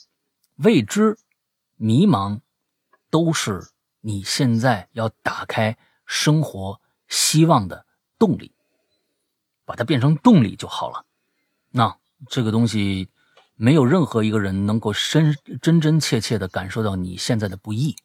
[0.57, 1.17] 未知、
[1.75, 2.39] 迷茫，
[3.09, 3.67] 都是
[4.01, 7.85] 你现在要打开生活希望的
[8.19, 8.53] 动力，
[9.67, 11.05] 把它变成动力就好了。
[11.69, 11.95] 那
[12.27, 13.09] 这个东西。
[13.59, 17.95] 没有任何一个人能够深真真切切的感受到你现在的不易，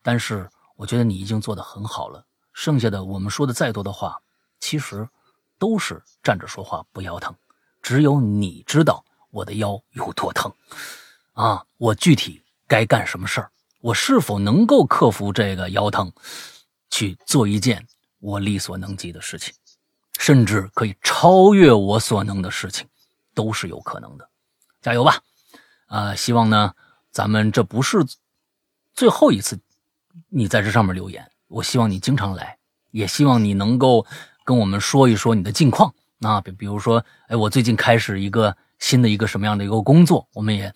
[0.00, 2.24] 但是我觉得你已经做得很好了。
[2.54, 4.22] 剩下的我们说的再多的话，
[4.58, 5.06] 其实
[5.58, 7.36] 都是站着说话不腰疼。
[7.82, 10.50] 只有你知道我的腰有多疼
[11.34, 11.62] 啊！
[11.76, 13.50] 我具体该干什么事儿，
[13.82, 16.10] 我是否能够克服这个腰疼，
[16.88, 17.86] 去做一件
[18.18, 19.52] 我力所能及的事情，
[20.22, 22.86] 甚至可以超越我所能的事情，
[23.34, 24.28] 都是有可能的。
[24.80, 25.20] 加油吧，
[25.86, 26.74] 啊，希望呢，
[27.10, 27.98] 咱们这不是
[28.94, 29.58] 最后一次
[30.28, 31.28] 你在这上面留言。
[31.48, 32.56] 我希望你经常来，
[32.92, 34.06] 也希望你能够
[34.44, 35.92] 跟我们说一说你的近况。
[36.20, 40.72] 啊，比比如说，哎，我最近开始一个新的一个什么样的一个工作，我们也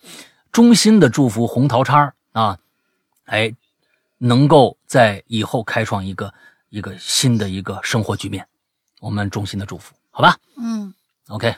[0.51, 2.59] 衷心的祝福红桃叉啊，
[3.23, 3.55] 哎，
[4.17, 6.33] 能够在以后开创一个
[6.67, 8.45] 一个新的一个生活局面，
[8.99, 10.37] 我们衷心的祝福，好吧？
[10.57, 10.93] 嗯
[11.27, 11.55] ，OK。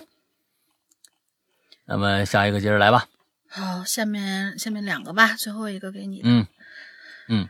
[1.85, 3.07] 那么下一个接着来吧。
[3.47, 6.21] 好，下面下面两个吧，最后一个给你。
[6.23, 6.45] 嗯
[7.27, 7.49] 嗯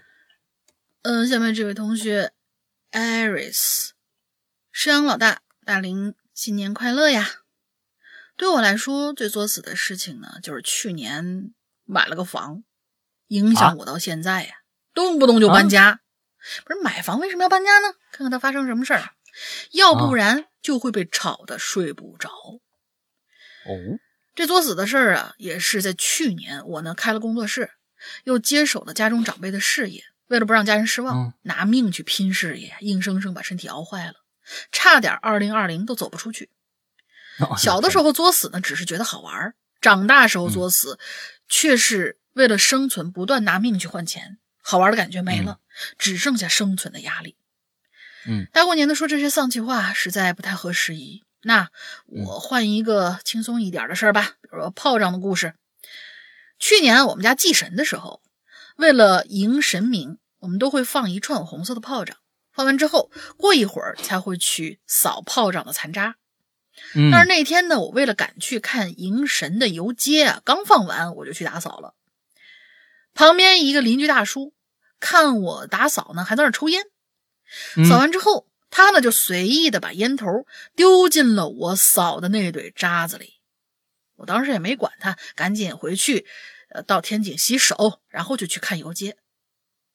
[1.01, 2.31] 嗯，下面这位同学
[2.91, 3.89] ，Iris，
[4.71, 7.27] 山羊老大，大林新年快乐呀！
[8.37, 11.53] 对我来说，最作死的事情呢，就是去年
[11.83, 12.63] 买了个房，
[13.27, 14.55] 影响我到现在呀，
[14.93, 15.99] 动不动就搬家。
[16.63, 17.93] 不是买房为什么要搬家呢？
[18.11, 19.11] 看看他发生什么事儿，
[19.71, 22.29] 要不然就会被吵得睡不着。
[22.29, 23.99] 哦，
[24.35, 27.71] 这作死的事儿啊，也是在去年，我呢开了工作室，
[28.23, 34.13] 又接手了家中长辈的事业，为了不让家人失望，拿命去拼事业，硬生生把身体熬坏了，
[34.71, 36.49] 差点二零二零都走不出去。
[37.57, 40.99] 小的时候作死呢，只是觉得好玩；长大时候作死，
[41.47, 44.37] 却是为了生存，不断拿命去换钱。
[44.61, 45.59] 好玩的感觉没了，
[45.97, 47.35] 只剩下生存的压力。
[48.27, 51.23] 嗯，大过年的说这些丧气话，实在不太合时宜。
[51.41, 51.69] 那
[52.05, 55.53] 我换一个轻松一点的事儿吧，比如说炮仗的故事。
[56.59, 58.21] 去年我们家祭神的时候，
[58.75, 62.17] 为了迎神明，我们都会放一串红色的炮仗。
[62.51, 66.17] 放完之后，过一会儿才会去扫炮仗的残渣。
[67.11, 71.93] 但是那天呢，我为了赶去看迎神的游街啊，刚放完我就去打扫了。
[73.13, 74.53] 旁边一个邻居大叔
[74.99, 76.83] 看我打扫呢，还在那抽烟。
[77.87, 80.45] 扫完之后，他呢就随意的把烟头
[80.75, 83.35] 丢进了我扫的那堆渣子里。
[84.15, 86.27] 我当时也没管他，赶紧回去，
[86.69, 89.17] 呃，到天井洗手，然后就去看游街。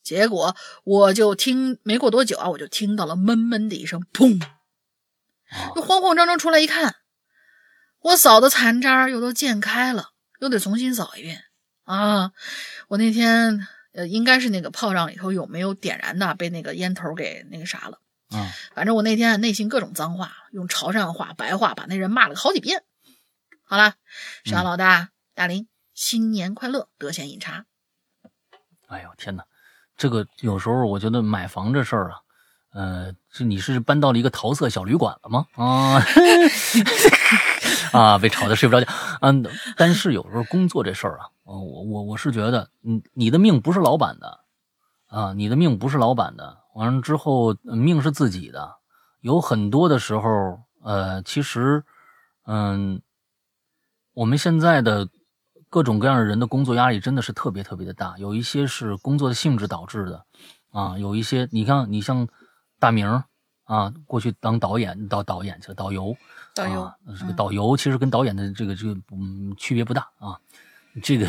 [0.02, 4.40] 结果我就听没过多久啊，我就听到了闷闷的一声砰。
[5.76, 6.96] 又慌慌张张出来一看，
[8.00, 10.10] 我扫的残渣又都溅开了，
[10.40, 11.44] 又得重新扫一遍
[11.84, 12.32] 啊！
[12.88, 18.00] 我那天呃，应该是那个炮仗里头有没有点燃的，被那个烟头给那个啥了
[18.30, 18.50] 啊！
[18.74, 22.82] 反正我那天内心各种脏话，用潮汕话、白话把那人骂了好几遍。
[23.62, 23.94] 好了，
[24.44, 27.66] 小老大大林，新年快乐，得闲饮茶。
[28.88, 29.44] 哎呦天哪，
[29.96, 32.18] 这个有时候我觉得买房这事儿啊。
[32.72, 35.46] 呃，这你是搬到了一个桃色小旅馆了吗？
[35.54, 36.02] 啊，
[37.98, 38.92] 啊，被吵得睡不着觉。
[39.20, 39.44] 嗯，
[39.76, 44.40] 但是有时候工作这事儿啊，我我我是觉得，你，你的命不是老板的，
[45.06, 46.58] 啊，你的命不是老板的。
[46.74, 48.76] 完了之后，命是自己的。
[49.20, 51.84] 有很多的时候，呃，其实，
[52.46, 53.00] 嗯，
[54.12, 55.08] 我们现在的
[55.70, 58.18] 各种各样的人的工作压力真的是特别特别的大。
[58.18, 60.24] 有一些是工作的性质导致的，
[60.72, 62.28] 啊，有一些，你看，你像。
[62.80, 63.22] 大明
[63.62, 66.14] 啊，过去当导演、导导演去了，导游，
[66.54, 70.38] 导游，这个导游其实跟导演的这个这个嗯区别不大啊。
[71.02, 71.26] 这个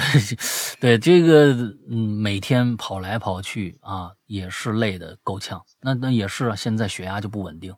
[0.79, 1.51] 对这个
[1.89, 5.59] 嗯，每天跑来跑去啊，也是累的够呛。
[5.81, 7.75] 那那也是啊，现在血压就不稳定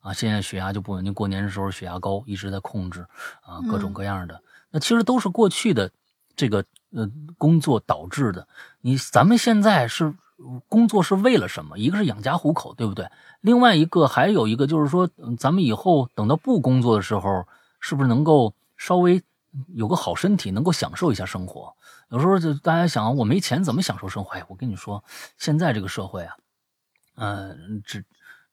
[0.00, 1.12] 啊，现在血压就不稳定。
[1.12, 3.06] 过年的时候血压高，一直在控制
[3.42, 4.42] 啊，各种各样的。
[4.70, 5.90] 那其实都是过去的
[6.34, 7.06] 这个呃
[7.36, 8.48] 工作导致的。
[8.80, 10.14] 你咱们现在是。
[10.68, 11.78] 工作是为了什么？
[11.78, 13.10] 一个是养家糊口，对不对？
[13.40, 17.46] 另外一个还有一个就是说，咱们以后等到不工作的时候，
[17.80, 19.20] 是不是能够稍微
[19.74, 21.74] 有个好身体，能够享受一下生活？
[22.10, 24.30] 有时候就大家想，我没钱怎么享受生活？
[24.30, 25.02] 哎，我跟你说，
[25.38, 26.36] 现在这个社会啊，
[27.16, 28.04] 嗯，只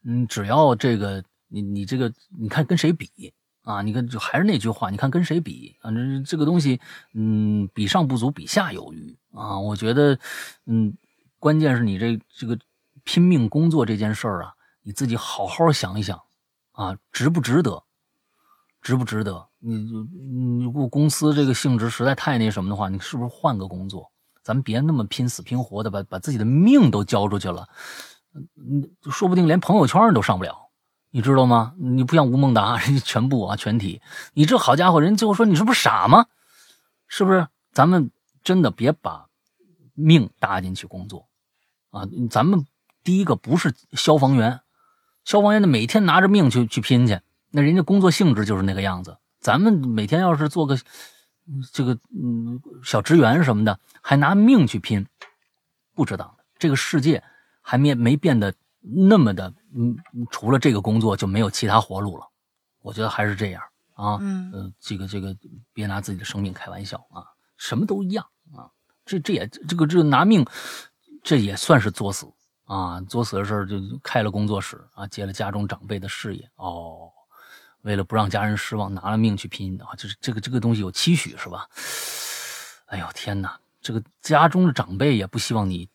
[0.03, 3.31] 嗯只要这个你你这个你看跟谁比
[3.61, 3.83] 啊？
[3.83, 5.75] 你看就还是那句话，你看跟谁比？
[5.81, 6.81] 反正这个东西，
[7.13, 9.59] 嗯，比上不足，比下有余啊。
[9.59, 10.17] 我觉得，
[10.65, 10.97] 嗯。
[11.45, 12.57] 关键是你这这个
[13.03, 16.19] 拼命工作这件事儿啊，你自己好好想一想
[16.71, 17.83] 啊，值不值得？
[18.81, 19.47] 值不值得？
[19.59, 24.11] 你你如果公司这个性质实在太那什么的话，你是不是换个工作？
[24.41, 27.69] 咱别那么拼死拼活的把把自己的命都交出去了，
[28.33, 30.69] 嗯，说不定连朋友圈都上不了，
[31.11, 31.75] 你知道吗？
[31.77, 34.01] 你不像吴孟达， 人家全部啊全体，
[34.33, 36.25] 你这好家伙，人最后说你是不是傻吗？
[37.07, 37.47] 是不是？
[37.71, 38.09] 咱们
[38.43, 39.27] 真的别把
[39.93, 41.27] 命搭进去工作。
[41.95, 42.65] 啊，咱们
[43.05, 44.59] 第一个不是消防员，
[45.23, 49.17] 消防员的每天拿着命去去拼去，那人家工作性质就是那个样子。
[49.39, 50.77] 咱们每天要是做个
[51.71, 55.07] 这个嗯小职员什么的，还拿命去拼，
[55.93, 56.43] 不值当的。
[56.57, 57.23] 这个世界
[57.61, 59.95] 还没没变得那么的，嗯，
[60.29, 62.27] 除了这个工作就没有其他活路了。
[62.81, 63.63] 我觉得还是这样
[63.93, 65.33] 啊，嗯，这个这个
[65.71, 67.23] 别拿自己的生命开玩笑啊，
[67.55, 68.67] 什么都一样啊，
[69.05, 70.45] 这这也这个这个拿命。
[71.25, 72.31] 这也算是作死
[72.65, 73.01] 啊！
[73.09, 77.09] 作死的事儿就开了工作室啊，接了家中长辈的事业哦。
[77.81, 79.95] 为了不让家人失望，拿了命去拼啊！
[79.95, 81.67] 就是这个这个东西有期许是吧？
[82.85, 83.59] 哎呦天哪！
[83.81, 85.89] 这个家中的长辈也不希望你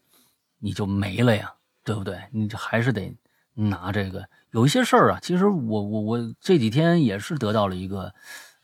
[0.58, 1.54] 你就没了呀，
[1.84, 2.20] 对不对？
[2.32, 3.16] 你还是得
[3.54, 4.28] 拿这个。
[4.50, 8.12] 有一些事儿啊，其实我我我这几天也是得到了一个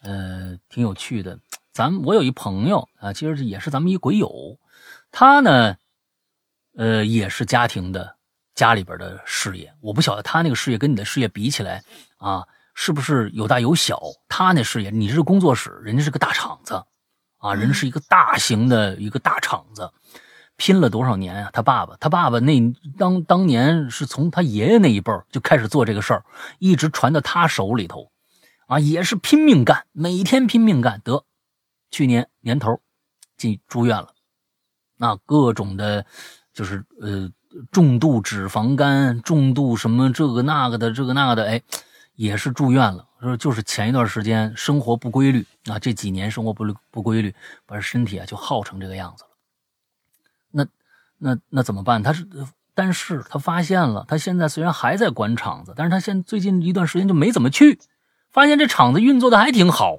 [0.03, 1.39] 呃挺有趣的。
[1.73, 4.59] 咱我有一朋友啊，其实也是咱们一鬼友，
[5.13, 5.77] 他呢。
[6.77, 8.17] 呃，也是家庭的
[8.55, 9.73] 家里边的事业。
[9.81, 11.83] 我不晓得他那个事业跟你的事业比起来
[12.19, 14.01] 啊，是不是有大有小？
[14.29, 16.85] 他那事业，你是工作室，人家是个大厂子，
[17.39, 19.91] 啊，人是一个大型的一个大厂子，
[20.57, 21.51] 拼了多少年啊？
[21.53, 22.61] 他爸爸，他爸爸那
[22.99, 26.25] 当当年是从他爷爷那一辈就开始做这个事儿，
[26.59, 28.11] 一直传到他手里头，
[28.67, 31.01] 啊，也是拼命干，每天拼命干。
[31.01, 31.25] 得，
[31.91, 32.81] 去年年头
[33.37, 34.13] 进住院了。
[34.99, 36.07] 那各种的，
[36.57, 37.31] 就是呃，
[37.71, 41.61] 重度脂肪肝，重度什么这个那个的，这个那个的，哎，
[42.15, 43.07] 也是住院了。
[43.21, 47.35] 说就是前一段时间生活不规律啊，这几年生活不不规律，
[47.67, 49.31] 把身体啊就耗成这个样子了。
[50.51, 50.67] 那
[51.19, 52.03] 那那怎么办？
[52.03, 52.27] 他是，
[52.73, 57.79] 但是他发现了，他现在虽然还在管厂子，但是他现最近一段时间就没怎么去，
[58.31, 59.99] 发现这厂子运作的还挺好，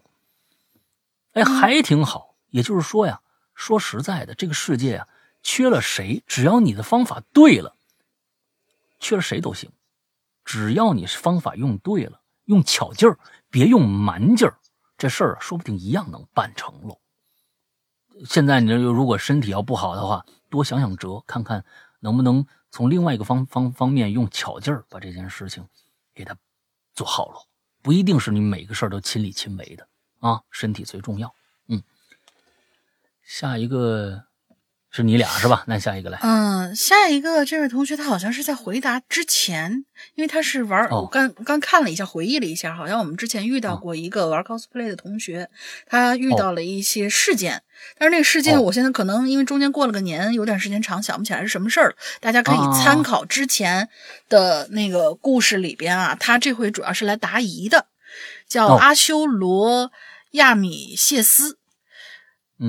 [1.33, 2.33] 哎，还挺好。
[2.49, 3.21] 也就是说呀。
[3.59, 5.07] 说实在的，这个世界啊，
[5.47, 6.21] 缺了谁？
[6.27, 7.73] 只要你的方法对了，
[8.99, 9.71] 缺了谁都行。
[10.43, 13.17] 只要你是方法用对了，用巧劲儿，
[13.49, 14.59] 别用蛮劲儿，
[14.97, 16.99] 这事儿说不定一样能办成喽。
[18.25, 21.63] 现在你如果身体要不好的话，多想想辙，看看
[22.01, 25.65] 能不能从另外一个方方方面用巧劲儿把这件事情
[26.13, 26.35] 给他
[26.93, 27.47] 做好了。
[27.81, 29.87] 不一定是你每个事儿都亲力亲为的
[30.19, 31.33] 啊，身体最重要。
[31.67, 31.81] 嗯
[33.23, 34.25] 下一个
[34.97, 35.63] 是你俩是吧？
[35.67, 36.17] 那下一个来。
[36.23, 45.49] 嗯，下一个这位同学他好像是在回答之前，因为他是玩，我刚刚看了一下，回忆了一下，好像我们之前遇到过一个玩 cosplay 的同学，
[45.85, 47.61] 他遇到了一些事件，
[47.99, 51.95] 但是那个事件我现在可能因为中间过了个年，有点时间长，想不起来是什么事儿了。
[52.19, 53.87] 大家可以参考之前
[54.27, 57.85] 的那个故事里边啊，他这回主要是来答疑的，
[58.49, 59.91] 叫阿修罗
[60.31, 61.56] 亚米谢斯。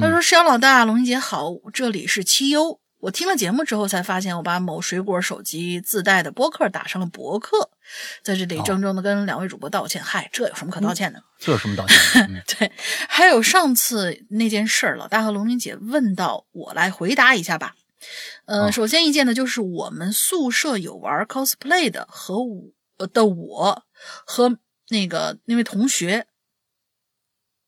[0.01, 2.79] 他说：“石阳老大，龙英姐好，这里是七优。
[2.99, 7.71] 我听了节目之后才发现，我把某水果手机自带的播客打上了博客，
[8.23, 10.03] 在这里郑重的跟两位主播道歉。
[10.03, 11.23] 嗨，这有什么可道歉的？
[11.39, 12.43] 这有什么道歉？
[12.59, 12.71] 对，
[13.09, 17.75] 还有上次那件事儿，老大和龙英姐问到，我来回答一下吧。
[18.45, 23.85] 呃，首先一件呢，就是我们宿舍有玩 cosplay 的和我的我
[24.27, 24.59] 和
[24.91, 26.27] 那个那位同学，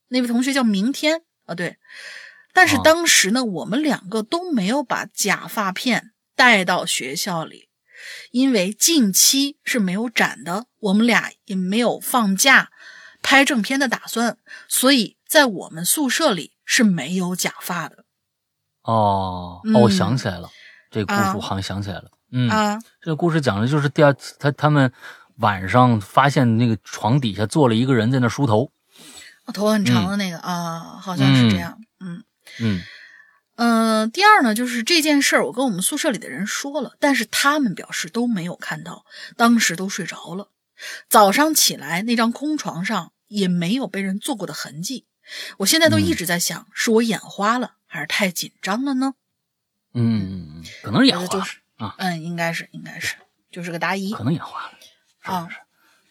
[0.08, 1.78] 那位同学叫明天。”啊，对，
[2.54, 7.68] 但是当时呢，我们两个都没有把假发片带到学校里，
[8.30, 12.70] 因为近期是没有展的，我们俩也没有放假
[13.20, 18.04] 拍正片的打算，所以在我们宿舍里是没有假发的。
[18.82, 20.48] 哦，哦，我想起来了，
[20.88, 22.12] 这个故事我好像想起来了。
[22.30, 22.48] 嗯，
[23.02, 24.92] 这个故事讲的就是第二次他他们
[25.38, 28.70] 晚上发现那个床底下坐了一个人在那梳头。
[29.52, 31.80] 头很长的那个啊，好像是这样。
[32.00, 32.24] 嗯
[32.60, 32.82] 嗯
[33.56, 34.10] 嗯。
[34.10, 39.04] 第二呢，就是这件事儿，我跟我们宿舍里的人说了，但是他们表示都没有看到，
[39.36, 40.48] 当时都睡着了。
[41.08, 45.06] 早上起来，那张空床上也没有被人坐过的痕迹。
[45.58, 49.14] 我现在都一直在想，是我眼花了，还是太紧张了呢？
[49.92, 53.16] 嗯，可能是眼花就是啊，嗯，应该是，应该是，
[53.50, 55.56] 就是个答疑，可能眼花了，是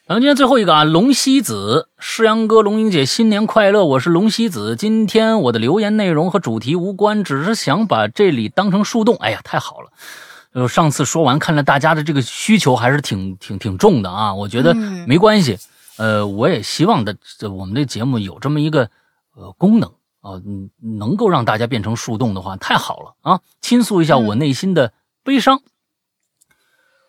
[0.10, 3.86] 然后今天最后一个啊，龙西子，诗阳哥、龙英姐，新年快乐！
[3.86, 4.76] 我是龙西子。
[4.76, 9.16] 今天我的留言内容和主题无关，只是想把这里当成树洞。
[9.18, 9.92] 哎呀，太好了！
[10.54, 14.34] 呃，上次说完，看来大家的这个需求还是挺挺挺重的啊。
[14.34, 14.74] 我觉得
[15.06, 15.60] 没关系。
[15.98, 17.16] 呃，我也希望的，
[17.56, 18.90] 我们的节目有这么一个
[19.36, 19.92] 呃功能
[20.22, 20.42] 啊，
[20.82, 23.42] 能够让大家变成树洞的话，太好了啊！
[23.62, 24.92] 倾诉一下我内心的
[25.24, 25.62] 悲伤。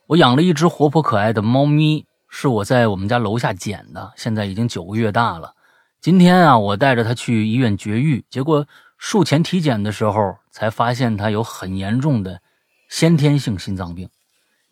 [0.09, 2.05] 我养了一只活泼可爱的猫咪。
[2.31, 5.55] 是我在我们家楼下捡的，现在已经九个月大了。
[6.01, 8.67] 今天啊，我带着它去医院绝育，结果
[8.97, 12.41] 术前体检的时候才发现它有很严重的
[12.89, 14.09] 先天性心脏病，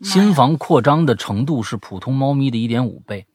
[0.01, 3.27] 心房扩张的程度是普通猫咪的一点五倍。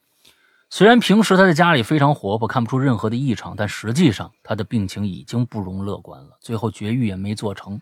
[0.70, 6.38] 虽然平时它在家里非常活泼，看不出任何的异常，但实际上它的病情已经不容乐观了。
[6.40, 7.80] 最后绝育也没做成，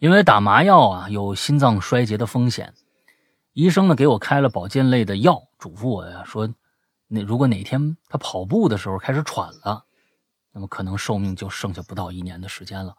[0.00, 2.74] 因为打麻药啊有心脏衰竭的风险。
[3.52, 6.48] 医生呢给我开了保健类的药，嘱咐我呀说，
[7.08, 9.84] 那如果哪天他跑步的时候开始喘了，
[10.52, 12.94] 那么可能寿命就剩下不到一年的时间了。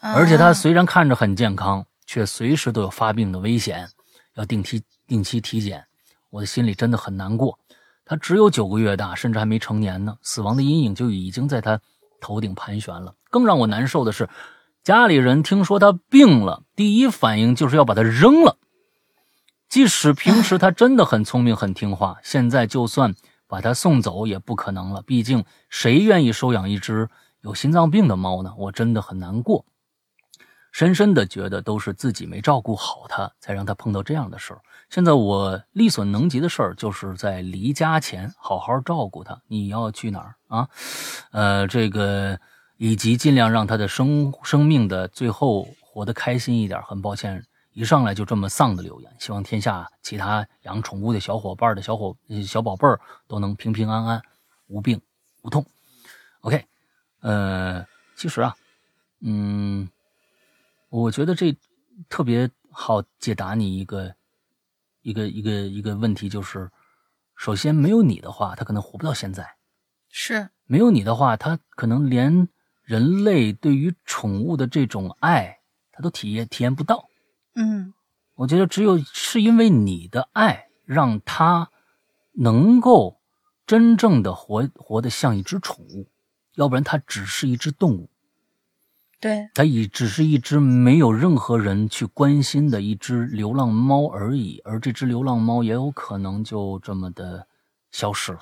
[0.00, 3.88] 而且他虽然看着很健康，却随时都有发病的危险，
[4.34, 5.84] 要定期定期体检。
[6.30, 7.58] 我的心里真的很难过。
[8.04, 11.80] 他只有九个月大，甚至还没成年呢，死亡的阴影就已经在他
[12.20, 13.14] 头顶盘旋了。
[13.30, 14.28] 更让我难受的是，
[14.82, 18.58] 家里人听说他病了，第一反应就是要把他扔了。
[19.76, 23.14] 即使平时他真的很聪明、很听话， 现在就算
[23.46, 25.02] 把他送走也不可能了。
[25.02, 27.10] 毕竟谁愿意收养一只
[27.42, 28.54] 有心脏病的猫呢？
[28.56, 29.66] 我真的很难过。
[30.72, 34.62] 深深的觉得都是自己没照顾好它，才让它碰到这样的事儿。
[34.88, 39.42] 现在我力所能及的事儿，就是在离家前好好照顾它。
[39.46, 40.68] 你要去哪儿啊？
[41.32, 42.40] 呃，这个
[42.78, 46.80] 以及尽量让它的生生命的最后活得开心一点。
[46.80, 47.44] 很抱歉，
[47.76, 49.16] 一上来就这么丧的留言。
[49.18, 52.98] 希望天下其他养宠物的小伙伴的小伙小宝贝儿
[53.28, 54.22] 都能平平安安，
[54.66, 54.98] 无病
[55.42, 55.62] 无痛。
[56.40, 56.64] OK，
[57.20, 57.86] 呃，
[58.16, 58.56] 其实啊，
[59.20, 59.88] 嗯。
[60.88, 61.54] 我觉得这
[62.08, 64.14] 特别好解答你一个
[65.02, 66.70] 一个一个一个问题，就是
[67.34, 69.44] 首先没有你的话，他可能活不到现在；
[70.08, 72.48] 是没有你的话，他可能连
[72.84, 75.58] 人类对于宠物的这种爱，
[75.92, 77.06] 他都体验体验不到。
[77.56, 77.94] 嗯，
[78.34, 81.70] 我觉得只有是因为你的爱，让它
[82.32, 83.20] 能够
[83.66, 86.08] 真正的活活得像一只宠物，
[86.54, 88.10] 要不然它只是一只动物。
[89.18, 97.48] 对，它已只是一只没有任何人去关心的一只流浪猫而已，而这只流浪猫也有可能就这么的
[97.90, 98.40] 消失了。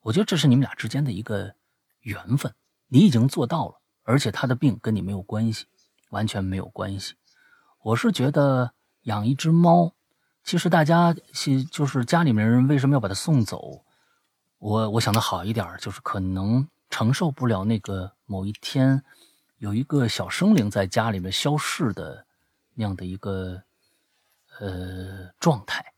[0.00, 1.54] 我觉得这是你们俩之间的一个
[2.00, 2.54] 缘分，
[2.88, 5.66] 你已经做到了，而且它的病跟你没有关系，
[6.08, 7.14] 完全没有关系。
[7.82, 9.92] 我是觉得养一只猫，
[10.44, 13.84] 其实大家是就是家里面人为什么要把它送走？
[14.58, 19.02] 我我想的好一点，就是可能承受不了那个某一天。
[19.56, 22.24] 有一个小生灵在家里面消逝的
[22.74, 23.62] 那样的一个
[24.58, 25.92] 呃状态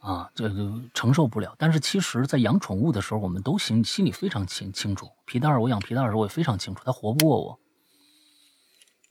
[0.00, 1.54] 啊，这个承受不了。
[1.58, 5.10] 但是其实，在养宠物的时候，我们都心心里非常清清楚。
[5.24, 7.60] 皮蛋儿，我养皮蛋儿的时候，我也非常清楚，它活不过我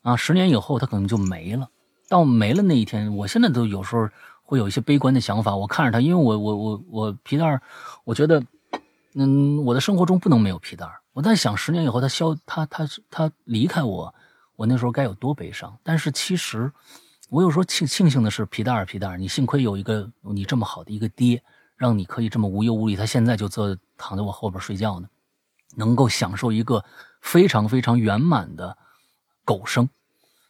[0.03, 0.15] 啊。
[0.15, 1.69] 十年以后，它可能就没了。
[2.13, 4.07] 到没了那一天，我现在都有时候
[4.43, 5.55] 会有一些悲观的想法。
[5.55, 7.59] 我看着他，因为我我我我皮蛋儿，
[8.03, 8.43] 我觉得
[9.15, 11.01] 嗯，我的生活中不能没有皮蛋儿。
[11.13, 14.13] 我在想，十年以后他消他他他离开我，
[14.55, 15.75] 我那时候该有多悲伤。
[15.81, 16.71] 但是其实，
[17.31, 21.41] 我有时候庆庆幸的是，皮蛋儿皮蛋儿，你幸亏有一个你这么好的一个爹，
[21.75, 22.95] 让你可以这么无忧无虑。
[22.95, 25.09] 他现在就坐躺在我后边睡觉呢，
[25.75, 26.85] 能够享受一个
[27.21, 28.77] 非常非常圆满的
[29.43, 29.89] 狗生。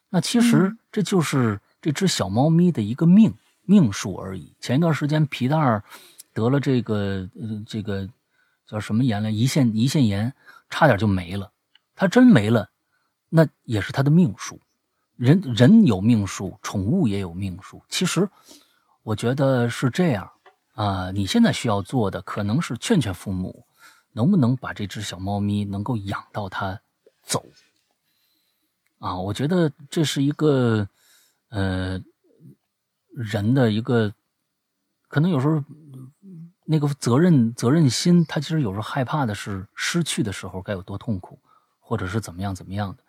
[0.10, 3.34] 那其实这就是这只小猫咪的一个命
[3.64, 4.56] 命数而已。
[4.61, 5.84] 前一段时间皮蛋儿
[6.34, 8.07] 得了这个呃这个
[8.65, 9.30] 叫什么炎了？
[9.30, 10.34] 胰腺胰腺炎。
[10.70, 11.52] 差点就没了，
[11.94, 12.68] 他真没了，
[13.30, 14.60] 那也是他的命数。
[15.15, 17.84] 人人有命数，宠物也有命数。
[17.90, 18.28] 其实，
[19.03, 20.32] 我觉得是这样
[20.74, 21.11] 啊。
[21.11, 23.68] 你现在需要做的，可能是劝劝父母，
[24.14, 26.82] 能不能把这只小猫咪能够养到它
[27.22, 27.45] 走
[29.03, 29.19] 啊？
[29.19, 30.88] 我觉得这是一个
[31.49, 32.01] 呃
[33.09, 34.13] 人的一个，
[35.07, 35.63] 可能有时候。
[36.65, 41.38] 那个责任责任心，他其实有时候害怕的是失去的时候该有多痛苦，
[41.81, 43.03] 或者是怎么样怎么样的。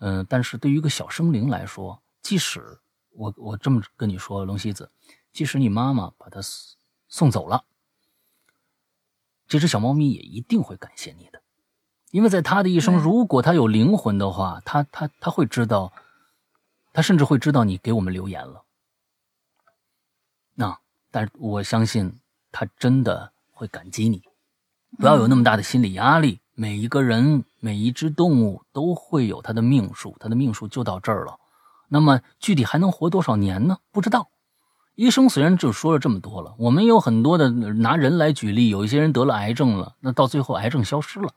[0.00, 2.78] 嗯，但是对于一个小生灵来说，即使
[3.12, 4.90] 我我这么跟你说，龙西子，
[5.32, 6.40] 即使你妈妈把它
[7.08, 7.64] 送走了，
[9.48, 11.41] 这只小猫咪也一定会感谢你的，
[12.12, 15.92] 因为在他的一生，如果他有灵魂的话，他他他会知道，
[16.92, 18.62] 他甚至会知道你给我们留言了。
[20.54, 20.78] 那，
[21.10, 22.16] 但是我相信。
[22.54, 24.22] 他真的会感激你，
[24.98, 26.38] 不要有那么大的心理压力。
[26.54, 31.38] 每一个人，每一只动物都会有它的命数，它的命数就到这儿了。
[31.88, 33.78] 那么具体还能活多少年呢？
[33.90, 34.28] 不知道。
[34.96, 41.32] 医生虽然就说了这么多了，我们有很多的拿人来举例，有一些人得了癌症了，那到最后癌症消失了，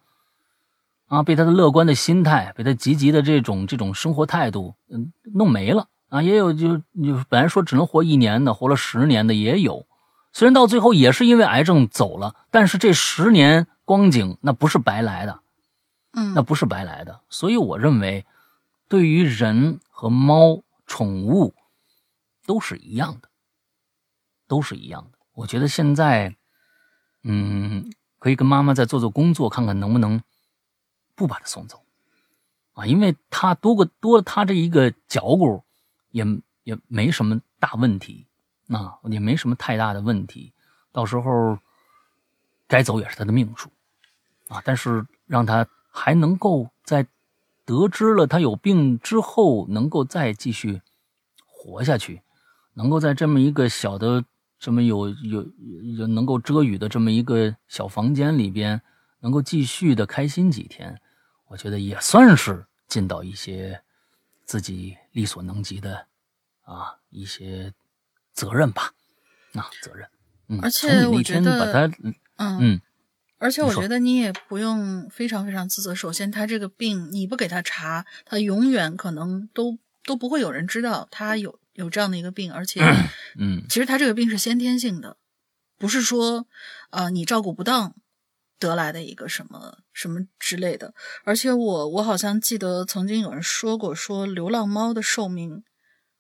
[1.16, 6.22] 啊，被他的乐观的心态，被他积极的这种这种生活态度，嗯，弄没了啊。
[6.22, 9.88] 也有就就本来说只能活一年的，活了十年的也有。
[10.34, 15.40] 虽然到最后也是因为癌症走了，但是这十年光景那不是白来的，
[16.12, 17.22] 嗯，那不是白来的。
[17.30, 18.26] 所以我认为，
[18.90, 21.56] 对于人和猫、宠物
[22.46, 23.30] 都是一样的，
[24.48, 25.18] 都是一样的。
[25.36, 26.36] 我觉得现在，
[27.24, 27.90] 嗯，
[28.20, 30.22] 可以跟妈妈再做做工作，看看能不能
[31.16, 31.84] 不把他送走
[32.74, 35.64] 啊，因为他多个多了它这一个脚骨，
[36.12, 36.26] 也
[36.64, 38.28] 也没什么大问题。
[38.68, 40.52] 啊也没什么太大的问题，
[40.92, 41.60] 到时候
[42.68, 43.70] 该走也是他的命数
[44.48, 44.60] 啊。
[44.66, 47.06] 但是让他还能够在
[47.64, 50.82] 得知了他有病之后，能够再继续
[51.46, 52.24] 活下去，
[52.74, 54.26] 能够在这么一个小的、
[54.58, 55.48] 这么有有
[55.98, 58.82] 有能够遮雨的这么一个小房间里边，
[59.20, 61.00] 能够继续的开心几天，
[61.48, 63.82] 我觉得也算是尽到一些
[64.46, 66.08] 自己力所能及的
[66.64, 67.74] 啊一些。
[68.36, 68.92] 责任吧，
[69.54, 70.10] 啊，责任。
[70.50, 72.14] 嗯，而且我觉得，嗯
[72.60, 72.82] 嗯，
[73.38, 75.96] 而且我觉得你也不用非常非常自责。
[75.96, 82.82] 首先，他这个病你不给他查，他永远可能都都不会有人知道他有有这样的一个病，而且，
[83.38, 85.16] 嗯，其实他这个病是先天性的，
[85.78, 86.46] 不是说，
[86.90, 87.96] 呃，你照顾不当
[88.60, 90.94] 得来的一个什么什么之类的。
[91.24, 95.64] 而且我我好像记得曾经有人说过，说流浪猫的寿命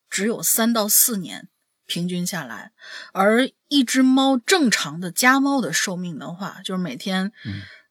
[0.09, 1.49] 只有三到四年，
[1.85, 2.71] 平均下来，
[3.13, 7.31] 而一只猫正常的家猫的寿命的话，就是每天。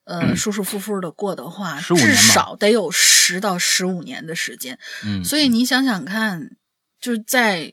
[0.07, 4.79] 呃，舒舒服服的过的话，至少得有十到十五年的时间。
[5.03, 6.59] 嗯，所以你想想看，
[7.01, 7.73] 就是在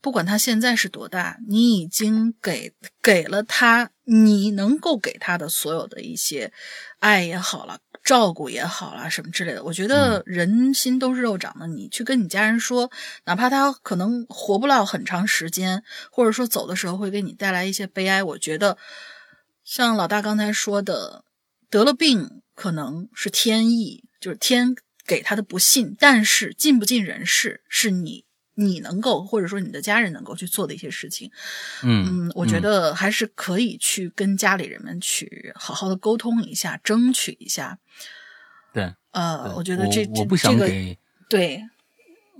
[0.00, 2.72] 不管他现在是多大，你已经给
[3.02, 6.52] 给了他你能够给他的所有的一些
[6.98, 9.62] 爱也好了，照顾也好了，什么之类的。
[9.64, 12.90] 我觉得人心都是肉长的，你去跟你家人说，
[13.24, 18.78] 哪怕他可能活不了很长时间，或者说走的时候会给你带来一些悲哀，我觉得
[19.64, 21.24] 像老大刚才说的。
[21.70, 24.74] 得了病可能是天意，就是天
[25.06, 28.24] 给他的不幸，但是尽不尽人事是你
[28.60, 31.30] 你能够或者说你的家人能够去做的一些事情。
[31.84, 37.78] 嗯嗯，我觉得还是可以去跟家里人们去好好的沟通一下，争取一下。
[38.72, 40.98] 对，呃，我觉得这我不想给
[41.28, 41.62] 对，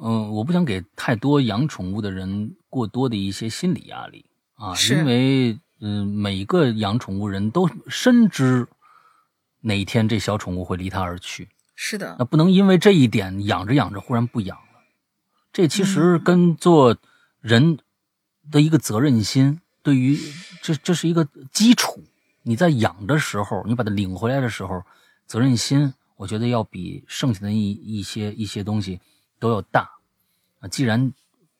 [0.00, 8.66] 嗯，我不想给太多养宠物的人过多的一些心理压力啊，因为嗯，每个养宠物人都深知。
[9.60, 11.48] 哪一天这小宠物会离他而去？
[11.74, 14.67] 是的，那不能因为这一点养着养着忽然不养了。
[15.58, 16.96] 这其实跟做
[17.40, 17.80] 人
[18.48, 20.16] 的一个责任心，对于
[20.62, 22.04] 这这是一个基础。
[22.44, 24.84] 你在养的时候，你把它领回来的时候，
[25.26, 29.00] 责任心，我觉得要比剩下的一一些一些东西
[29.40, 29.90] 都要大。
[30.60, 31.12] 啊，既然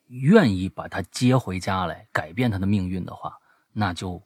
[0.07, 3.37] 愿意把它接回家来，改变它的命运的话，
[3.73, 4.23] 那就。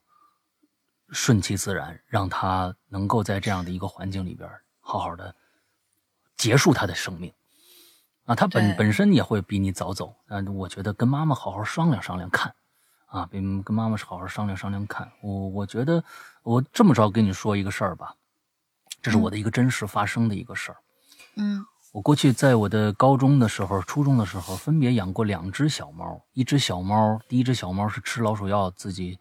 [1.14, 4.48] 顺其自然，让他能够在这样的一个环境里边
[4.80, 5.34] 好好的
[6.36, 7.32] 结束他的生命。
[8.24, 10.14] 啊，他本本身也会比你早走。
[10.28, 12.54] 嗯，我觉得跟妈妈好好商量商量看，
[13.06, 15.10] 啊，跟跟妈妈好好商量商量看。
[15.22, 16.02] 我我觉得
[16.42, 18.14] 我这么着跟你说一个事儿吧，
[19.00, 20.78] 这是我的一个真实发生的一个事儿。
[21.36, 26.24] 嗯，我过去在我的高中的时候、初中的时候，分别养过两只小猫。
[26.32, 29.18] 一只小猫，第一只小猫是吃老鼠药自己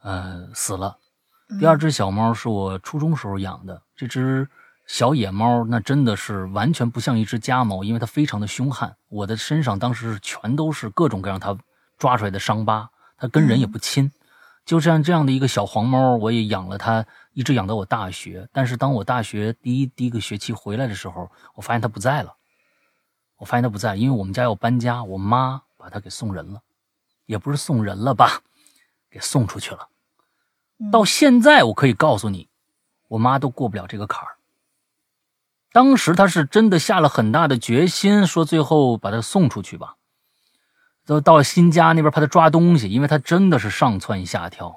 [0.00, 0.96] 呃死了。
[1.60, 4.48] 第二只小猫是我初中时候养的，这只
[4.86, 8.96] 小野猫那真的是完全不像一只家猫，因为它非常的凶悍。
[9.08, 11.56] 我的身上当时全都是各种各样它
[11.96, 14.12] 抓出来的伤疤，它跟人也不亲。
[14.64, 18.48] 就这样这样的一个小黄猫，我也养了它，一直养到我大学。
[18.52, 22.34] 但是当我大学第一第一个学期回来的时候，我发现它不在了。
[23.36, 26.62] 我发现它不在，因为我们家要搬家，我妈把它给送人了，
[27.26, 28.42] 也不是送人了吧，
[29.10, 29.88] 给送出去了。
[30.92, 32.48] 到现在，我可以告诉你，
[33.08, 34.33] 我妈都过不了这个坎儿。
[35.74, 39.96] 当时他是真的下了很大的决心，说最后把她送出去吧。
[41.04, 44.76] 都到新家那边，怕他抓东西，因为他真的是上蹿下跳，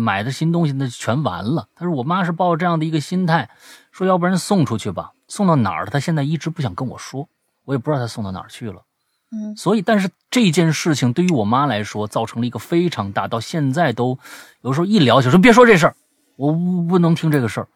[0.00, 1.68] 买的新东西那全完了。
[1.76, 3.48] 他说我妈是抱着这样的一个心态，
[3.92, 5.90] 说要不然送出去吧，送到哪儿了？
[5.92, 7.28] 她现在一直不想跟我说，
[7.64, 8.82] 我也不知道他送到哪儿去了。
[9.30, 14.18] 嗯，所以，但是这件事情对于我妈来说，造成了一个非常大，到现在都
[14.62, 15.94] 有时候一聊就说别说这事儿，
[16.34, 17.68] 我不能听这个事儿。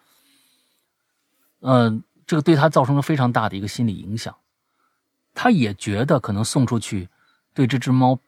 [1.60, 4.37] 嗯，这个对他造成了非常大的一个心理影响。
[5.35, 7.09] 他也觉得可能送出去，
[7.55, 8.21] 对这只猫，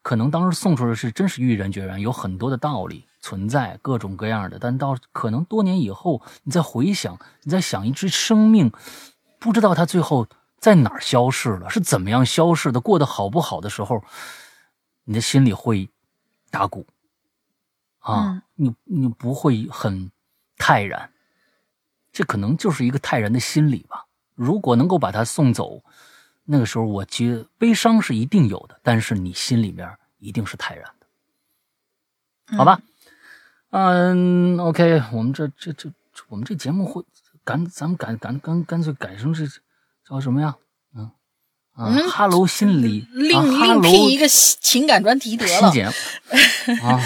[0.00, 4.58] 可能当时送出去是真是毅然决然，有很多的道理存在，各种各样的。
[4.58, 8.72] 但到可能多年以后，你再回想，你再想一只生命，
[9.38, 10.26] 不知道它最后。
[10.60, 11.70] 在哪儿消逝了？
[11.70, 12.80] 是怎么样消逝的？
[12.80, 14.04] 过得好不好的时候，
[15.04, 15.88] 你的心里会
[16.50, 16.86] 打鼓
[18.00, 18.42] 啊！
[18.56, 20.12] 你你不会很
[20.58, 21.10] 泰然，
[22.20, 24.04] 这可能就是一个泰然的心理吧。
[24.34, 25.82] 如果能够把他送走，
[26.44, 32.78] 那个时候我觉悲伤是一定有的，但是你心里面一定是泰然的，好吧？
[33.70, 35.90] 嗯，OK，我们这这这
[36.28, 37.02] 我们这节目会
[37.42, 39.46] 干，咱们干干干干脆改成这。
[40.06, 40.56] 叫什么呀？
[40.94, 41.10] 嗯
[41.72, 45.70] 啊，哈喽心理，另另辟一个情感专题得了。
[46.84, 47.00] 啊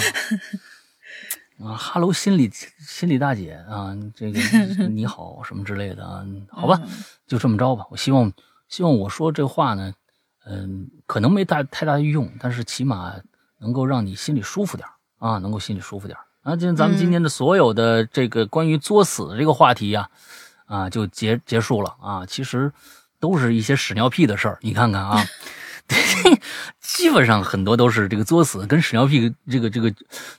[1.63, 4.39] 啊，哈喽心理心理大姐啊，这个
[4.87, 6.25] 你好什么之类的啊？
[6.49, 6.81] 好吧，
[7.27, 7.85] 就这么着吧。
[7.89, 8.31] 我希望
[8.67, 9.93] 希望我说这话呢，
[10.45, 13.13] 嗯，可能没大太大的用，但是起码
[13.59, 14.87] 能够让你心里舒服点
[15.19, 16.55] 啊，能够心里舒服点啊。
[16.55, 20.09] 就咱们今天的所有的这个关于作死的这个话题呀。
[20.67, 22.25] 啊，就结结束了啊！
[22.25, 22.73] 其实
[23.19, 25.23] 都是一些屎尿屁的事儿，你看看啊，
[26.81, 29.91] 基本上很多都是这个作死跟屎尿屁这个这个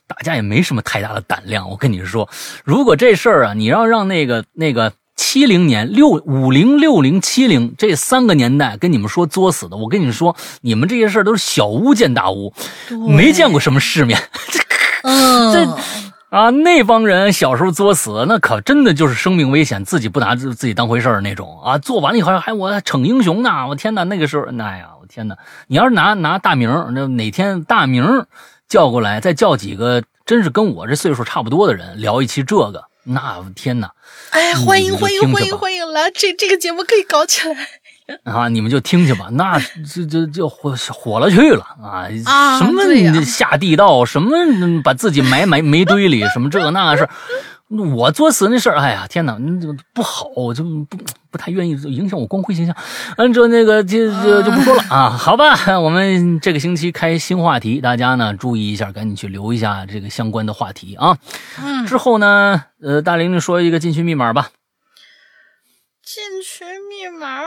[0.05, 1.69] 打架也没什么太大的胆量。
[1.69, 2.29] 我跟你说，
[2.63, 4.93] 如果这事儿啊，你要让那个那个。
[5.19, 12.53] 七零年六五零六零七零这三个年代跟你们说作死的，我跟你们说，你们这些事儿都是小巫见大巫，
[13.09, 14.21] 没见过什么世面。
[15.01, 15.65] 嗯，这
[16.29, 21.79] 啊，那帮人小时候作死，那可真的就是生命危险，自己不拿自自己当回事儿那种啊。
[21.79, 25.37] 做完了以后还我逞英雄呢，我天哪，那个时候，哎呀，我天哪！
[25.67, 28.25] 你要是拿拿大名，那哪天大名
[28.67, 33.91] 叫过来，再叫几个真是跟我这岁数差不多的人聊一期这个，那天哪！
[34.31, 37.55] 哎，欢迎欢迎欢迎欢迎来，这这个节目可以搞起来
[38.23, 42.07] 啊，你们就听去吧，那这这就火火了去了啊！
[42.25, 42.83] 啊什么
[43.23, 47.09] 下地道，什么嗯把自己埋埋煤堆里，什么这个那个事儿
[47.69, 50.97] 我作死那事儿，哎呀天哪，那这个不好，我就不
[51.29, 52.75] 不太愿意影响我光辉形象。
[53.17, 61.17] 嗯，这那个这这就不说了啊，好吧，我们这个星期开新话题，大家呢注意一下，赶紧去留一下这个相关的话题啊。
[61.61, 64.51] 嗯，之后呢，呃，大玲玲说一个进群密码吧。
[66.01, 67.41] 进群密码，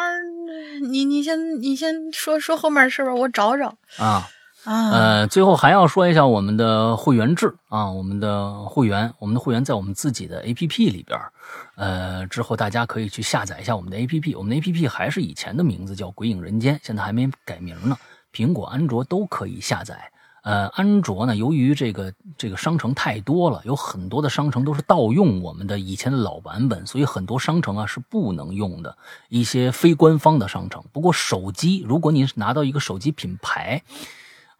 [0.90, 3.14] 你你先你先说说后面是吧？
[3.14, 4.28] 我找找啊，
[4.64, 11.32] 呃，最后还要说一下我们的会员制啊，我们的会员，我们的会员在我们自己的 APP 里边儿，
[11.76, 17.96] 呃，之后大家可以去下载一下我们的 APP，我们的 APP 还是以前的名字叫《鬼影人间》，现在还没改名呢，
[18.34, 20.12] 苹果、安卓都可以下载。
[20.42, 28.96] 呃，安卓呢，由于这个这个商城太多了，有很多的商城都是盗用我们的以前的老版本，所以很多商城啊是不能用的，
[29.28, 30.82] 一些非官方的商城。
[30.92, 33.82] 不过手机，如果你拿到一个手机品牌，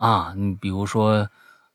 [0.00, 1.28] 啊，你比如说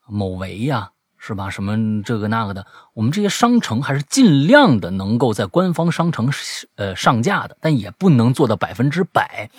[0.07, 0.89] 某维呀、
[1.19, 1.49] 是吧？
[1.51, 2.65] 什么这个那个的，
[2.95, 6.31] 我们这些商城还是尽量的能够在官方商城
[6.75, 9.51] 呃上架的，但也不能做到百分之百。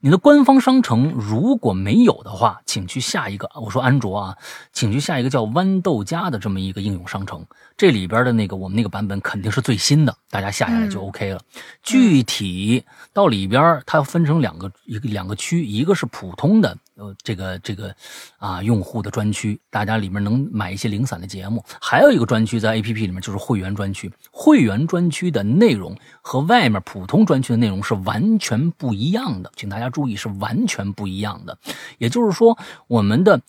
[0.00, 3.50] 你的官方商城如果没有的话，请去下一个。
[3.54, 4.36] 我说安卓啊，
[4.72, 7.44] 请去下一个叫豌豆荚的这么一个应用商城，
[7.76, 11.40] 这里边的那个我们那个版本肯定是最新的，大家下下来就 OK 了。
[11.82, 12.84] 具体
[13.14, 17.94] 到里边，它分成两个一个两个区，一个是普通的呃这个这个
[18.38, 24.12] 啊用户的专区，大家里面能买一些零散的节目；还有一个专区在 APP 里面就是会员专区。
[24.30, 31.56] 会员专区的内容和外面普通专区的内容是完全不一样的，请大家注意是完全不一样的。
[31.98, 32.56] 也就是说，
[32.86, 33.40] 我们的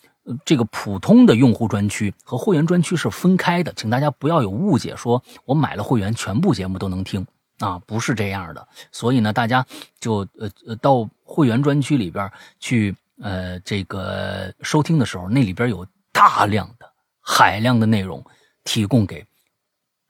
[0.44, 7.24] 这个普通的用户专区和会员专区是分开的，请大家不要有误解，说我买了会员，全部节目都能听
[7.60, 8.66] 啊，不是这样的。
[8.90, 9.64] 所以呢，大家
[10.00, 16.90] 就呃呃到会员专区里边去呃这个收听的时候，那里边有大量的
[17.20, 18.24] 海量的内容
[18.64, 19.26] 提供给。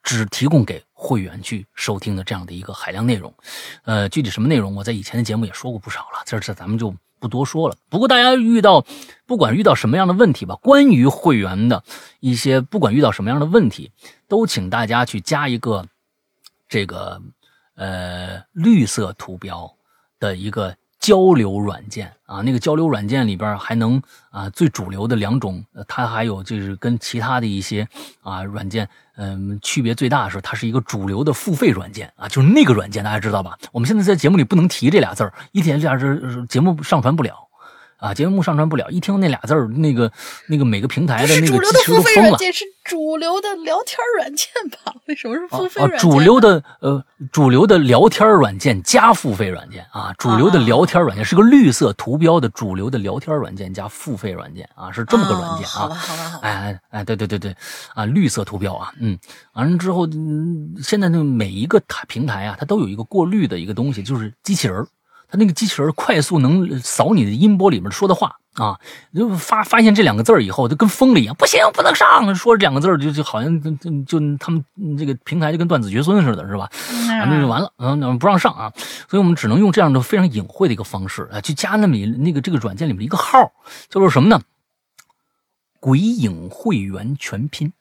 [0.08, 3.34] 只提供给会员去收听的这样的一个海量内容，
[3.82, 7.76] 呃，具体什么内容，我在以前的节目也说过不少了，这这咱们就不多说了。
[7.88, 8.86] 不过大家遇到
[9.26, 11.82] 不管遇到什么样的问题吧，关于会员的
[12.20, 13.90] 一些，不管遇到什么样的问题，
[14.28, 15.84] 都请大家去加一个
[16.68, 17.20] 这个
[17.74, 19.76] 呃绿色图标
[20.20, 20.76] 的一个
[21.06, 27.86] 交流软件啊，那个交流软件里边还能啊最主流的两种，它还有就是跟其他的一些
[28.22, 33.56] 啊软件，嗯，区别最大的是它是一个主流的付费软件啊，就是那个软件大家知道吧？
[33.70, 37.45] 我们现在在节目里不能提这俩字儿，一提这俩字节目上传不了。
[37.98, 40.10] 啊，节目上传不了，一听那俩字儿，那个
[40.48, 42.22] 那个每个平台的那个机主流的付器人都疯了。
[42.22, 44.94] 费软件，是主流的聊天软件吧？
[45.06, 45.98] 为什么是付费啊软件呢？
[45.98, 55.94] 主流的呃，主流的聊天软件加付费软件啊，主流的聊天软件是个绿色图标的主流的聊天软件加付费软件啊，是这么个软件啊哦好吧，。
[55.94, 56.40] 好吧，好吧。
[56.42, 57.56] 哎哎哎，对对对对，
[57.94, 59.18] 啊，绿色图标啊，嗯，
[59.54, 64.86] 完了之后，嗯，现在那每一个台平台啊，它都有一个过滤的一个东西，就是机器人儿，
[65.28, 68.78] 它那个机器人快速能扫你的音波里面说的话啊，
[69.14, 76.64] 就发发现这两个字儿以后，就跟疯了一样，不行，不能上，说这两个字儿就就好像就就就他们嗯这个平台就跟断子绝孙似的，是吧？
[77.10, 78.72] 啊，那就完了，嗯，不让上啊，
[79.08, 83.52] 所以我们只能用这样的非常隐晦的一个方式啊，去加那么一那个这个软件里面一个号，
[83.90, 84.40] 叫做什么呢？
[85.78, 87.72] 鬼影会员全拼，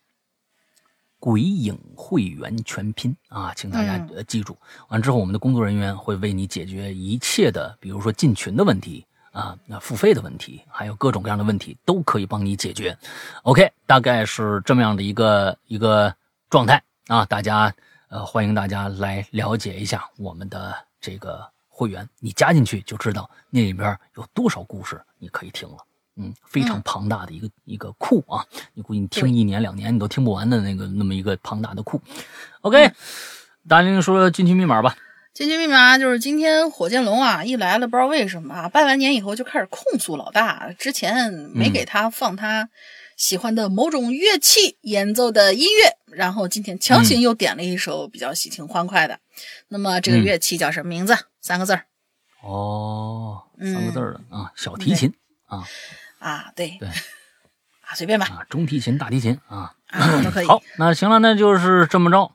[1.26, 3.98] 鬼影会员全拼啊，请大家
[4.28, 4.56] 记住。
[4.90, 12.96] 完之后，我们的工作人员会为你解决一切的，比如说进群的问题啊，那付费的问题，还有各种各样的问题，都可以帮你解决。
[13.42, 16.16] OK，大概是这么样的一个一个
[16.48, 17.74] 状态啊，大家
[18.10, 25.78] 呃欢迎大家来了解一下我们的这个会员，你加进去就知道那里边有多少故事你可以听了。
[26.18, 28.46] 嗯，非常嗯庞大的一个、一个库啊！
[28.74, 32.02] 你估计你听一年两年你都听不完的那个那么一个庞大的库。
[32.62, 32.92] OK，
[33.68, 34.96] 大玲说进群密码吧。
[35.34, 42.70] 进群密码就是今天火箭龙啊一来了，不知道为什么啊，拜完年以后就开始控诉老大，之前没给他放他
[43.18, 49.20] 喜欢的某种乐器演奏的音乐，然后今天强行又点了一首比较喜庆欢快的。
[49.68, 51.14] 那么这个乐器叫什么名字？
[51.42, 51.84] 三个字儿。
[52.42, 55.14] 哦，三个字儿的嗯啊，小提琴
[55.48, 55.66] 啊
[56.20, 59.74] 啊，对对啊，随便吧，啊，中提琴、大提琴啊。
[59.88, 60.46] 啊都可以。
[60.48, 62.32] 好，那行了，那就是这么着。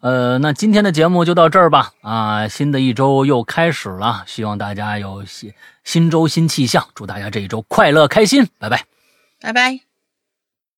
[0.00, 1.92] 呃，那今天的节目就到这儿吧。
[2.02, 5.52] 啊，新的一周又开始了，希望大家有新
[5.84, 8.84] 新周新气象，祝大家这一周快乐开心，拜拜。
[9.40, 9.95] 拜拜。